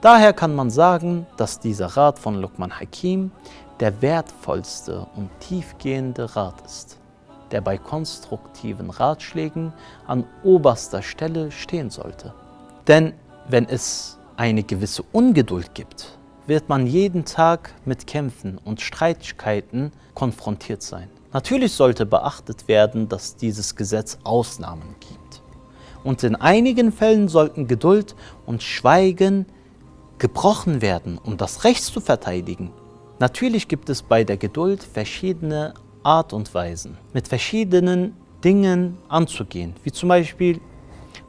Daher 0.00 0.32
kann 0.32 0.54
man 0.54 0.70
sagen, 0.70 1.26
dass 1.36 1.60
dieser 1.60 1.86
Rat 1.86 2.18
von 2.18 2.34
Luqman 2.34 2.80
Hakim 2.80 3.30
der 3.78 4.02
wertvollste 4.02 5.06
und 5.14 5.30
tiefgehende 5.40 6.34
Rat 6.34 6.60
ist, 6.66 6.98
der 7.52 7.60
bei 7.60 7.78
konstruktiven 7.78 8.90
Ratschlägen 8.90 9.72
an 10.06 10.24
oberster 10.42 11.02
Stelle 11.02 11.52
stehen 11.52 11.90
sollte. 11.90 12.34
Denn 12.88 13.14
wenn 13.48 13.68
es 13.68 14.18
eine 14.36 14.64
gewisse 14.64 15.04
Ungeduld 15.12 15.74
gibt, 15.74 16.18
wird 16.46 16.68
man 16.68 16.86
jeden 16.86 17.24
Tag 17.24 17.74
mit 17.84 18.06
Kämpfen 18.06 18.58
und 18.58 18.80
Streitigkeiten 18.80 19.92
konfrontiert 20.14 20.82
sein. 20.82 21.08
Natürlich 21.32 21.72
sollte 21.72 22.04
beachtet 22.04 22.68
werden, 22.68 23.08
dass 23.08 23.36
dieses 23.36 23.74
Gesetz 23.76 24.18
Ausnahmen 24.24 24.96
gibt. 25.00 25.42
Und 26.04 26.24
in 26.24 26.36
einigen 26.36 26.92
Fällen 26.92 27.28
sollten 27.28 27.68
Geduld 27.68 28.14
und 28.44 28.62
Schweigen 28.62 29.46
gebrochen 30.18 30.82
werden, 30.82 31.18
um 31.18 31.36
das 31.36 31.64
Recht 31.64 31.82
zu 31.82 32.00
verteidigen. 32.00 32.70
Natürlich 33.18 33.68
gibt 33.68 33.88
es 33.88 34.02
bei 34.02 34.24
der 34.24 34.36
Geduld 34.36 34.82
verschiedene 34.82 35.74
Art 36.02 36.32
und 36.32 36.52
Weisen, 36.54 36.98
mit 37.12 37.28
verschiedenen 37.28 38.16
Dingen 38.44 38.98
anzugehen, 39.08 39.74
wie 39.84 39.92
zum 39.92 40.08
Beispiel, 40.08 40.60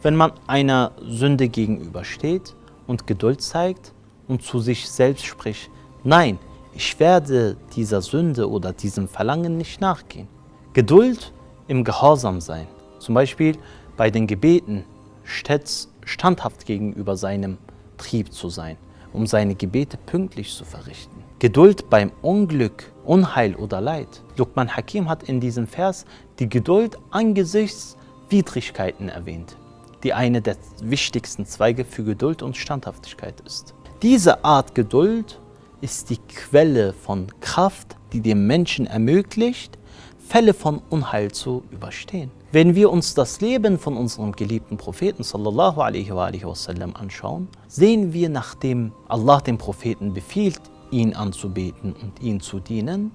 wenn 0.02 0.16
man 0.16 0.34
einer 0.48 0.92
Sünde 1.02 1.48
gegenübersteht 1.48 2.56
und 2.88 3.06
Geduld 3.06 3.42
zeigt 3.42 3.93
und 4.34 4.42
zu 4.42 4.60
sich 4.60 4.90
selbst 4.90 5.26
spricht, 5.26 5.70
nein, 6.04 6.40
ich 6.74 7.00
werde 7.00 7.56
dieser 7.76 8.02
Sünde 8.02 8.50
oder 8.50 8.74
diesem 8.74 9.08
Verlangen 9.08 9.58
nicht 9.58 9.80
nachgehen. 9.80 10.28
Geduld 10.74 11.32
im 11.68 11.84
Gehorsam 11.84 12.42
sein, 12.42 12.66
zum 12.98 13.14
Beispiel 13.14 13.56
bei 13.96 14.10
den 14.10 14.26
Gebeten, 14.26 14.86
stets 15.24 15.94
standhaft 16.04 16.66
gegenüber 16.66 17.16
seinem 17.16 17.60
Trieb 17.98 18.34
zu 18.34 18.50
sein, 18.50 18.78
um 19.14 19.28
seine 19.28 19.54
Gebete 19.54 19.98
pünktlich 19.98 20.52
zu 20.52 20.66
verrichten. 20.66 21.24
Geduld 21.38 21.92
beim 21.92 22.12
Unglück, 22.24 22.92
Unheil 23.06 23.56
oder 23.56 23.82
Leid. 23.82 24.24
Luqman 24.36 24.76
Hakim 24.76 25.10
hat 25.10 25.22
in 25.22 25.42
diesem 25.42 25.68
Vers 25.68 26.06
die 26.40 26.50
Geduld 26.50 26.98
angesichts 27.12 27.98
Widrigkeiten 28.30 29.10
erwähnt, 29.10 29.58
die 30.04 30.14
eine 30.14 30.42
der 30.42 30.58
wichtigsten 30.82 31.46
Zweige 31.46 31.86
für 31.86 32.04
Geduld 32.04 32.42
und 32.42 32.58
Standhaftigkeit 32.58 33.40
ist. 33.42 33.76
Diese 34.04 34.44
Art 34.44 34.76
Geduld 34.76 35.40
ist 35.80 36.10
die 36.10 36.18
Quelle 36.18 36.92
von 36.92 37.28
Kraft, 37.40 37.96
die 38.12 38.20
dem 38.20 38.48
Menschen 38.48 38.86
ermöglicht, 38.86 39.80
Fälle 40.20 40.54
von 40.54 40.82
Unheil 40.90 41.32
zu 41.32 41.64
überstehen. 41.72 42.30
Wenn 42.52 42.76
wir 42.76 42.92
uns 42.92 43.14
das 43.14 43.40
Leben 43.40 43.80
von 43.80 43.96
unserem 43.96 44.34
geliebten 44.34 44.76
Propheten 44.76 45.24
sallallahu 45.24 45.80
alaihi 45.80 46.12
wasallam 46.12 46.94
anschauen, 46.98 47.48
sehen 47.70 48.12
wir, 48.12 48.28
nachdem 48.28 48.92
Allah 49.08 49.40
dem 49.40 49.58
Propheten 49.58 50.14
befiehlt, 50.14 50.60
ihn 50.92 51.16
anzubeten 51.16 51.94
und 51.94 52.22
ihn 52.22 52.42
zu 52.42 52.60
dienen, 52.60 53.12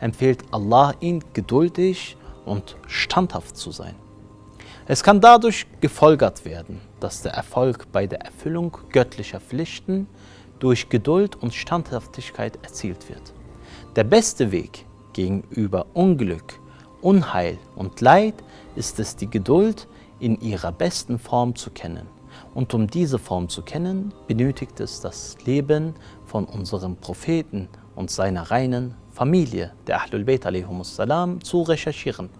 empfiehlt 0.00 0.42
Allah 0.50 0.94
ihn 0.98 1.22
geduldig 1.32 2.16
und 2.44 2.74
standhaft 2.88 3.56
zu 3.56 3.70
sein. 3.70 3.94
Es 4.88 5.04
kann 5.04 5.20
dadurch 5.20 5.64
gefolgert 5.80 6.44
werden, 6.44 6.80
dass 7.00 7.22
der 7.22 7.32
Erfolg 7.32 7.90
bei 7.92 8.06
der 8.06 8.20
Erfüllung 8.20 8.76
göttlicher 8.90 9.40
Pflichten 9.40 10.06
durch 10.58 10.88
Geduld 10.88 11.36
und 11.36 11.54
Standhaftigkeit 11.54 12.58
erzielt 12.62 13.08
wird. 13.08 13.32
Der 13.96 14.04
beste 14.04 14.52
Weg 14.52 14.84
gegenüber 15.12 15.86
Unglück, 15.94 16.60
Unheil 17.00 17.58
und 17.76 18.00
Leid 18.00 18.34
ist 18.74 18.98
es, 18.98 19.16
die 19.16 19.30
Geduld 19.30 19.86
in 20.20 20.40
ihrer 20.40 20.72
besten 20.72 21.18
Form 21.18 21.54
zu 21.54 21.70
kennen. 21.70 22.06
Und 22.54 22.74
um 22.74 22.88
diese 22.88 23.18
Form 23.18 23.48
zu 23.48 23.62
kennen, 23.62 24.12
benötigt 24.26 24.80
es 24.80 25.00
das 25.00 25.36
Leben 25.44 25.94
von 26.24 26.44
unserem 26.44 26.96
Propheten 26.96 27.68
und 27.94 28.10
seiner 28.10 28.50
reinen 28.50 28.94
Familie, 29.12 29.72
der 29.86 30.02
Ahlul 30.02 30.24
Bayt 30.24 30.46
salam, 30.82 31.42
zu 31.42 31.62
recherchieren. 31.62 32.30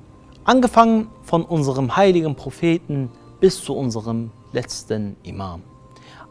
Angefangen 0.44 1.08
von 1.22 1.44
unserem 1.44 1.96
heiligen 1.96 2.34
Propheten 2.36 3.10
bis 3.40 3.62
zu 3.62 3.74
unserem 3.74 4.30
letzten 4.52 5.16
Imam. 5.22 5.62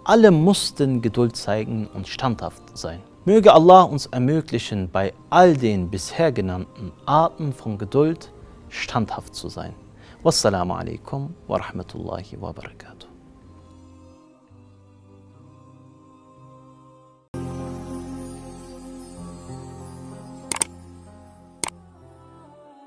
Alle 0.03 0.31
mussten 0.31 1.01
Geduld 1.01 1.35
zeigen 1.35 1.87
und 1.93 2.07
standhaft 2.07 2.77
sein. 2.77 3.01
Möge 3.25 3.53
Allah 3.53 3.81
uns 3.83 4.05
ermöglichen, 4.05 4.89
bei 4.89 5.13
all 5.29 5.57
den 5.57 5.89
bisher 5.89 6.31
genannten 6.31 6.93
Arten 7.05 7.51
von 7.51 7.77
Geduld 7.77 8.31
standhaft 8.69 9.35
zu 9.35 9.49
sein. 9.49 9.73
Wassalamu 10.23 10.73
alaikum 10.73 11.33
wa 11.47 11.57
rahmatullahi 11.57 12.39
wa 12.39 12.51
barakatuh. 12.51 13.07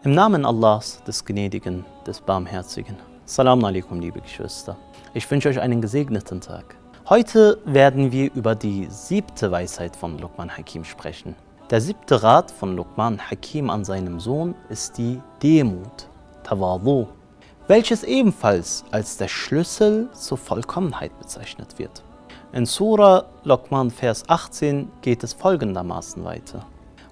Im 0.03 0.13
Namen 0.13 0.47
Allahs, 0.47 1.05
des 1.05 1.23
Gnädigen, 1.23 1.85
des 2.07 2.23
Barmherzigen. 2.23 3.10
Salam 3.30 3.64
alaikum, 3.64 4.00
liebe 4.00 4.22
Geschwister. 4.22 4.78
Ich 5.14 5.30
wünsche 5.30 5.50
euch 5.50 5.60
einen 5.60 5.82
gesegneten 5.82 6.42
Tag. 6.42 6.76
Heute 7.10 7.60
werden 7.66 8.12
wir 8.12 8.34
über 8.34 8.56
die 8.56 8.88
siebte 8.90 9.52
Weisheit 9.52 9.96
von 9.96 10.18
Luqman 10.18 10.50
Hakim 10.50 10.84
sprechen. 10.84 11.36
Der 11.70 11.82
siebte 11.82 12.22
Rat 12.22 12.52
von 12.52 12.76
Luqman 12.76 13.20
Hakim 13.20 13.70
an 13.70 13.84
seinem 13.86 14.20
Sohn 14.20 14.56
ist 14.70 14.98
die 14.98 15.20
Demut, 15.42 16.08
Tawadu, 16.44 17.08
welches 17.68 18.04
ebenfalls 18.04 18.84
als 18.92 19.18
der 19.18 19.28
Schlüssel 19.28 20.10
zur 20.14 20.38
Vollkommenheit 20.38 21.18
bezeichnet 21.20 21.80
wird. 21.80 22.04
In 22.54 22.66
Surah 22.66 23.26
Luqman 23.44 23.90
Vers 23.92 24.24
18 24.28 24.92
geht 25.02 25.24
es 25.24 25.34
folgendermaßen 25.34 26.24
weiter. 26.24 26.66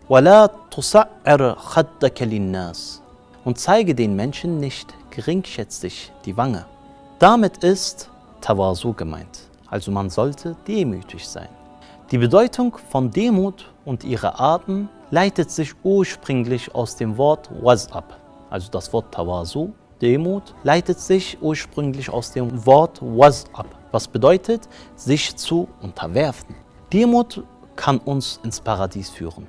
وَلَا 0.10 0.50
تُصَعِّرْ 0.70 1.56
خَدَّكَ 1.56 2.24
لِلنَّاسِ 2.24 3.02
Und 3.46 3.58
zeige 3.58 3.96
den 3.96 4.16
Menschen 4.16 4.60
nicht 4.60 4.94
geringschätzig 5.19 6.13
die 6.25 6.37
Wange. 6.37 6.65
Damit 7.19 7.65
ist 7.65 8.09
Tawazu 8.41 8.93
gemeint. 8.93 9.41
Also 9.67 9.91
man 9.91 10.11
sollte 10.11 10.55
demütig 10.69 11.27
sein. 11.27 11.49
Die 12.13 12.19
Bedeutung 12.19 12.77
von 12.91 13.11
Demut 13.11 13.69
und 13.85 14.05
ihre 14.05 14.39
Arten 14.39 14.89
leitet 15.11 15.51
sich 15.51 15.73
ursprünglich 15.83 16.73
aus 16.73 16.95
dem 16.95 17.17
Wort 17.19 17.51
was 17.61 17.91
ab. 17.91 18.17
Also 18.49 18.71
das 18.71 18.93
Wort 18.93 19.13
Tawazu, 19.13 19.75
Demut, 20.01 20.55
leitet 20.63 21.01
sich 21.01 21.37
ursprünglich 21.41 22.09
aus 22.11 22.31
dem 22.31 22.65
Wort 22.65 23.01
was 23.03 23.47
ab, 23.53 23.67
was 23.91 24.07
bedeutet, 24.07 24.69
sich 24.95 25.35
zu 25.35 25.67
unterwerfen. 25.83 26.55
Demut 26.93 27.43
kann 27.75 27.99
uns 27.99 28.39
ins 28.45 28.61
Paradies 28.61 29.11
führen 29.11 29.49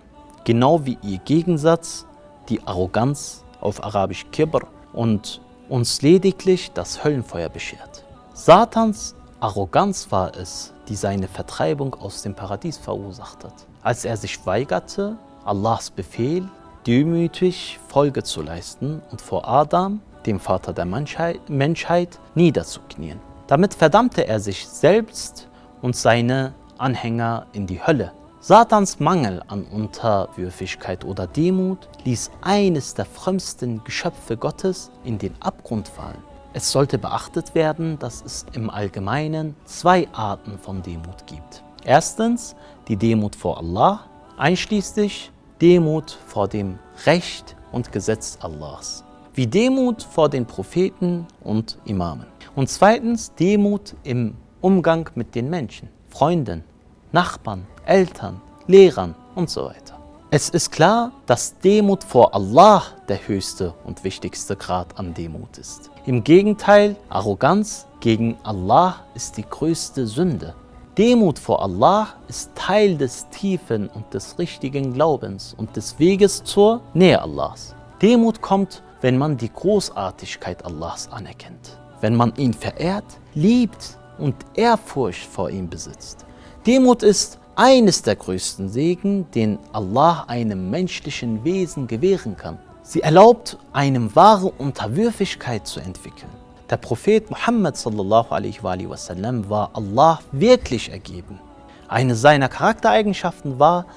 genau 0.49 0.83
wie 0.83 0.97
ihr 1.03 1.19
Gegensatz, 1.19 2.07
die 2.49 2.59
Arroganz 2.65 3.43
auf 3.61 3.83
Arabisch 3.83 4.25
Kibr 4.31 4.61
und 4.93 5.41
uns 5.69 6.01
lediglich 6.01 6.71
das 6.73 7.03
Höllenfeuer 7.03 7.49
beschert. 7.49 8.03
Satans 8.33 9.15
Arroganz 9.39 10.11
war 10.11 10.35
es, 10.35 10.73
die 10.89 10.95
seine 10.95 11.29
Vertreibung 11.29 11.93
aus 11.93 12.23
dem 12.23 12.35
Paradies 12.35 12.77
verursacht 12.77 13.45
hat, 13.45 13.53
als 13.81 14.03
er 14.03 14.17
sich 14.17 14.45
weigerte, 14.45 15.17
Allahs 15.45 15.91
Befehl 15.91 16.49
demütig 16.85 17.79
Folge 17.87 18.23
zu 18.23 18.41
leisten 18.41 19.01
und 19.11 19.21
vor 19.21 19.47
Adam, 19.47 20.01
dem 20.25 20.39
Vater 20.39 20.73
der 20.73 20.85
Menschheit, 20.85 22.19
niederzuknien. 22.35 23.19
Damit 23.47 23.73
verdammte 23.73 24.27
er 24.27 24.39
sich 24.39 24.67
selbst 24.67 25.47
und 25.81 25.95
seine 25.95 26.53
Anhänger 26.77 27.45
in 27.53 27.67
die 27.67 27.85
Hölle. 27.85 28.11
Satans 28.41 29.01
Mangel 29.01 29.43
an 29.47 29.65
Unterwürfigkeit 29.65 31.03
oder 31.03 31.27
Demut 31.27 31.89
ließ 32.05 32.31
eines 32.39 32.93
der 32.93 33.03
frömmsten 33.03 33.83
Geschöpfe 33.83 34.37
Gottes 34.37 34.91
in 35.03 35.17
den 35.17 35.33
Abgrund 35.41 35.89
fallen. 35.89 36.23
Es 36.53 36.71
sollte 36.71 36.97
beachtet 36.97 37.53
werden, 37.53 37.99
dass 37.99 38.23
es 38.23 38.45
im 38.53 38.69
Allgemeinen 38.69 39.57
zwei 39.65 40.07
Arten 40.13 40.57
von 40.57 40.81
Demut 40.81 41.27
gibt. 41.27 41.63
Erstens 41.83 42.55
die 42.87 42.95
Demut 42.95 43.35
vor 43.35 43.57
Allah, 43.57 44.05
einschließlich 44.37 45.33
Demut 45.61 46.17
vor 46.25 46.47
dem 46.47 46.79
Recht 47.05 47.57
und 47.73 47.91
Gesetz 47.91 48.37
Allahs, 48.39 49.03
wie 49.33 49.47
Demut 49.47 50.01
vor 50.01 50.29
den 50.29 50.45
Propheten 50.45 51.27
und 51.43 51.77
Imamen. 51.83 52.27
Und 52.55 52.69
zweitens 52.69 53.33
Demut 53.35 53.95
im 54.03 54.37
Umgang 54.61 55.09
mit 55.15 55.35
den 55.35 55.49
Menschen, 55.49 55.89
Freunden, 56.07 56.63
Nachbarn, 57.11 57.65
Eltern, 57.85 58.39
Lehrern 58.67 59.15
und 59.35 59.49
so 59.49 59.65
weiter. 59.65 59.99
Es 60.31 60.49
ist 60.49 60.71
klar, 60.71 61.11
dass 61.25 61.57
Demut 61.57 62.03
vor 62.03 62.35
Allah 62.35 62.83
der 63.07 63.27
höchste 63.27 63.73
und 63.83 64.03
wichtigste 64.03 64.55
Grad 64.55 64.99
an 64.99 65.15
Demut 65.15 65.57
ist. 65.57 65.89
Im 66.05 66.23
Gegenteil, 66.23 66.95
Arroganz 67.09 67.87
gegen 67.99 68.37
Allah 68.43 68.97
ist 69.15 69.37
die 69.37 69.45
größte 69.49 70.05
Sünde. 70.05 70.53
Demut 70.99 71.39
vor 71.39 71.63
Allah 71.63 72.09
ist 72.27 72.51
Teil 72.53 72.95
des 72.95 73.27
tiefen 73.29 73.89
und 73.89 74.13
des 74.13 74.37
richtigen 74.37 74.93
Glaubens 74.93 75.55
und 75.57 75.75
des 75.75 75.97
Weges 75.97 76.43
zur 76.43 76.81
Nähe 76.93 77.19
Allahs. 77.19 77.73
Demut 77.99 78.39
kommt, 78.39 78.83
wenn 79.01 79.17
man 79.17 79.35
die 79.35 79.51
Großartigkeit 79.51 80.63
Allahs 80.63 81.11
anerkennt, 81.11 81.79
wenn 82.01 82.15
man 82.15 82.35
ihn 82.35 82.53
verehrt, 82.53 83.05
liebt 83.33 83.97
und 84.19 84.35
Ehrfurcht 84.53 85.25
vor 85.25 85.49
ihm 85.49 85.69
besitzt. 85.69 86.27
Demut 86.69 87.01
ist 87.01 87.39
eines 87.55 88.03
der 88.03 88.15
größten 88.15 88.69
Segen, 88.69 89.25
den 89.31 89.57
Allah 89.73 90.25
einem 90.27 90.69
menschlichen 90.69 91.43
Wesen 91.43 91.87
gewähren 91.87 92.37
kann. 92.37 92.59
Sie 92.83 93.01
erlaubt 93.01 93.57
einem 93.73 94.15
wahre 94.15 94.51
Unterwürfigkeit 94.51 95.65
zu 95.65 95.79
entwickeln. 95.79 96.29
Der 96.69 96.77
Prophet 96.77 97.27
Muhammad 97.31 97.75
wasallam 97.83 99.49
war 99.49 99.71
Allah 99.73 100.19
wirklich 100.31 100.91
ergeben. 100.91 101.39
Eine 101.87 102.15
seiner 102.15 102.49
Charaktereigenschaften 102.49 103.57
war 103.57 103.87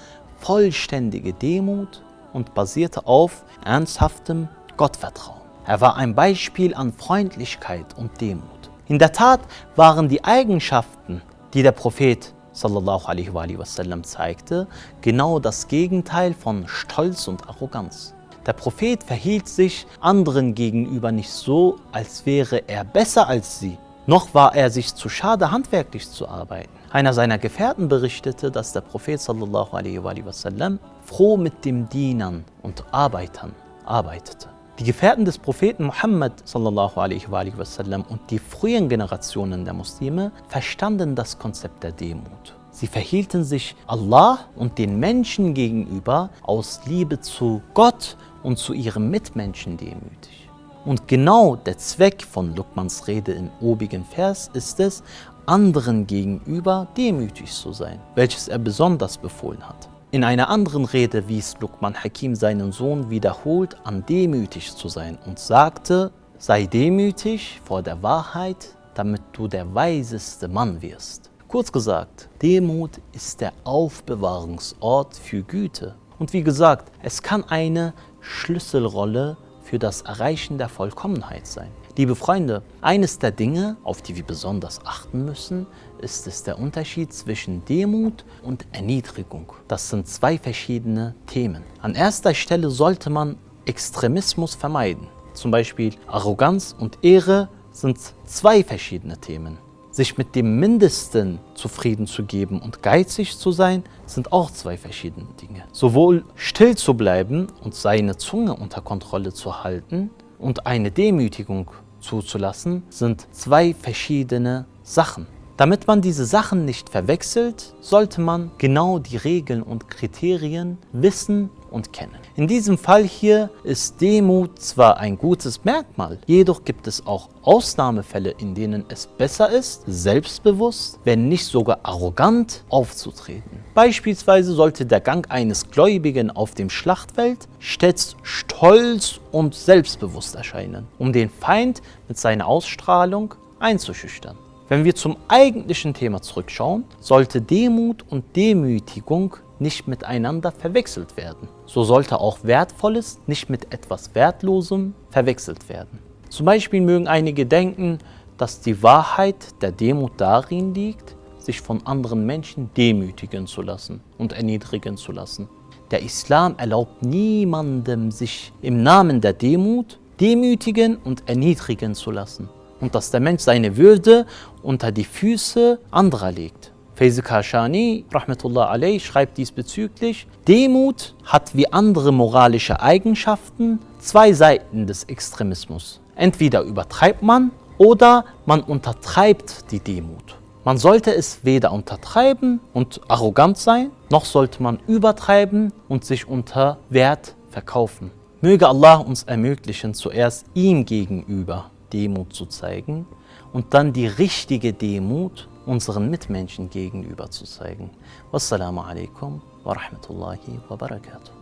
vollständige 0.41 1.35
Demut 1.35 2.03
und 2.33 2.55
basierte 2.55 3.07
auf 3.07 3.45
ernsthaftem 3.67 4.49
Gottvertrauen. 4.79 5.43
Er 5.67 5.83
war 5.83 5.97
ein 5.97 6.15
Beispiel 6.15 6.75
an 6.75 6.95
Freundlichkeit 6.95 7.99
und 7.99 8.19
Demut. 8.19 8.71
In 8.89 8.99
der 8.99 9.13
Tat 9.13 9.41
waren 9.77 10.09
die 10.09 10.25
Eigenschaften, 10.25 11.21
die 11.53 11.63
der 11.63 11.73
Prophet 11.73 12.33
sallallahu 12.53 13.07
alaihi 13.07 13.59
wasallam 13.59 14.05
zeigte, 14.05 14.67
genau 15.01 15.39
das 15.39 15.69
Gegenteil 15.69 16.35
von 16.35 16.67
Stolz 16.69 17.29
und 17.29 17.49
Arroganz. 17.49 18.15
Der 18.47 18.53
Prophet 18.53 19.03
verhielt 19.03 19.49
sich 19.49 19.87
anderen 20.01 20.55
gegenüber 20.55 21.13
nicht 21.13 21.31
so, 21.31 21.79
als 21.93 22.27
wäre 22.27 22.69
er 22.69 22.85
besser 22.85 23.29
als 23.29 23.61
sie, 23.61 23.79
noch 24.07 24.35
war 24.35 24.57
er 24.57 24.69
sich 24.71 24.95
zu 24.97 25.09
schade, 25.09 25.53
handwerklich 25.53 26.11
zu 26.11 26.29
arbeiten. 26.29 26.73
Einer 26.91 27.13
seiner 27.13 27.39
Gefährten 27.39 27.89
berichtete, 27.89 28.51
dass 28.51 28.73
der 28.73 28.81
Prophet 28.81 29.21
sallallahu 29.21 29.77
alaihi 29.77 30.03
wasallam 30.03 30.81
froh 31.05 31.37
mit 31.37 31.65
den 31.65 31.89
Dienern 31.89 32.45
und 32.63 32.85
Arbeitern 32.91 33.55
arbeitete. 33.85 34.49
Die 34.83 34.87
Gefährten 34.87 35.25
des 35.25 35.39
Propheten 35.39 35.85
Muhammad 35.85 36.43
sallallahu 36.45 36.99
alaihi 36.99 37.29
wasallam 37.31 38.03
und 38.09 38.19
die 38.33 38.41
frühen 38.41 38.89
Generationen 38.89 39.65
der 39.65 39.75
Muslime 39.75 40.33
verstanden 40.49 41.15
das 41.15 41.39
Konzept 41.39 41.85
der 41.85 41.93
Demut. 41.93 42.57
Sie 42.73 42.89
verhielten 42.89 43.45
sich 43.45 43.77
Allah 43.87 44.41
und 44.57 44.79
den 44.79 44.99
Menschen 44.99 45.55
gegenüber 45.55 46.31
aus 46.43 46.81
Liebe 46.85 47.21
zu 47.21 47.63
Gott 47.75 48.17
und 48.43 48.59
zu 48.59 48.73
ihren 48.73 49.09
Mitmenschen 49.09 49.77
demütig. 49.77 50.49
Und 50.85 51.07
genau 51.07 51.55
der 51.55 51.79
Zweck 51.79 52.21
von 52.21 52.57
Luqmans 52.57 53.07
Rede 53.07 53.35
im 53.35 53.51
obigen 53.61 54.05
Vers 54.05 54.51
ist 54.53 54.81
es, 54.81 55.05
anderen 55.47 56.09
gegenüber 56.09 56.89
demütig 56.97 57.53
zu 57.53 57.73
sein, 57.73 58.01
welches 58.17 58.49
er 58.49 58.59
besonders 58.59 59.17
befohlen 59.17 59.63
hat. 59.63 59.92
In 60.13 60.25
einer 60.25 60.51
anderen 60.51 60.85
Rede 60.85 61.27
wies 61.27 61.55
Luqman 61.59 61.95
Hakim 61.95 62.35
seinen 62.35 62.71
Sohn 62.71 63.09
wiederholt 63.09 63.79
an, 63.85 64.05
demütig 64.05 64.77
zu 64.77 64.89
sein 64.89 65.17
und 65.25 65.39
sagte, 65.39 66.13
sei 66.37 66.67
demütig 66.67 67.63
vor 67.65 67.81
der 67.83 68.03
Wahrheit, 68.03 68.77
damit 68.93 69.23
du 69.33 69.49
der 69.49 69.75
weiseste 69.75 70.49
Mann 70.49 70.83
wirst. 70.83 71.31
Kurz 71.49 71.73
gesagt, 71.73 72.29
Demut 72.43 73.01
ist 73.13 73.41
der 73.41 73.55
Aufbewahrungsort 73.65 75.17
für 75.17 75.43
Güte. 75.43 75.95
Und 76.19 76.35
wie 76.35 76.43
gesagt, 76.43 76.93
es 77.03 77.23
kann 77.23 77.45
eine 77.45 77.95
Schlüsselrolle 78.21 79.39
für 79.63 79.79
das 79.79 80.03
Erreichen 80.03 80.59
der 80.59 80.69
Vollkommenheit 80.69 81.47
sein. 81.47 81.71
Liebe 81.97 82.17
Freunde, 82.17 82.63
eines 82.83 83.19
der 83.19 83.31
Dinge, 83.31 83.79
auf 83.83 84.03
die 84.03 84.17
wir 84.17 84.25
besonders 84.25 84.85
achten 84.85 85.25
müssen, 85.25 85.67
ist 86.03 86.27
es 86.27 86.43
der 86.43 86.59
Unterschied 86.59 87.13
zwischen 87.13 87.65
Demut 87.65 88.25
und 88.43 88.67
Erniedrigung. 88.73 89.53
Das 89.69 89.89
sind 89.89 90.09
zwei 90.09 90.39
verschiedene 90.39 91.15
Themen. 91.27 91.63
An 91.81 91.95
erster 91.95 92.35
Stelle 92.35 92.71
sollte 92.71 93.11
man 93.11 93.39
Extremismus 93.65 94.55
vermeiden. 94.55 95.07
Zum 95.35 95.51
Beispiel 95.51 95.95
Arroganz 96.07 96.75
und 96.79 96.99
Ehre 97.03 97.49
sind 97.71 97.99
zwei 98.25 98.63
verschiedene 98.63 99.19
Themen. 99.19 99.59
Sich 99.91 100.17
mit 100.17 100.35
dem 100.35 100.59
Mindesten 100.59 101.39
zufrieden 101.55 102.07
zu 102.07 102.25
geben 102.25 102.61
und 102.61 102.83
geizig 102.83 103.37
zu 103.37 103.53
sein, 103.53 103.85
sind 104.07 104.33
auch 104.33 104.51
zwei 104.51 104.79
verschiedene 104.79 105.27
Dinge. 105.41 105.65
Sowohl 105.73 106.25
still 106.35 106.77
zu 106.77 106.95
bleiben 106.95 107.49
und 107.63 107.75
seine 107.75 108.17
Zunge 108.17 108.55
unter 108.55 108.81
Kontrolle 108.81 109.33
zu 109.33 109.63
halten 109.63 110.11
und 110.39 110.67
eine 110.67 110.91
Demütigung 110.91 111.71
zuzulassen, 112.01 112.83
sind 112.89 113.27
zwei 113.33 113.75
verschiedene 113.75 114.67
Sachen. 114.83 115.27
Damit 115.59 115.87
man 115.87 116.01
diese 116.01 116.25
Sachen 116.25 116.65
nicht 116.65 116.89
verwechselt, 116.89 117.75
sollte 117.81 118.21
man 118.23 118.51
genau 118.57 118.99
die 118.99 119.19
Regeln 119.19 119.63
und 119.63 119.89
Kriterien 119.91 120.79
wissen 120.93 121.51
und 121.71 121.93
kennen. 121.93 122.17
In 122.37 122.47
diesem 122.47 122.79
Fall 122.79 123.05
hier 123.05 123.51
ist 123.63 124.01
Demut 124.01 124.59
zwar 124.59 124.97
ein 124.97 125.19
gutes 125.19 125.65
Merkmal, 125.65 126.19
jedoch 126.27 126.65
gibt 126.65 126.87
es 126.87 127.07
auch 127.07 127.29
Ausnahmefälle, 127.43 128.31
in 128.39 128.55
denen 128.55 128.85
es 128.89 129.07
besser 129.07 129.51
ist, 129.51 129.83
selbstbewusst, 129.87 130.99
wenn 131.05 131.29
nicht 131.29 131.45
sogar 131.45 131.81
arrogant 131.83 132.65
aufzutreten. 132.71 133.63
Beispielsweise 133.75 134.55
sollte 134.55 134.87
der 134.87 135.01
Gang 135.01 135.31
eines 135.31 135.71
Gläubigen 135.71 136.31
auf 136.31 136.55
dem 136.55 136.71
Schlachtfeld 136.71 137.47
stets 137.59 138.17
stolz 138.23 139.21
und 139.33 139.55
selbstbewusst 139.55 140.35
erscheinen, 140.35 140.89
um 140.99 141.13
den 141.13 141.29
Feind 141.29 141.83
mit 142.09 142.19
seiner 142.19 142.47
Ausstrahlung 142.47 143.35
einzuschüchtern. 143.59 144.37
Wenn 144.73 144.87
wir 144.87 144.95
zum 144.95 145.19
eigentlichen 145.29 145.93
Thema 145.93 146.23
zurückschauen, 146.23 146.85
sollte 146.99 147.43
Demut 147.43 148.07
und 148.09 148.35
Demütigung 148.35 149.37
nicht 149.59 149.87
miteinander 149.87 150.51
verwechselt 150.51 151.19
werden. 151.19 151.47
So 151.67 151.85
sollte 151.85 152.19
auch 152.19 152.43
Wertvolles 152.43 153.21
nicht 153.27 153.51
mit 153.51 153.71
etwas 153.75 154.15
Wertlosem 154.15 154.95
verwechselt 155.11 155.69
werden. 155.69 155.99
Zum 156.31 156.47
Beispiel 156.47 156.81
mögen 156.81 157.07
einige 157.07 157.45
denken, 157.45 157.99
dass 158.39 158.63
die 158.63 158.83
Wahrheit 158.83 159.61
der 159.61 159.73
Demut 159.73 160.13
darin 160.17 160.73
liegt, 160.73 161.17
sich 161.37 161.61
von 161.61 161.87
anderen 161.87 162.25
Menschen 162.25 162.71
demütigen 162.75 163.47
zu 163.47 163.61
lassen 163.61 164.01
und 164.17 164.33
erniedrigen 164.33 164.97
zu 164.97 165.13
lassen. 165.13 165.51
Der 165.91 166.01
Islam 166.03 166.55
erlaubt 166.57 167.03
niemandem, 167.03 168.11
sich 168.11 168.55
im 168.63 168.83
Namen 168.83 169.21
der 169.21 169.35
Demut 169.35 169.99
demütigen 170.19 170.97
und 170.97 171.29
erniedrigen 171.29 171.95
zu 171.95 172.11
lassen 172.11 172.49
und 172.83 172.95
dass 172.95 173.11
der 173.11 173.21
Mensch 173.21 173.43
seine 173.43 173.79
Würde 173.79 174.27
unter 174.63 174.93
die 174.93 175.05
Füße 175.05 175.79
anderer 175.91 176.33
legt. 176.33 176.73
Faiz 176.95 177.23
Kashani, 177.23 178.05
rahmatullah 178.13 178.69
alayh, 178.69 179.01
schreibt 179.01 179.39
diesbezüglich, 179.39 180.27
Demut 180.47 181.15
hat 181.25 181.57
wie 181.57 181.73
andere 181.73 182.13
moralische 182.13 182.83
Eigenschaften 182.83 183.79
zwei 183.99 184.35
Seiten 184.35 184.87
des 184.87 185.05
Extremismus. 185.05 186.01
Entweder 186.17 186.63
übertreibt 186.63 187.23
man 187.23 187.53
oder 187.79 188.27
man 188.45 188.61
untertreibt 188.61 189.71
die 189.71 189.81
Demut. 189.81 190.37
Man 190.65 190.77
sollte 190.77 191.15
es 191.15 191.45
weder 191.45 191.73
untertreiben 191.73 192.61
und 192.73 193.01
arrogant 193.09 193.59
sein, 193.59 193.91
noch 194.11 194.25
sollte 194.25 194.63
man 194.63 194.79
übertreiben 194.87 195.73
und 195.89 196.05
sich 196.05 196.29
unter 196.29 196.79
Wert 196.91 197.35
verkaufen. 197.51 198.11
Möge 198.41 198.69
Allah 198.69 198.97
uns 198.97 199.23
ermöglichen, 199.23 199.95
zuerst 199.95 200.47
ihm 200.55 200.85
gegenüber 200.85 201.71
Demut 201.93 202.33
zu 202.33 202.47
zeigen 202.47 203.07
und 203.53 203.75
dann 203.75 203.93
die 203.93 204.07
richtige 204.07 204.73
Demut 204.73 205.49
unseren 205.67 206.11
Mitmenschen 206.11 206.71
gegenüber 206.71 207.31
zu 207.31 207.45
zeigen. 207.45 207.91
Wassalamu 208.31 208.81
alaikum 208.81 209.43
wa 209.65 209.73
rahmatullahi 209.73 210.61
wa 210.69 210.77
barakatuh. 210.77 211.33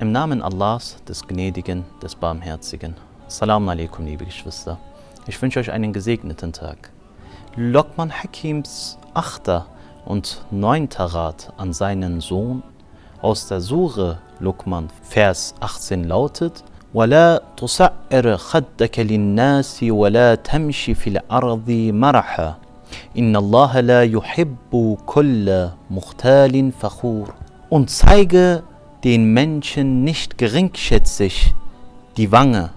Im 0.00 0.12
Namen 0.12 0.42
Allahs, 0.42 1.02
des 1.08 1.26
Gnädigen, 1.26 1.84
des 2.00 2.14
Barmherzigen. 2.14 2.94
Assalamu 3.26 3.70
alaikum, 3.70 4.06
liebe 4.06 4.24
Geschwister. 4.24 4.78
Ich 5.26 5.42
wünsche 5.42 5.58
euch 5.58 5.72
einen 5.72 5.92
gesegneten 5.92 6.52
Tag. 6.52 6.92
Lokman 7.56 8.12
Hakims 8.12 8.96
achter 9.12 9.66
und 10.07 10.41
neunter 10.51 11.05
Rat 11.05 11.53
an 11.57 11.73
seinen 11.73 12.21
Sohn 12.21 12.63
aus 13.21 13.47
der 13.47 13.61
Sure 13.61 14.17
Luqman, 14.39 14.89
Vers 15.03 15.55
18 15.61 16.03
lautet: 16.03 16.63
ولا 16.93 17.41
تصعر 17.57 18.37
خدك 18.37 18.99
للناس 18.99 19.83
ولا 19.83 20.35
تمشي 20.35 20.93
في 20.93 21.09
الأرض 21.09 21.69
مرحا 21.93 22.55
إن 23.17 23.35
الله 23.35 23.79
لا 23.79 24.03
يحب 24.03 24.97
كل 25.05 25.69
مختال 25.91 26.71
فخور 26.71 27.33
Und 27.69 27.89
zeige 27.89 28.61
den 29.03 29.33
Menschen 29.33 30.03
nicht 30.03 30.37
geringschätzig 30.37 31.55
die 32.17 32.31
Wange 32.31 32.69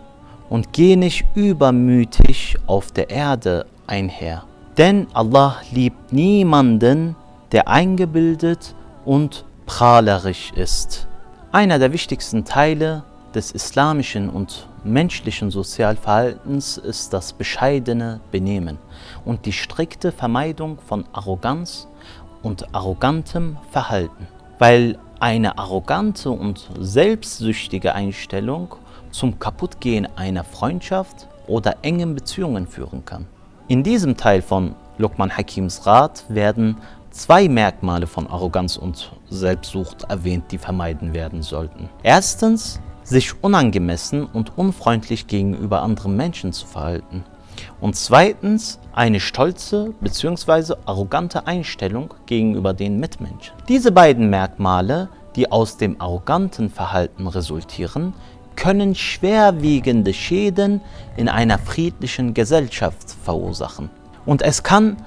und 0.49 0.73
geh 0.73 0.97
nicht 0.97 1.27
übermütig 1.35 2.57
auf 2.67 2.93
der 2.93 3.11
Erde 3.11 3.67
einher. 3.87 4.45
Denn 4.79 5.07
Allah 5.13 5.57
liebt 5.73 6.15
niemanden, 6.15 7.17
der 7.52 7.68
eingebildet 7.68 8.76
und 9.06 9.46
prahlerisch 9.66 10.52
ist. 10.56 11.08
Einer 11.52 11.80
der 11.80 11.94
wichtigsten 11.94 12.46
Teile 12.46 13.04
des 13.34 13.52
islamischen 13.52 14.30
und 14.30 14.68
menschlichen 14.84 15.52
Sozialverhaltens 15.52 16.78
ist 16.78 17.14
das 17.14 17.34
bescheidene 17.34 18.20
Benehmen 18.32 18.78
und 19.26 19.46
die 19.46 19.54
strikte 19.54 20.12
Vermeidung 20.12 20.80
von 20.88 21.06
Arroganz 21.14 21.88
und 22.42 22.74
arrogantem 22.74 23.58
Verhalten, 23.70 24.28
weil 24.60 24.98
eine 25.20 25.58
arrogante 25.58 26.32
und 26.32 26.70
selbstsüchtige 26.80 27.94
Einstellung 27.94 28.76
zum 29.12 29.40
Kaputtgehen 29.40 30.08
einer 30.16 30.44
Freundschaft 30.44 31.28
oder 31.48 31.78
engen 31.84 32.16
Beziehungen 32.16 32.66
führen 32.66 33.06
kann. 33.06 33.28
In 33.68 33.84
diesem 33.84 34.18
Teil 34.18 34.42
von 34.42 34.76
Luqman 34.98 35.36
Hakims 35.36 35.86
Rat 35.86 36.26
werden 36.30 36.78
zwei 37.12 37.48
Merkmale 37.48 38.08
von 38.08 38.28
Arroganz 38.28 38.78
und 38.78 39.12
Selbstsucht 39.30 40.04
erwähnt, 40.10 40.46
die 40.52 40.58
vermeiden 40.58 41.14
werden 41.14 41.44
sollten. 41.44 41.90
Erstens, 42.04 42.80
sich 43.04 43.44
unangemessen 43.44 44.26
und 44.26 44.58
unfreundlich 44.58 45.28
gegenüber 45.28 45.82
anderen 45.82 46.16
Menschen 46.16 46.54
zu 46.54 46.66
verhalten. 46.66 47.24
Und 47.80 47.96
zweitens, 47.96 48.80
eine 48.94 49.20
stolze 49.20 49.94
bzw. 50.00 50.76
arrogante 50.86 51.46
Einstellung 51.46 52.14
gegenüber 52.26 52.74
den 52.74 53.00
Mitmenschen. 53.00 53.54
Diese 53.68 53.92
beiden 53.92 54.30
Merkmale, 54.30 55.10
die 55.36 55.52
aus 55.52 55.78
dem 55.78 56.00
arroganten 56.00 56.70
Verhalten 56.70 57.28
resultieren, 57.28 58.14
können 58.56 58.96
schwerwiegende 58.96 60.14
Schäden 60.14 60.82
in 61.18 61.30
einer 61.30 61.58
friedlichen 61.58 62.34
Gesellschaft 62.34 63.16
verursachen. 63.24 63.90
Und 64.26 64.42
es 64.42 64.64
kann 64.64 64.98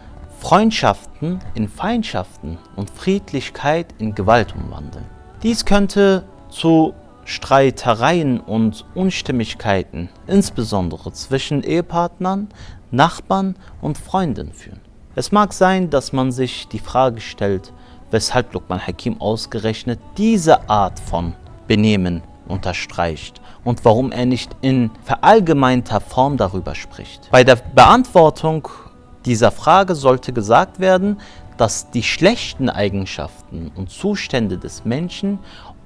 Freundschaften 0.45 1.39
in 1.55 1.69
Feindschaften 1.69 2.59
und 2.77 2.91
Friedlichkeit 2.91 3.87
in 3.97 4.15
Gewalt 4.15 4.55
umwandeln. 4.55 5.07
Dies 5.43 5.65
könnte 5.65 6.25
zu 6.51 6.93
Streitereien 7.25 8.41
und 8.41 8.85
Unstimmigkeiten, 8.95 10.11
insbesondere 10.27 11.13
zwischen 11.13 11.63
Ehepartnern, 11.63 12.49
Nachbarn 12.91 13.57
und 13.81 13.97
Freunden 13.97 14.53
führen. 14.53 14.83
Es 15.15 15.33
mag 15.33 15.55
sein, 15.55 15.89
dass 15.89 16.13
man 16.13 16.31
sich 16.31 16.69
die 16.69 16.79
Frage 16.79 17.23
stellt, 17.23 17.73
weshalb 18.11 18.53
Luqman 18.53 18.87
Hakim 18.87 19.23
ausgerechnet 19.23 19.99
diese 20.19 20.69
Art 20.69 21.01
von 21.01 21.33
Benehmen 21.69 22.23
unterstreicht 22.49 23.41
und 23.65 23.83
warum 23.87 24.13
er 24.13 24.27
nicht 24.27 24.55
in 24.61 24.91
verallgemeinter 25.05 26.03
Form 26.03 26.37
darüber 26.37 26.75
spricht. 26.75 27.31
Bei 27.31 27.45
der 27.45 27.57
Beantwortung 27.57 28.69
dieser 29.27 29.51
Frage 29.51 29.95
sollte 29.95 30.33
gesagt 30.33 30.81
werden, 30.81 31.21
dass 31.57 31.91
die 31.91 32.03
schlechten 32.03 32.69
Eigenschaften 32.69 33.71
und 33.75 33.91
Zustände 33.91 34.59
des 34.59 34.85
Menschen 34.85 35.39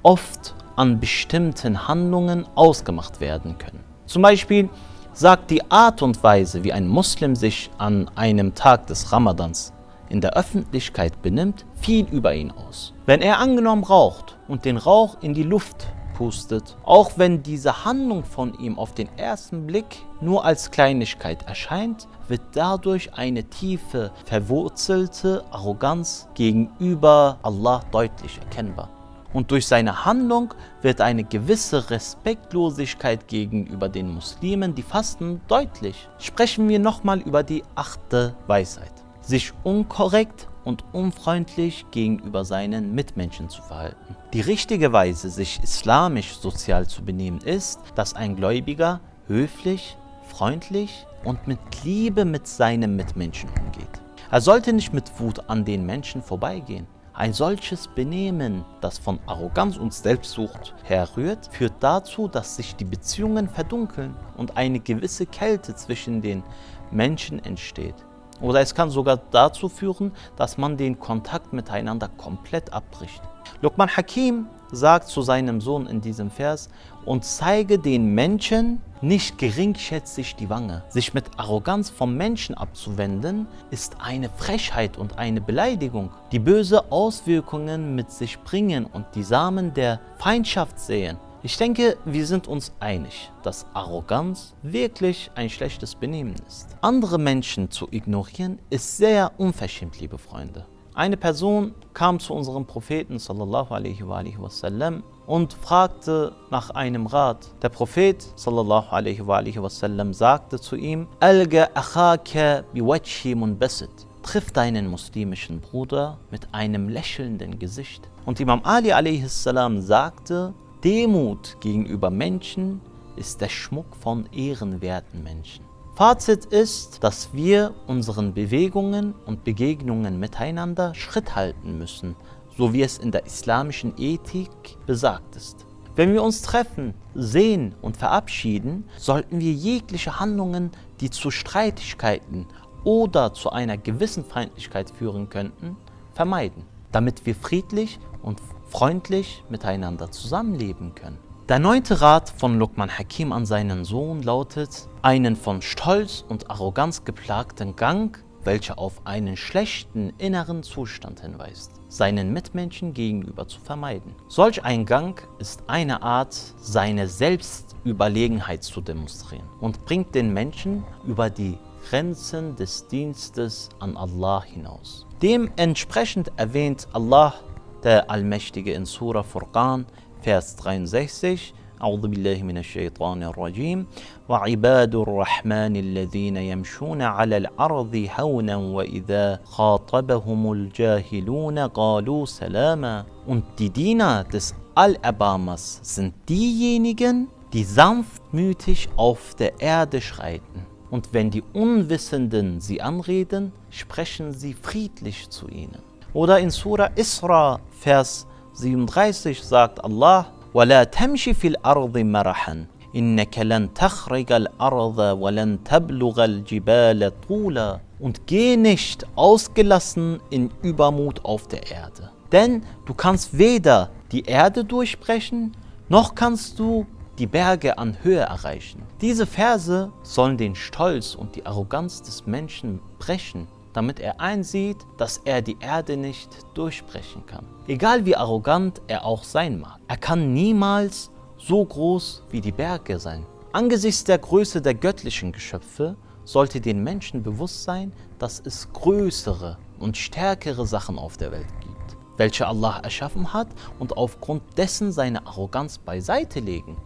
oft 0.03 0.55
an 0.75 0.99
bestimmten 0.99 1.87
Handlungen 1.87 2.45
ausgemacht 2.55 3.21
werden 3.21 3.57
können. 3.57 3.83
Zum 4.05 4.21
Beispiel 4.21 4.69
sagt 5.13 5.51
die 5.51 5.69
Art 5.69 6.01
und 6.01 6.23
Weise, 6.23 6.63
wie 6.63 6.73
ein 6.73 6.87
Muslim 6.87 7.35
sich 7.35 7.69
an 7.77 8.09
einem 8.15 8.55
Tag 8.55 8.87
des 8.87 9.11
Ramadans 9.11 9.73
in 10.09 10.21
der 10.21 10.35
Öffentlichkeit 10.35 11.21
benimmt, 11.21 11.65
viel 11.75 12.07
über 12.09 12.33
ihn 12.33 12.51
aus. 12.51 12.93
Wenn 13.05 13.21
er 13.21 13.39
angenommen 13.39 13.83
raucht 13.83 14.37
und 14.47 14.65
den 14.65 14.77
Rauch 14.77 15.17
in 15.21 15.33
die 15.33 15.43
Luft 15.43 15.87
auspustet, 16.19 16.75
auch 16.83 17.11
wenn 17.15 17.43
diese 17.43 17.85
Handlung 17.85 18.23
von 18.23 18.53
ihm 18.59 18.77
auf 18.77 18.93
den 18.93 19.09
ersten 19.17 19.65
Blick 19.65 20.03
nur 20.21 20.43
als 20.43 20.71
Kleinigkeit 20.71 21.47
erscheint, 21.47 22.07
wird 22.27 22.41
dadurch 22.53 23.13
eine 23.13 23.43
tiefe, 23.45 24.11
verwurzelte 24.25 25.43
Arroganz 25.51 26.27
gegenüber 26.35 27.39
Allah 27.41 27.83
deutlich 27.91 28.37
erkennbar. 28.37 28.89
Und 29.31 29.51
durch 29.51 29.67
seine 29.67 30.05
Handlung 30.05 30.53
wird 30.81 31.01
eine 31.01 31.23
gewisse 31.23 31.89
Respektlosigkeit 31.91 33.27
gegenüber 33.27 33.87
den 33.87 34.11
Muslimen, 34.11 34.73
die 34.73 34.81
fasten, 34.81 35.39
deutlich. 35.47 36.09
Sprechen 36.17 36.67
wir 36.67 36.79
nochmal 36.79 37.19
über 37.19 37.43
die 37.43 37.63
achte 37.75 38.35
Weisheit. 38.47 38.91
Sich 39.21 39.53
unkorrekt 39.63 40.48
und 40.63 40.83
unfreundlich 40.93 41.85
gegenüber 41.91 42.45
seinen 42.45 42.93
Mitmenschen 42.93 43.49
zu 43.49 43.61
verhalten. 43.61 44.15
Die 44.33 44.41
richtige 44.41 44.91
Weise, 44.93 45.29
sich 45.29 45.59
islamisch 45.63 46.37
sozial 46.37 46.87
zu 46.87 47.03
benehmen, 47.03 47.39
ist, 47.41 47.79
dass 47.95 48.15
ein 48.15 48.35
Gläubiger 48.35 48.99
höflich, 49.27 49.97
freundlich 50.27 51.05
und 51.23 51.47
mit 51.47 51.59
Liebe 51.83 52.25
mit 52.25 52.47
seinem 52.47 52.95
Mitmenschen 52.95 53.49
umgeht. 53.49 54.01
Er 54.31 54.41
sollte 54.41 54.73
nicht 54.73 54.93
mit 54.93 55.19
Wut 55.19 55.49
an 55.49 55.65
den 55.65 55.85
Menschen 55.85 56.21
vorbeigehen. 56.21 56.87
Ein 57.13 57.33
solches 57.33 57.87
Benehmen, 57.87 58.63
das 58.79 58.97
von 58.97 59.19
Arroganz 59.25 59.75
und 59.75 59.93
Selbstsucht 59.93 60.73
herrührt, 60.83 61.49
führt 61.51 61.73
dazu, 61.81 62.27
dass 62.27 62.55
sich 62.55 62.75
die 62.75 62.85
Beziehungen 62.85 63.49
verdunkeln 63.49 64.15
und 64.37 64.55
eine 64.55 64.79
gewisse 64.79 65.25
Kälte 65.25 65.75
zwischen 65.75 66.21
den 66.21 66.43
Menschen 66.91 67.43
entsteht. 67.43 67.95
Oder 68.41 68.61
es 68.61 68.73
kann 68.73 68.89
sogar 68.89 69.19
dazu 69.31 69.69
führen, 69.69 70.11
dass 70.35 70.57
man 70.57 70.77
den 70.77 70.99
Kontakt 70.99 71.53
miteinander 71.53 72.09
komplett 72.17 72.73
abbricht. 72.73 73.21
Luqman 73.61 73.89
Hakim 73.89 74.47
sagt 74.71 75.07
zu 75.07 75.21
seinem 75.21 75.61
Sohn 75.61 75.87
in 75.87 76.01
diesem 76.01 76.29
Vers, 76.29 76.69
und 77.05 77.25
zeige 77.25 77.79
den 77.79 78.13
Menschen 78.13 78.81
nicht 79.01 79.37
geringschätzig 79.37 80.35
die 80.35 80.49
Wange. 80.49 80.83
Sich 80.89 81.13
mit 81.13 81.25
Arroganz 81.37 81.89
vom 81.89 82.15
Menschen 82.15 82.55
abzuwenden, 82.55 83.47
ist 83.71 83.95
eine 83.99 84.29
Frechheit 84.29 84.97
und 84.97 85.17
eine 85.17 85.41
Beleidigung, 85.41 86.11
die 86.31 86.39
böse 86.39 86.91
Auswirkungen 86.91 87.95
mit 87.95 88.11
sich 88.11 88.39
bringen 88.39 88.85
und 88.85 89.05
die 89.15 89.23
Samen 89.23 89.73
der 89.73 89.99
Feindschaft 90.17 90.79
säen. 90.79 91.17
Ich 91.41 91.55
denke, 91.55 91.95
wir 92.03 92.25
sind 92.25 92.49
uns 92.49 92.73
einig, 92.81 93.31
dass 93.43 93.65
Arroganz 93.73 94.55
wirklich 94.61 95.31
ein 95.35 95.49
schlechtes 95.49 95.95
Benehmen 95.95 96.35
ist. 96.45 96.67
Andere 96.81 97.17
Menschen 97.17 97.71
zu 97.71 97.87
ignorieren 97.91 98.59
ist 98.69 98.97
sehr 98.97 99.31
unverschämt, 99.37 100.01
liebe 100.01 100.17
Freunde. 100.17 100.65
Eine 100.93 101.15
Person 101.15 101.73
kam 101.93 102.19
zu 102.19 102.33
unserem 102.33 102.65
Propheten 102.65 103.19
sallallahu 103.19 103.73
alaihi 103.73 104.03
wasallam 104.05 105.01
und 105.27 105.53
fragte 105.53 106.35
nach 106.51 106.71
einem 106.71 107.05
Rat. 107.05 107.47
Der 107.61 107.69
Prophet 107.69 108.21
sallallahu 108.35 108.93
alaihi 108.93 109.25
wasallam 109.25 110.13
sagte 110.13 110.59
zu 110.59 110.75
ihm: 110.75 111.07
Alga 111.21 111.69
akhaka 111.73 112.63
biwajhi 112.73 113.33
munbasit. 113.33 113.89
Triff 114.23 114.51
deinen 114.51 114.87
muslimischen 114.87 115.61
Bruder 115.61 116.17
mit 116.31 116.53
einem 116.53 116.89
lächelnden 116.89 117.59
Gesicht. 117.59 118.09
Und 118.25 118.41
Imam 118.41 118.59
Ali 118.65 118.91
a.s. 118.91 119.43
sagte, 119.43 120.53
Demut 120.83 121.57
gegenüber 121.59 122.09
Menschen 122.09 122.79
ist 123.17 123.41
der 123.41 123.49
Schmuck 123.49 123.97
von 123.97 124.29
ehrenwerten 124.31 125.21
Menschen. 125.23 125.65
Fazit 125.95 126.45
ist, 126.45 127.03
dass 127.03 127.33
wir 127.33 127.73
unseren 127.85 128.33
Bewegungen 128.33 129.13
und 129.25 129.43
Begegnungen 129.43 130.21
miteinander 130.21 130.95
Schritt 130.95 131.35
halten 131.35 131.77
müssen, 131.77 132.15
so 132.57 132.71
wie 132.71 132.81
es 132.81 132.97
in 132.97 133.11
der 133.11 133.25
islamischen 133.25 133.93
Ethik 133.97 134.77
besagt 134.85 135.35
ist. 135.35 135.65
Wenn 135.97 136.13
wir 136.13 136.23
uns 136.23 136.43
treffen, 136.43 136.93
sehen 137.13 137.75
und 137.81 137.97
verabschieden, 137.97 138.85
sollten 138.97 139.41
wir 139.41 139.51
jegliche 139.51 140.17
Handlungen, 140.21 140.71
die 141.01 141.09
zu 141.09 141.29
Streitigkeiten 141.29 142.45
oder 142.85 143.33
zu 143.33 143.49
einer 143.49 143.75
gewissen 143.77 144.23
Feindlichkeit 144.23 144.91
führen 144.91 145.27
könnten, 145.27 145.75
vermeiden, 146.13 146.63
damit 146.93 147.25
wir 147.25 147.35
friedlich 147.35 147.99
und 148.21 148.39
freundlich 148.69 149.43
miteinander 149.49 150.11
zusammenleben 150.11 150.95
können. 150.95 151.17
Der 151.49 151.57
neunte 151.57 152.01
Rat 152.01 152.29
von 152.29 152.59
Luqman 152.59 152.91
Hakim 152.91 153.31
an 153.31 153.45
seinen 153.45 153.83
Sohn 153.83 154.21
lautet, 154.21 154.87
einen 155.01 155.35
von 155.35 155.63
Stolz 155.63 156.23
und 156.29 156.51
Arroganz 156.51 157.05
geplagten 157.05 157.75
Gang, 157.75 158.23
welcher 158.43 158.77
auf 158.77 159.01
einen 159.05 159.35
schlechten 159.35 160.13
inneren 160.19 160.63
Zustand 160.63 161.21
hinweist, 161.21 161.71
seinen 161.87 162.31
Mitmenschen 162.33 162.93
gegenüber 162.93 163.47
zu 163.47 163.59
vermeiden. 163.59 164.13
Solch 164.27 164.63
ein 164.63 164.85
Gang 164.85 165.27
ist 165.39 165.63
eine 165.67 166.03
Art, 166.03 166.35
seine 166.61 167.07
Selbstüberlegenheit 167.07 168.63
zu 168.63 168.81
demonstrieren 168.81 169.49
und 169.59 169.85
bringt 169.85 170.13
den 170.13 170.31
Menschen 170.33 170.83
über 171.05 171.31
die 171.31 171.57
Grenzen 171.89 172.55
des 172.55 172.87
Dienstes 172.87 173.69
an 173.79 173.97
Allah 173.97 174.43
hinaus. 174.43 175.07
Dementsprechend 175.21 176.31
erwähnt 176.37 176.87
Allah 176.93 177.33
der 177.82 178.10
Allmächtige 178.10 178.72
in 178.72 178.86
Surah 178.86 179.22
Furqan, 179.22 179.86
Vers 180.22 180.56
63, 180.56 181.54
أعوذ 181.82 182.08
بالله 182.08 182.42
من 182.42 182.58
الشيطان 182.58 183.22
الرجيم 183.22 183.86
وعباد 184.28 184.94
الرحمن 184.94 185.76
الذين 185.76 186.36
يمشون 186.36 187.02
على 187.02 187.36
الأرض 187.36 188.08
هونا 188.18 188.56
وإذا 188.56 189.40
خاطبهم 189.44 190.52
الجاهلون 190.52 191.58
قالوا 191.58 192.26
سلاما 192.26 193.04
Und 193.26 193.42
die 193.58 193.70
Diener 193.70 194.24
des 194.24 194.54
Allerbarmers 194.74 195.80
sind 195.82 196.14
diejenigen, 196.28 197.28
die 197.52 197.64
sanftmütig 197.64 198.88
auf 198.96 199.34
der 199.34 199.60
Erde 199.60 200.00
schreiten. 200.00 200.66
Und 200.90 201.12
wenn 201.12 201.30
die 201.30 201.42
Unwissenden 201.52 202.60
sie 202.60 202.80
anreden, 202.80 203.52
sprechen 203.70 204.32
sie 204.32 204.54
friedlich 204.54 205.28
zu 205.28 205.48
ihnen. 205.48 205.87
Oder 206.12 206.38
in 206.38 206.50
Surah 206.50 206.90
Isra, 206.94 207.60
Vers 207.80 208.26
37 208.54 209.42
sagt 209.42 209.82
Allah, 209.84 210.26
وَلَا 210.54 210.84
تَمْشِ 210.84 211.34
فِي 211.34 211.48
الْأَرْضِ 211.56 211.98
مَرَحًا 211.98 212.66
إِنَّكَ 212.94 213.38
لَنْ 213.38 213.74
تَخْرِجَ 213.74 214.32
الْأَرْضَ 214.32 214.98
وَلَنْ 214.98 215.64
تَبْلُغَ 215.64 216.24
الْجِبَالَ 216.24 217.12
طُولًا 217.28 217.80
Und 217.98 218.26
geh 218.26 218.56
nicht 218.56 219.04
ausgelassen 219.16 220.20
in 220.30 220.52
Übermut 220.62 221.24
auf 221.24 221.48
der 221.48 221.70
Erde. 221.70 222.10
Denn 222.30 222.62
du 222.86 222.94
kannst 222.94 223.36
weder 223.36 223.90
die 224.12 224.22
Erde 224.22 224.64
durchbrechen, 224.64 225.56
noch 225.88 226.14
kannst 226.14 226.60
du 226.60 226.86
die 227.18 227.26
Berge 227.26 227.78
an 227.78 227.96
Höhe 228.02 228.20
erreichen. 228.20 228.82
Diese 229.00 229.26
Verse 229.26 229.90
sollen 230.02 230.36
den 230.36 230.54
Stolz 230.54 231.14
und 231.16 231.34
die 231.34 231.46
Arroganz 231.46 232.02
des 232.02 232.26
Menschen 232.26 232.80
brechen 232.98 233.48
damit 233.73 233.99
er 233.99 234.19
einsieht, 234.19 234.77
dass 234.97 235.21
er 235.25 235.41
die 235.41 235.57
Erde 235.59 235.97
nicht 235.97 236.29
durchbrechen 236.53 237.25
kann. 237.25 237.45
Egal 237.67 238.05
wie 238.05 238.15
arrogant 238.15 238.81
er 238.87 239.05
auch 239.05 239.23
sein 239.23 239.59
mag, 239.59 239.79
er 239.87 239.97
kann 239.97 240.33
niemals 240.33 241.11
so 241.37 241.63
groß 241.63 242.23
wie 242.29 242.41
die 242.41 242.51
Berge 242.51 242.99
sein. 242.99 243.25
Angesichts 243.53 244.03
der 244.03 244.17
Größe 244.17 244.61
der 244.61 244.75
göttlichen 244.75 245.31
Geschöpfe 245.31 245.95
sollte 246.23 246.61
den 246.61 246.83
Menschen 246.83 247.23
bewusst 247.23 247.63
sein, 247.63 247.91
dass 248.19 248.39
es 248.45 248.71
größere 248.73 249.57
und 249.79 249.97
stärkere 249.97 250.67
Sachen 250.67 250.99
auf 250.99 251.17
der 251.17 251.31
Welt 251.31 251.47
gibt, 251.61 251.97
welche 252.17 252.45
Allah 252.45 252.79
erschaffen 252.83 253.33
hat 253.33 253.47
und 253.79 253.97
aufgrund 253.97 254.43
dessen 254.57 254.91
seine 254.91 255.25
Arroganz 255.25 255.79
beiseite 255.79 256.39
legen. 256.39 256.77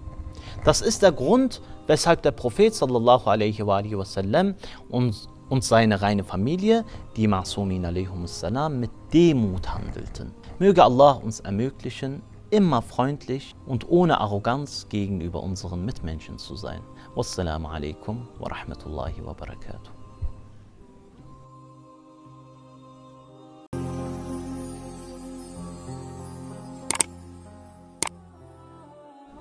Das 0.64 0.82
ist 0.82 1.02
der 1.02 1.12
Grund, 1.12 1.62
weshalb 1.88 2.22
der 2.22 2.32
Prophet 2.32 2.74
sallallahu 2.74 3.30
alaihi 3.30 3.66
wasallam 3.66 4.56
uns 4.90 5.28
und 5.54 5.64
seine 5.64 6.02
reine 6.02 6.24
Familie, 6.24 6.84
die 7.16 7.28
Ma'sumin 7.28 8.26
salam, 8.26 8.80
mit 8.80 8.90
Demut 9.14 9.72
handelten. 9.72 10.34
Möge 10.58 10.84
Allah 10.84 11.12
uns 11.12 11.42
ermöglichen, 11.42 12.24
immer 12.50 12.82
freundlich 12.82 13.54
und 13.68 13.88
ohne 13.88 14.20
Arroganz 14.20 14.88
gegenüber 14.90 15.44
unseren 15.44 15.86
Mitmenschen 15.86 16.40
zu 16.40 16.56
sein. 16.56 16.82
Wassalamu 17.14 17.68
alaikum 17.68 18.28
wa 18.40 18.48
rahmatullahi 18.48 19.24
wa 19.24 19.34
barakatuh. 19.34 19.92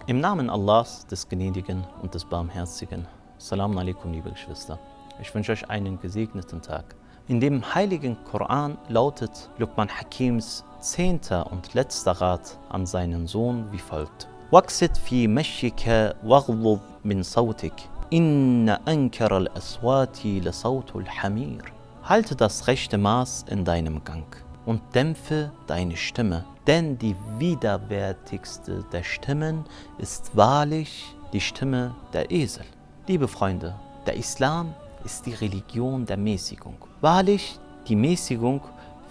Im 0.06 0.20
Namen 0.20 0.50
Allahs, 0.50 1.06
des 1.06 1.26
Gnädigen 1.26 1.86
und 2.02 2.12
des 2.12 2.26
Barmherzigen. 2.26 3.06
Assalamu 3.38 3.78
alaikum, 3.78 4.12
liebe 4.12 4.30
Geschwister. 4.30 4.78
Ich 5.20 5.34
wünsche 5.34 5.52
euch 5.52 5.68
einen 5.70 6.00
gesegneten 6.00 6.62
Tag. 6.62 6.94
In 7.28 7.40
dem 7.40 7.74
heiligen 7.74 8.16
Koran 8.24 8.78
lautet 8.88 9.50
Luqman 9.58 9.88
Hakims 9.88 10.64
zehnter 10.80 11.50
und 11.52 11.74
letzter 11.74 12.12
Rat 12.12 12.58
an 12.68 12.86
seinen 12.86 13.26
Sohn 13.26 13.66
wie 13.70 13.78
folgt. 13.78 14.28
Waqsit 14.50 14.98
fi 14.98 15.28
mashika 15.28 16.14
waghlub 16.22 16.80
min 17.02 17.22
sautik. 17.22 17.74
Inna 18.10 18.80
ankara 18.84 19.36
al-aswati 19.36 20.40
la 20.40 20.52
sautul 20.52 21.06
hamir. 21.06 21.62
Halte 22.02 22.34
das 22.34 22.66
rechte 22.66 22.98
Maß 22.98 23.44
in 23.48 23.64
deinem 23.64 24.02
Gang. 24.04 24.42
und 24.66 24.80
dämpfe 24.94 25.50
deine 25.66 25.96
Stimme, 25.96 26.44
denn 26.66 26.98
die 26.98 27.16
widerwärtigste 27.38 28.84
der 28.92 29.02
Stimmen 29.02 29.64
ist 29.98 30.36
wahrlich 30.36 31.16
die 31.32 31.40
Stimme 31.40 31.94
der 32.12 32.30
Esel. 32.30 32.64
Liebe 33.08 33.26
Freunde, 33.26 33.74
der 34.06 34.16
Islam 34.16 34.74
ist 35.03 35.25
die 35.25 35.33
Religion 35.33 36.05
der 36.05 36.17
Mäßigung. 36.17 36.77
Wahrlich, 37.01 37.59
die 37.87 37.95
Mäßigung 37.95 38.61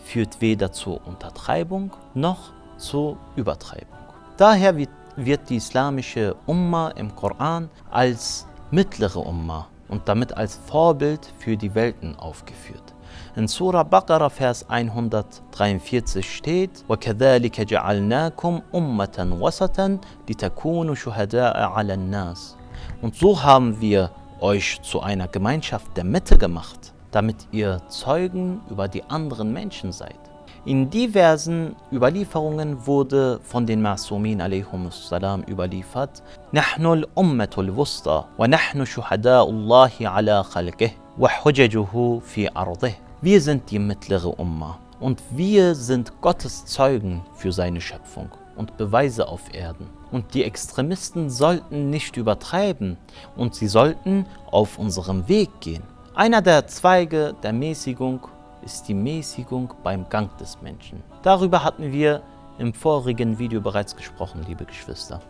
führt 0.04 0.40
weder 0.40 0.70
zur 0.72 1.06
Untertreibung 1.06 1.90
noch 2.14 2.52
zur 2.76 3.16
Übertreibung. 3.36 3.98
Daher 4.36 4.76
wird, 4.76 4.90
wird 5.16 5.48
die 5.48 5.56
islamische 5.56 6.36
Umma 6.46 6.88
im 6.90 7.14
Koran 7.14 7.70
als 7.90 8.46
mittlere 8.70 9.20
Umma 9.20 9.68
und 9.88 10.08
damit 10.08 10.36
als 10.36 10.56
Vorbild 10.56 11.32
für 11.38 11.56
die 11.56 11.74
Welten 11.74 12.16
aufgeführt. 12.16 12.94
In 13.34 13.48
Surah 13.48 13.82
Baqarah, 13.82 14.30
Vers 14.30 14.68
143 14.68 16.36
steht: 16.36 16.84
وَكَذَلِكَ 16.88 17.60
جَعَلْنَاكُمْ 17.66 18.62
أُمَّةً 18.74 19.18
وَسَطًا 19.40 19.98
لِتَكُونُوا 20.28 20.94
شُهَدَاءَ 20.94 21.56
عَلَى 21.56 21.94
النَّاسِ 21.94 22.56
Und 23.02 23.14
so 23.14 23.42
haben 23.42 23.80
wir 23.80 24.10
euch 24.40 24.80
zu 24.82 25.00
einer 25.00 25.28
Gemeinschaft 25.28 25.96
der 25.96 26.04
Mitte 26.04 26.38
gemacht, 26.38 26.92
damit 27.10 27.36
ihr 27.52 27.80
Zeugen 27.88 28.60
über 28.70 28.88
die 28.88 29.04
anderen 29.04 29.52
Menschen 29.52 29.92
seid. 29.92 30.18
In 30.64 30.90
diversen 30.90 31.76
Überlieferungen 31.92 32.86
wurde 32.86 33.38
von 33.42 33.66
den 33.66 33.80
Masumin 33.82 34.42
salam 34.90 35.44
überliefert: 35.44 36.22
نحن 36.52 36.86
الأمة 36.86 37.54
الوسطى 37.58 38.24
ونحن 38.38 38.84
شهداء 38.84 39.50
الله 39.50 39.92
على 40.00 40.42
خلقه 40.42 40.90
وحججه 41.18 42.20
في 42.20 42.50
أرضه 42.56 42.92
wir 43.22 43.40
sind 43.40 43.70
die 43.70 43.78
mittlere 43.78 44.38
Umma 44.38 44.78
und 45.00 45.22
wir 45.30 45.74
sind 45.74 46.20
Gottes 46.20 46.66
Zeugen 46.66 47.22
für 47.34 47.50
seine 47.50 47.80
Schöpfung 47.80 48.28
und 48.56 48.76
Beweise 48.76 49.26
auf 49.26 49.54
Erden. 49.54 49.86
Und 50.11 50.33
die 50.33 50.43
Extremisten 50.43 51.29
sollten 51.29 51.89
nicht 51.89 52.17
übertreiben 52.17 52.97
und 53.35 53.55
sie 53.55 53.67
sollten 53.67 54.25
auf 54.51 54.77
unserem 54.77 55.27
Weg 55.27 55.49
gehen. 55.61 55.83
Einer 56.13 56.41
der 56.41 56.67
Zweige 56.67 57.33
der 57.41 57.53
Mäßigung 57.53 58.27
ist 58.63 58.87
die 58.87 58.93
Mäßigung 58.93 59.73
beim 59.83 60.09
Gang 60.09 60.37
des 60.37 60.61
Menschen. 60.61 61.01
Darüber 61.23 61.63
hatten 61.63 61.91
wir 61.93 62.21
im 62.57 62.73
vorigen 62.73 63.39
Video 63.39 63.61
bereits 63.61 63.95
gesprochen, 63.95 64.43
liebe 64.47 64.65
Geschwister. 64.65 65.21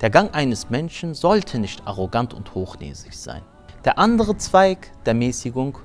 Der 0.00 0.10
Gang 0.10 0.34
eines 0.34 0.70
Menschen 0.70 1.14
sollte 1.14 1.58
nicht 1.58 1.86
arrogant 1.86 2.34
und 2.34 2.54
hochnäsig 2.54 3.16
sein. 3.16 3.42
Der 3.84 3.98
andere 3.98 4.36
Zweig 4.36 4.92
der 5.06 5.14
Mäßigung 5.14 5.78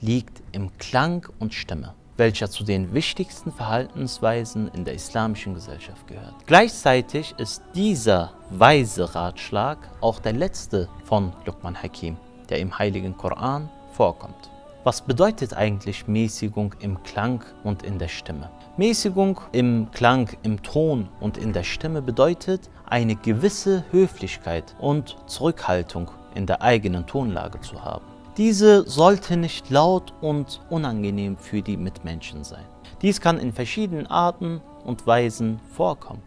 liegt 0.00 0.42
im 0.52 0.76
Klang 0.78 1.26
und 1.38 1.54
Stimme, 1.54 1.94
welcher 2.16 2.50
zu 2.50 2.64
den 2.64 2.94
wichtigsten 2.94 3.52
Verhaltensweisen 3.52 4.68
in 4.68 4.84
der 4.84 4.94
islamischen 4.94 5.54
Gesellschaft 5.54 6.06
gehört. 6.06 6.34
Gleichzeitig 6.46 7.34
ist 7.38 7.62
dieser 7.74 8.32
weise 8.50 9.14
Ratschlag 9.14 9.78
auch 10.00 10.20
der 10.20 10.32
letzte 10.32 10.88
von 11.04 11.32
Luqman 11.44 11.76
Hakim, 11.82 12.16
der 12.48 12.58
im 12.58 12.78
heiligen 12.78 13.16
Koran 13.16 13.68
vorkommt. 13.92 14.50
Was 14.84 15.00
bedeutet 15.00 15.52
eigentlich 15.52 16.06
Mäßigung 16.06 16.74
im 16.78 17.02
Klang 17.02 17.44
und 17.64 17.82
in 17.82 17.98
der 17.98 18.06
Stimme? 18.06 18.50
Mäßigung 18.76 19.40
im 19.50 19.90
Klang, 19.90 20.30
im 20.44 20.62
Ton 20.62 21.08
und 21.18 21.38
in 21.38 21.52
der 21.52 21.64
Stimme 21.64 22.02
bedeutet 22.02 22.70
eine 22.88 23.16
gewisse 23.16 23.84
Höflichkeit 23.90 24.76
und 24.78 25.16
Zurückhaltung 25.26 26.12
in 26.36 26.46
der 26.46 26.62
eigenen 26.62 27.04
Tonlage 27.04 27.60
zu 27.62 27.84
haben. 27.84 28.15
Diese 28.36 28.86
sollte 28.86 29.38
nicht 29.38 29.70
laut 29.70 30.12
und 30.20 30.60
unangenehm 30.68 31.38
für 31.38 31.62
die 31.62 31.78
Mitmenschen 31.78 32.44
sein. 32.44 32.66
Dies 33.00 33.20
kann 33.20 33.38
in 33.38 33.50
verschiedenen 33.50 34.06
Arten 34.06 34.60
und 34.84 35.06
Weisen 35.06 35.58
vorkommen. 35.72 36.22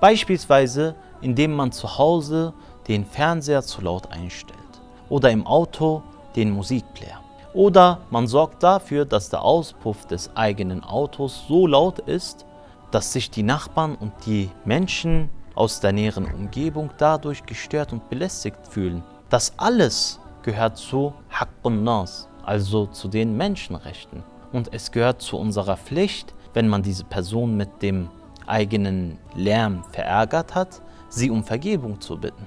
Beispielsweise, 0.00 0.96
indem 1.20 1.52
man 1.52 1.70
zu 1.70 1.98
Hause 1.98 2.52
den 2.88 3.04
Fernseher 3.04 3.62
zu 3.62 3.80
laut 3.80 4.10
einstellt 4.10 4.58
oder 5.08 5.30
im 5.30 5.46
Auto 5.46 6.02
den 6.34 6.50
Musikplayer. 6.50 7.20
Oder 7.54 8.00
man 8.10 8.26
sorgt 8.26 8.64
dafür, 8.64 9.04
dass 9.04 9.28
der 9.28 9.42
Auspuff 9.42 10.06
des 10.06 10.34
eigenen 10.34 10.82
Autos 10.82 11.44
so 11.46 11.68
laut 11.68 12.00
ist, 12.00 12.44
dass 12.90 13.12
sich 13.12 13.30
die 13.30 13.44
Nachbarn 13.44 13.94
und 13.94 14.12
die 14.26 14.50
Menschen 14.64 15.30
aus 15.54 15.78
der 15.78 15.92
näheren 15.92 16.26
Umgebung 16.26 16.90
dadurch 16.98 17.46
gestört 17.46 17.92
und 17.92 18.08
belästigt 18.08 18.66
fühlen. 18.68 19.04
Das 19.28 19.52
alles 19.58 20.18
gehört 20.42 20.76
zu 20.76 21.14
Haqqun 21.30 21.84
Nas, 21.84 22.28
also 22.44 22.86
zu 22.86 23.08
den 23.08 23.36
Menschenrechten. 23.36 24.22
Und 24.52 24.72
es 24.72 24.90
gehört 24.90 25.22
zu 25.22 25.38
unserer 25.38 25.76
Pflicht, 25.76 26.34
wenn 26.54 26.68
man 26.68 26.82
diese 26.82 27.04
Person 27.04 27.56
mit 27.56 27.82
dem 27.82 28.08
eigenen 28.46 29.18
Lärm 29.34 29.84
verärgert 29.90 30.54
hat, 30.54 30.82
sie 31.08 31.30
um 31.30 31.44
Vergebung 31.44 32.00
zu 32.00 32.18
bitten. 32.18 32.46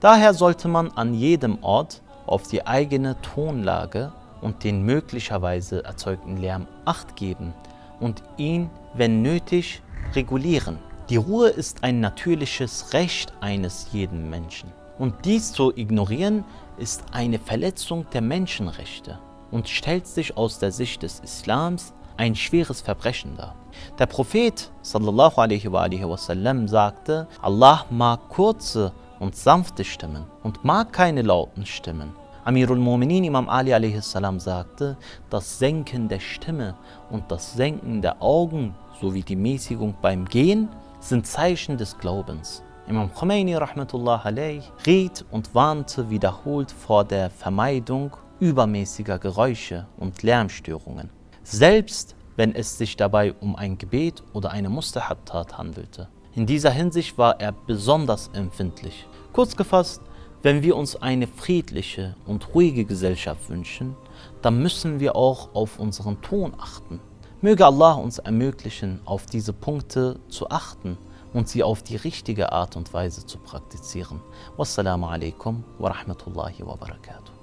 Daher 0.00 0.34
sollte 0.34 0.68
man 0.68 0.90
an 0.92 1.14
jedem 1.14 1.62
Ort 1.62 2.02
auf 2.26 2.48
die 2.48 2.66
eigene 2.66 3.20
Tonlage 3.20 4.12
und 4.40 4.64
den 4.64 4.82
möglicherweise 4.82 5.84
erzeugten 5.84 6.36
Lärm 6.38 6.66
acht 6.84 7.16
geben 7.16 7.52
und 8.00 8.22
ihn, 8.36 8.70
wenn 8.94 9.22
nötig, 9.22 9.82
regulieren. 10.14 10.78
Die 11.10 11.16
Ruhe 11.16 11.48
ist 11.48 11.84
ein 11.84 12.00
natürliches 12.00 12.92
Recht 12.92 13.32
eines 13.40 13.88
jeden 13.92 14.30
Menschen. 14.30 14.72
Und 14.98 15.24
dies 15.24 15.52
zu 15.52 15.76
ignorieren, 15.76 16.44
ist 16.80 17.04
eine 17.12 17.38
Verletzung 17.38 18.06
der 18.12 18.22
Menschenrechte 18.22 19.18
und 19.50 19.68
stellt 19.68 20.06
sich 20.06 20.36
aus 20.36 20.58
der 20.58 20.72
Sicht 20.72 21.02
des 21.02 21.20
Islams 21.20 21.92
ein 22.16 22.34
schweres 22.34 22.80
Verbrechen 22.80 23.36
dar. 23.36 23.54
Der 23.98 24.06
Prophet 24.06 24.70
wasallam 24.82 26.68
sagte, 26.68 27.28
Allah 27.40 27.84
mag 27.90 28.28
kurze 28.28 28.92
und 29.18 29.36
sanfte 29.36 29.84
Stimmen 29.84 30.24
und 30.42 30.64
mag 30.64 30.92
keine 30.92 31.22
lauten 31.22 31.66
Stimmen. 31.66 32.14
Amirul 32.44 32.78
Mu'minin 32.78 33.24
Imam 33.24 33.48
Ali 33.48 33.74
a.s. 33.74 34.16
sagte, 34.38 34.96
das 35.28 35.58
Senken 35.58 36.08
der 36.08 36.20
Stimme 36.20 36.74
und 37.10 37.30
das 37.30 37.52
Senken 37.52 38.00
der 38.00 38.22
Augen 38.22 38.74
sowie 39.00 39.22
die 39.22 39.36
Mäßigung 39.36 39.94
beim 40.00 40.24
Gehen 40.24 40.68
sind 41.00 41.26
Zeichen 41.26 41.76
des 41.76 41.98
Glaubens. 41.98 42.62
Imam 42.90 43.08
Khomeini 43.14 43.54
rahmatullah 43.54 44.24
alayh 44.24 44.62
riet 44.84 45.24
und 45.30 45.54
warnte 45.54 46.10
wiederholt 46.10 46.72
vor 46.72 47.04
der 47.04 47.30
Vermeidung 47.30 48.16
übermäßiger 48.40 49.20
Geräusche 49.20 49.86
und 49.96 50.24
Lärmstörungen, 50.24 51.08
selbst 51.44 52.16
wenn 52.34 52.52
es 52.52 52.78
sich 52.78 52.96
dabei 52.96 53.32
um 53.34 53.54
ein 53.54 53.78
Gebet 53.78 54.24
oder 54.32 54.50
eine 54.50 54.68
Mustahab-Tat 54.70 55.56
handelte. 55.56 56.08
In 56.34 56.46
dieser 56.46 56.72
Hinsicht 56.72 57.16
war 57.16 57.40
er 57.40 57.52
besonders 57.52 58.26
empfindlich. 58.32 59.06
Kurz 59.32 59.54
gefasst, 59.54 60.02
wenn 60.42 60.64
wir 60.64 60.74
uns 60.74 61.00
eine 61.00 61.28
friedliche 61.28 62.16
und 62.26 62.56
ruhige 62.56 62.84
Gesellschaft 62.84 63.50
wünschen, 63.50 63.94
dann 64.42 64.60
müssen 64.60 64.98
wir 64.98 65.14
auch 65.14 65.54
auf 65.54 65.78
unseren 65.78 66.20
Ton 66.22 66.54
achten. 66.58 66.98
Möge 67.40 67.64
Allah 67.64 67.92
uns 67.92 68.18
ermöglichen, 68.18 68.98
auf 69.04 69.26
diese 69.26 69.52
Punkte 69.52 70.18
zu 70.28 70.50
achten 70.50 70.98
und 71.32 71.48
sie 71.48 71.62
auf 71.62 71.82
die 71.82 71.96
richtige 71.96 72.52
Art 72.52 72.76
und 72.76 72.92
Weise 72.92 73.24
zu 73.26 73.38
praktizieren. 73.38 74.20
Wassalamu 74.56 75.06
alaikum 75.06 75.64
wa 75.78 75.90
rahmatullahi 75.90 76.66
wa 76.66 76.76
barakatuh. 76.76 77.39